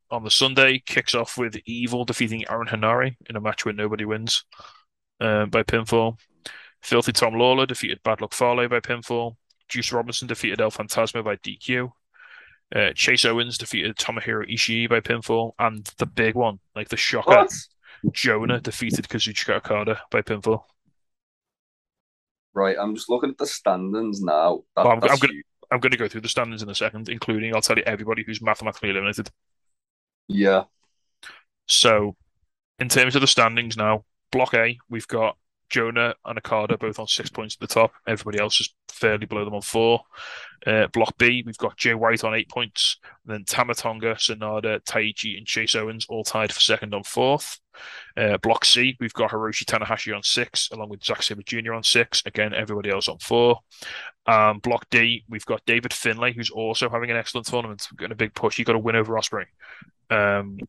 [0.09, 4.05] on the Sunday kicks off with Evil defeating Aaron Henare in a match where nobody
[4.05, 4.45] wins
[5.19, 6.17] uh, by pinfall.
[6.81, 9.35] Filthy Tom Lawler defeated Bad Luck Fale by pinfall.
[9.67, 11.91] Juice Robinson defeated El Phantasmo by DQ.
[12.73, 15.51] Uh, Chase Owens defeated Tomohiro Ishii by pinfall.
[15.59, 17.53] And the big one, like the shocker, What?
[18.13, 20.63] Jonah defeated Kazuchika Okada by pinfall.
[22.53, 24.63] Right, I'm just looking at the standings now.
[24.75, 25.45] That, Well, I'm- that's I'm gonna- huge.
[25.69, 28.23] I'm going to go through the standings in a second, including, I'll tell you, everybody
[28.23, 29.29] who's mathematically eliminated.
[30.27, 30.65] Yeah,
[31.67, 32.15] So,
[32.79, 35.37] in terms of the standings now, Block A, we've got
[35.69, 37.91] Jonah and Okada both on six points at the top.
[38.07, 40.01] Everybody else is fairly below them on four.
[40.65, 42.97] Uh, Block B, we've got Jay White on eight points.
[43.25, 47.59] Then Tamatonga, Sanada, Taichi, and Chase Owens all tied for second on fourth.
[48.15, 51.73] Uh, Block C, we've got Hiroshi Tanahashi on six, along with Zack Sabre Jr.
[51.73, 52.23] on six.
[52.25, 53.59] Again, everybody else on four.
[54.25, 58.15] Um, Block D, we've got David Finlay, who's also having an excellent tournament, getting a
[58.15, 58.57] big push.
[58.57, 59.45] He got a win over Ospreay.
[60.09, 60.59] Um,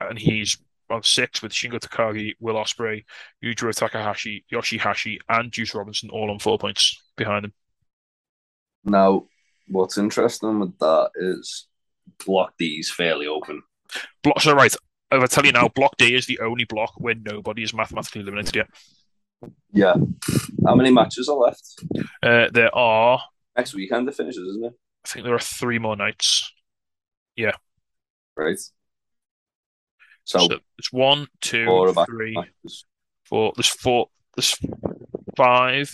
[0.00, 0.58] and he's
[0.90, 3.04] on six with Shingo Takagi, Will Ospreay,
[3.42, 7.52] Yujiro Takahashi, Yoshi-Hashi, and Juice Robinson all on four points behind him.
[8.84, 9.26] Now,
[9.68, 11.66] what's interesting with that is
[12.26, 13.62] Block D is fairly open.
[14.22, 14.74] Block, so right,
[15.10, 18.20] if I tell you now, Block D is the only block where nobody is mathematically
[18.20, 18.68] eliminated yet.
[19.72, 19.94] Yeah.
[20.66, 21.82] How many matches are left?
[22.22, 23.20] Uh, there are,
[23.56, 24.72] Next weekend it finishes, isn't it?
[25.04, 26.52] I think there are three more nights.
[27.36, 27.52] Yeah.
[28.36, 28.58] Right.
[30.24, 31.66] So, So it's one, two,
[32.34, 32.84] matches.
[33.24, 33.52] four.
[33.56, 34.08] There's four.
[34.36, 34.56] There's
[35.36, 35.92] five.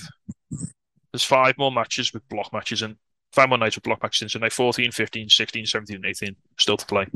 [1.12, 2.96] There's five more matches with block matches and
[3.32, 4.28] five more nights with block matches in.
[4.28, 7.06] So now 14, 15, 16, 17, and 18 still to play.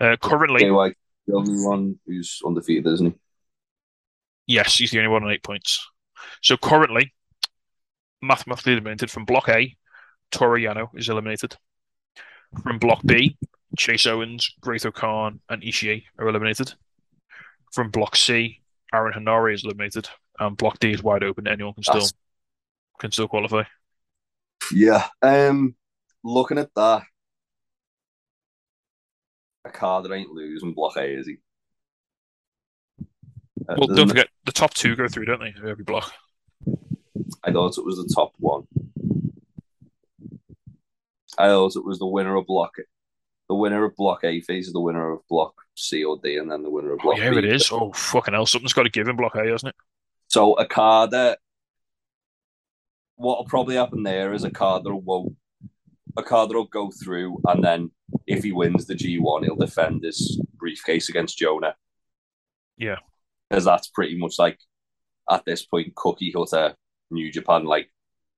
[0.00, 0.94] Uh, currently, KY,
[1.26, 3.14] the only one who's undefeated, isn't he?
[4.46, 5.84] yes, he's the only one on eight points.
[6.42, 7.12] So currently,
[8.22, 9.76] mathematically eliminated from block A,
[10.30, 11.56] Toru Yano is eliminated.
[12.62, 13.36] From block B,
[13.76, 16.72] Chase Owens, Great Khan, and Ishii are eliminated.
[17.72, 18.60] From block C,
[18.94, 20.08] Aaron Henare is eliminated,
[20.38, 21.46] and block D is wide open.
[21.46, 22.12] Anyone can still That's-
[23.00, 23.64] can still qualify.
[24.72, 25.06] Yeah.
[25.22, 25.76] Um,
[26.24, 27.02] looking at that,
[29.66, 31.36] Okada ain't losing block A, is he?
[33.68, 35.54] Uh, Well, don't forget the top two go through, don't they?
[35.68, 36.12] Every block.
[37.44, 38.66] I thought it was the top one.
[41.38, 42.76] I thought it was the winner of block.
[43.48, 46.62] The winner of block A faces the winner of block C or D, and then
[46.62, 47.38] the winner of Oh, block yeah, B.
[47.38, 47.68] it is.
[47.70, 48.46] Oh, fucking hell.
[48.46, 49.74] Something's got to give in block A, hasn't it?
[50.28, 51.36] So Okada
[53.18, 55.34] what'll probably happen there is Okada will
[56.18, 57.90] Okada'll go through, and then
[58.26, 61.74] if he wins the G one, he'll defend his briefcase against Jonah.
[62.78, 62.96] Yeah.
[63.48, 64.58] because that's pretty much like
[65.30, 66.74] at this point cookie cutter
[67.10, 67.64] New Japan.
[67.64, 67.90] Like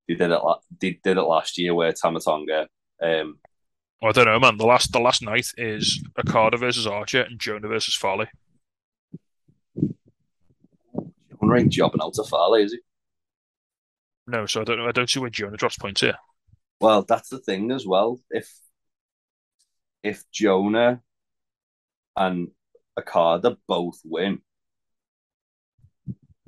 [0.07, 0.41] they did it,
[0.81, 2.69] they did it last year where Tama Tonga.
[3.03, 3.39] Um,
[4.03, 4.59] I don't know, man.
[4.59, 8.27] The last the last night is Okada versus Archer and Jonah versus Fale.
[11.49, 12.79] right jobbing out to Fale, is he?
[14.27, 14.87] No, so I don't know.
[14.87, 16.17] I don't see where Jonah drops points here.
[16.81, 18.21] Well, that's the thing as well.
[18.31, 18.53] If
[20.03, 21.03] if Jonah
[22.17, 22.49] and
[22.99, 24.41] Okada both win,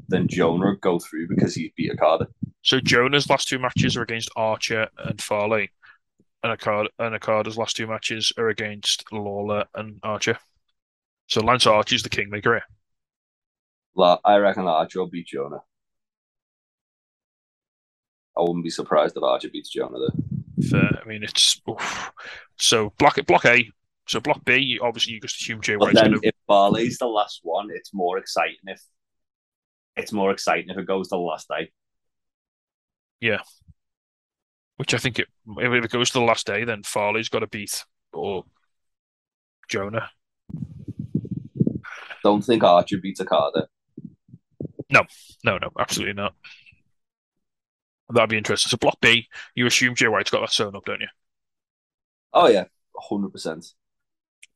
[0.08, 2.28] then Jonah would go through because he'd beat Okada.
[2.62, 5.66] So Jonah's last two matches are against Archer and Fale,
[6.42, 10.38] and Okada and Okada's last two matches are against Lawler and Archer.
[11.28, 12.64] So Lance Archer's the kingmaker here.
[13.94, 15.62] La- I reckon that Archer will beat Jonah.
[18.36, 20.68] I wouldn't be surprised if Archer beats Jonah there.
[20.70, 21.00] Fair.
[21.02, 22.12] I mean, it's oof.
[22.56, 23.70] so block it block A.
[24.06, 26.20] So block B, obviously you just assume Jay But White's then to.
[26.22, 28.82] if Fale's the last one, it's more exciting if
[29.96, 31.70] it's more exciting if it goes to the last day.
[34.80, 35.28] Which I think it,
[35.58, 37.84] if it goes to the last day, then Fale's got to beat
[38.14, 38.44] or
[39.68, 40.08] Jonah.
[42.24, 43.68] Don't think Archer beats Okada.
[44.90, 45.02] No,
[45.44, 46.32] no, no, absolutely not.
[48.08, 48.70] That'd be interesting.
[48.70, 51.08] So block B, you assume Jay White's got that sewn up, don't you?
[52.32, 52.64] Oh yeah,
[52.96, 53.66] hundred percent.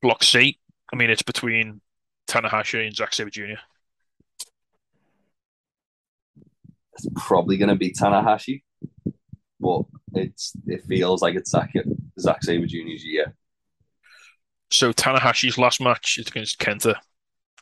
[0.00, 0.58] Block C,
[0.90, 1.82] I mean, it's between
[2.28, 3.60] Tanahashi and Zack Sabre Jr.
[6.94, 8.62] It's probably going to be Tanahashi,
[9.60, 9.82] but
[10.14, 11.72] it's it feels like it's Zack
[12.18, 13.34] Zack Sabre Jr.'s year.
[14.70, 16.96] So Tanahashi's last match is against Kenta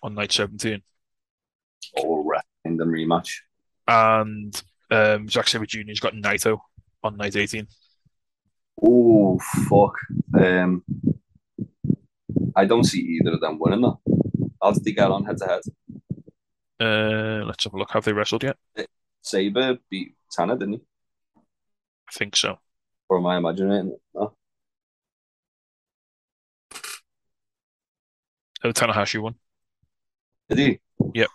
[0.03, 0.83] on night 17.
[1.99, 3.39] All wrestling and rematch.
[3.87, 6.59] And um, Zack Sabre Jr.'s got Naito
[7.03, 7.67] on night 18.
[8.83, 9.39] Oh
[9.69, 9.95] fuck.
[10.39, 10.85] Um,
[12.57, 14.01] I don't see either of them winning though.
[14.63, 15.63] How did they get on head to head?
[16.81, 17.91] Uh, let's have a look.
[17.93, 18.57] Have they wrestled yet?
[19.23, 20.81] Sabre beat Tana, didn't he?
[22.09, 22.59] I think so.
[23.09, 24.01] Or am I imagining it?
[24.15, 24.35] No.
[28.65, 29.35] Oh, Tanahashi won.
[30.49, 30.81] Did he?
[31.15, 31.29] Yep.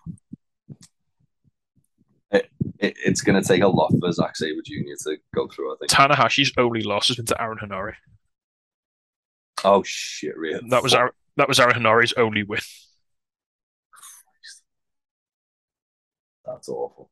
[2.31, 2.49] It,
[2.79, 4.95] it, it's going to take a lot for Zack Sabre Jr.
[5.03, 5.91] to go through, I think.
[5.91, 7.93] Tanahashi's only loss has been to Aaron Henare.
[9.63, 10.61] Oh, shit, really?
[10.69, 12.59] That was Aaron, that was Aaron Henare's only win.
[16.45, 17.09] That's awful.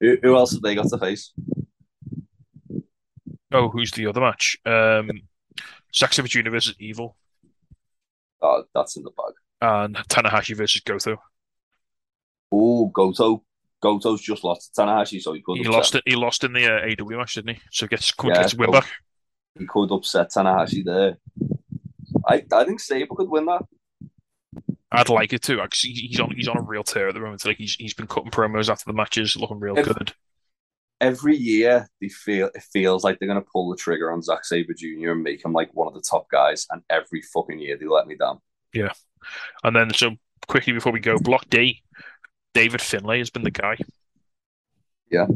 [0.00, 1.32] Who, who else have they got to face?
[3.52, 4.56] Oh, who's the other match?
[4.66, 5.10] Um,
[5.92, 6.50] Jr.
[6.50, 7.16] versus Evil
[8.42, 9.32] Oh, that's in the bag.
[9.62, 11.16] and Tanahashi versus Goto.
[12.52, 13.42] Oh, Goto.
[13.82, 16.02] Goto's just lost to Tanahashi, so he could He upset, lost it.
[16.06, 17.60] He lost in the uh, AW match, didn't he?
[17.70, 18.86] So gets could Yeah, get his win back.
[19.58, 21.16] he could upset Tanahashi there.
[22.26, 23.62] I, I think Sabre could win that.
[24.92, 25.60] I'd like it too.
[25.82, 27.44] He's on he's on a real tear at the moment.
[27.44, 30.14] Like he's he's been cutting promos after the matches, looking real If- good.
[31.00, 34.44] Every year, they feel it feels like they're going to pull the trigger on Zack
[34.44, 35.12] Sabre Jr.
[35.12, 38.06] and make him like one of the top guys, and every fucking year they let
[38.06, 38.38] me down.
[38.72, 38.92] Yeah,
[39.62, 40.12] and then so
[40.48, 41.82] quickly before we go, Block D,
[42.54, 43.76] David Finlay has been the guy.
[45.10, 45.26] Yeah.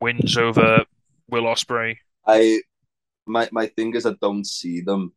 [0.00, 0.84] Wins over
[1.28, 1.96] Will Ospreay.
[2.26, 2.62] I
[3.26, 5.12] my my thing is I don't see them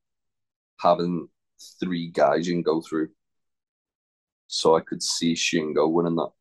[0.80, 1.28] having
[1.80, 3.10] three guys you can go through.
[4.48, 6.32] So I could see Shingo winning that.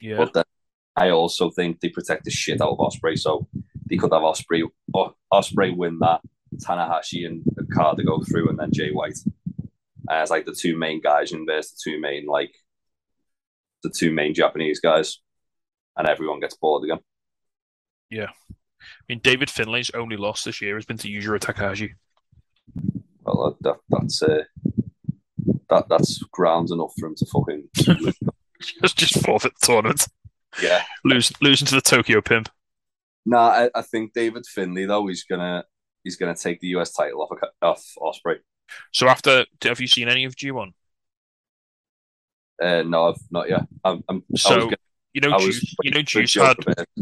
[0.00, 0.16] Yeah.
[0.18, 0.44] But then
[0.96, 3.48] I also think they protect the shit out of Ospreay, so
[3.88, 4.62] they could have Ospreay
[5.32, 6.20] Ospreay win that,
[6.56, 9.18] Tanahashi and Okada go through, and then Jay White
[10.10, 12.54] as like the two main guys, and there's the two main like
[13.82, 15.20] the two main Japanese guys,
[15.96, 17.00] and everyone gets bored again.
[18.10, 18.30] Yeah,
[18.80, 21.94] I mean, David Finlay's only loss this year has been to Yujiro Takahashi.
[23.22, 24.44] Well, that, that's uh,
[25.70, 27.68] that that's grounds enough for him to fucking
[28.82, 30.06] Just just forfeit the tournament.
[30.60, 30.82] Yeah.
[31.04, 32.48] Lose losing to the Tokyo Pimp.
[33.26, 35.64] Nah, I, I think David Finlay though he's gonna
[36.02, 38.38] he's gonna take the US title off off Ospreay.
[38.92, 40.72] So after, have you seen any of G1?
[42.62, 43.62] Uh, no, I've not yet.
[43.84, 44.76] I'm, I'm So gonna,
[45.12, 46.56] you know, Juice, you know, Juice had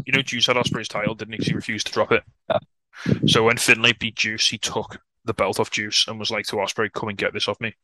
[0.05, 1.39] you know Juice had Ospreay's title, didn't he?
[1.49, 2.23] he refused to drop it.
[2.49, 2.59] Yeah.
[3.27, 6.57] So when Finlay beat Juice, he took the belt off Juice and was like to
[6.57, 7.75] Ospreay, "Come and get this off me."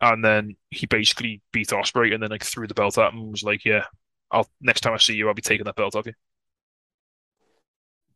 [0.00, 3.32] And then he basically beat Ospreay and then like threw the belt at him and
[3.32, 3.84] was like, "Yeah,
[4.30, 6.12] I'll next time I see you, I'll be taking that belt off you."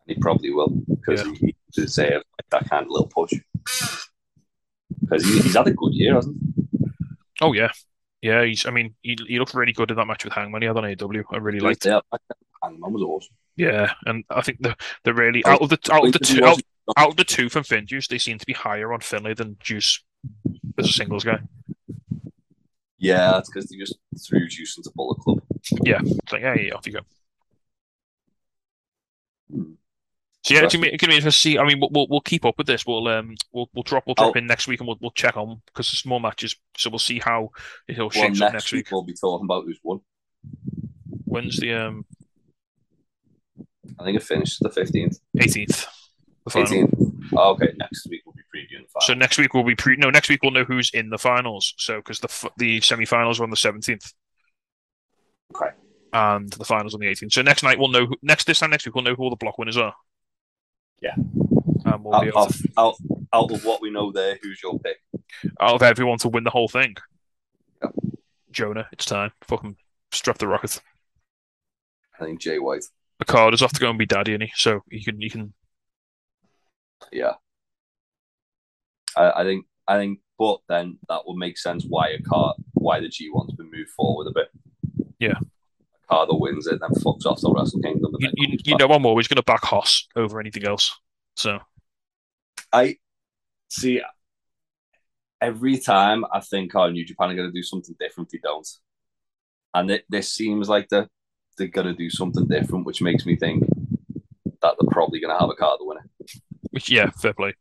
[0.07, 1.33] He probably will because Yeah.
[1.41, 3.33] he, deserves like that kind of little push.
[5.01, 6.87] Because he, he's had a good year, hasn't he?
[7.41, 7.71] Oh yeah,
[8.21, 8.45] yeah.
[8.45, 8.67] He's.
[8.67, 10.63] I mean, he he looked really good in that match with Hangman.
[10.63, 11.23] He had on AW.
[11.33, 11.87] I really liked.
[11.87, 12.01] Yeah,
[12.63, 13.37] Hangman was awesome.
[13.57, 16.61] Yeah, and I think the the really out of the out of the two out,
[16.97, 20.03] out of the two from FinJuice, they seem to be higher on Finlay than Juice
[20.79, 21.39] as a singles guy.
[23.01, 23.97] Yeah, that's because they just
[24.29, 25.41] threw Juice into Bullet Club.
[25.85, 27.01] Yeah, it's like, yeah, yeah, off you go.
[29.51, 29.73] Hmm.
[30.45, 31.59] So yeah, it's gonna be, it's gonna be interesting to see.
[31.59, 32.87] I mean, we'll, we'll keep up with this.
[32.87, 34.39] We'll um we'll we'll drop we'll drop Oh.
[34.39, 36.57] in next week and we'll we'll check on because there's more matches.
[36.77, 37.51] So we'll see how
[37.89, 38.93] it all Well, next, up next week week.
[38.93, 40.01] we'll be talking about who's won.
[41.25, 42.07] When's the um
[43.99, 45.87] I think it finished the fifteenth, 18th?
[46.45, 46.73] The final.
[46.73, 46.95] eighteenth.
[47.37, 49.07] Oh, okay, next week we'll be previewing the final.
[49.07, 49.97] So next week we'll be pre.
[49.97, 51.75] No, next week we'll know who's in the finals.
[51.79, 54.13] So because the f- the semi-finals are on the 17th.
[55.55, 55.71] Okay.
[56.13, 57.33] And the finals on the 18th.
[57.33, 59.31] So next night we'll know who, next this time next week we'll know who all
[59.31, 59.95] the block winners are.
[61.01, 61.15] Yeah.
[61.17, 62.97] And we'll be out, able out, to, out,
[63.33, 64.97] out of what we know there, who's your pick?
[65.61, 66.97] out of everyone to win the whole thing.
[67.83, 67.91] Yeah.
[68.51, 69.33] Jonah, it's time.
[69.43, 69.77] Fucking
[70.13, 70.81] strap the rocket.
[72.19, 72.85] I think Jay White.
[73.19, 75.31] The card is off to go and be daddy, and he so he can he
[75.31, 75.53] can
[77.13, 77.35] Yeah.
[79.17, 83.01] I, I think I think but then that would make sense why a car why
[83.01, 84.49] the G one's been moved forward a bit.
[85.19, 85.39] Yeah.
[86.11, 88.15] Okada wins it then fucks off the Wrestle Kingdom.
[88.19, 90.99] You, you, you know I'm always gonna back Hoss over anything else.
[91.37, 91.59] So
[92.73, 92.97] I
[93.69, 94.01] see
[95.41, 98.69] every time I think oh New Japan are gonna do something different, they don't.
[99.75, 101.09] And it, this seems like they're
[101.59, 103.65] they're gonna do something different, which makes me think
[104.63, 106.01] that they're probably gonna have a card winner.
[106.01, 106.10] which
[106.89, 107.55] yeah, fair play.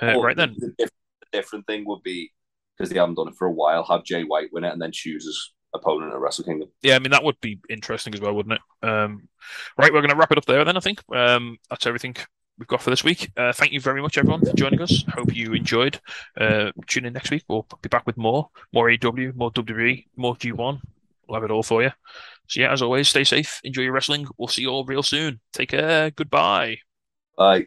[0.00, 0.56] Uh, right then.
[0.78, 0.90] The
[1.32, 2.32] different thing would be
[2.76, 4.92] because they haven't done it for a while, have Jay White win it and then
[4.92, 6.68] choose his opponent at Wrestle Kingdom.
[6.82, 8.86] Yeah, I mean that would be interesting as well, wouldn't it?
[8.88, 9.28] Um,
[9.76, 10.76] right, we're going to wrap it up there then.
[10.76, 12.16] I think um, that's everything
[12.58, 13.30] we've got for this week.
[13.36, 15.04] Uh, thank you very much, everyone, for joining us.
[15.14, 16.00] Hope you enjoyed.
[16.38, 17.44] Uh, tune in next week.
[17.48, 20.80] We'll be back with more, more AW, more WWE, more G1.
[21.28, 21.90] We'll have it all for you.
[22.48, 24.26] So yeah, as always, stay safe, enjoy your wrestling.
[24.38, 25.40] We'll see you all real soon.
[25.52, 26.10] Take care.
[26.10, 26.78] Goodbye.
[27.36, 27.66] Bye.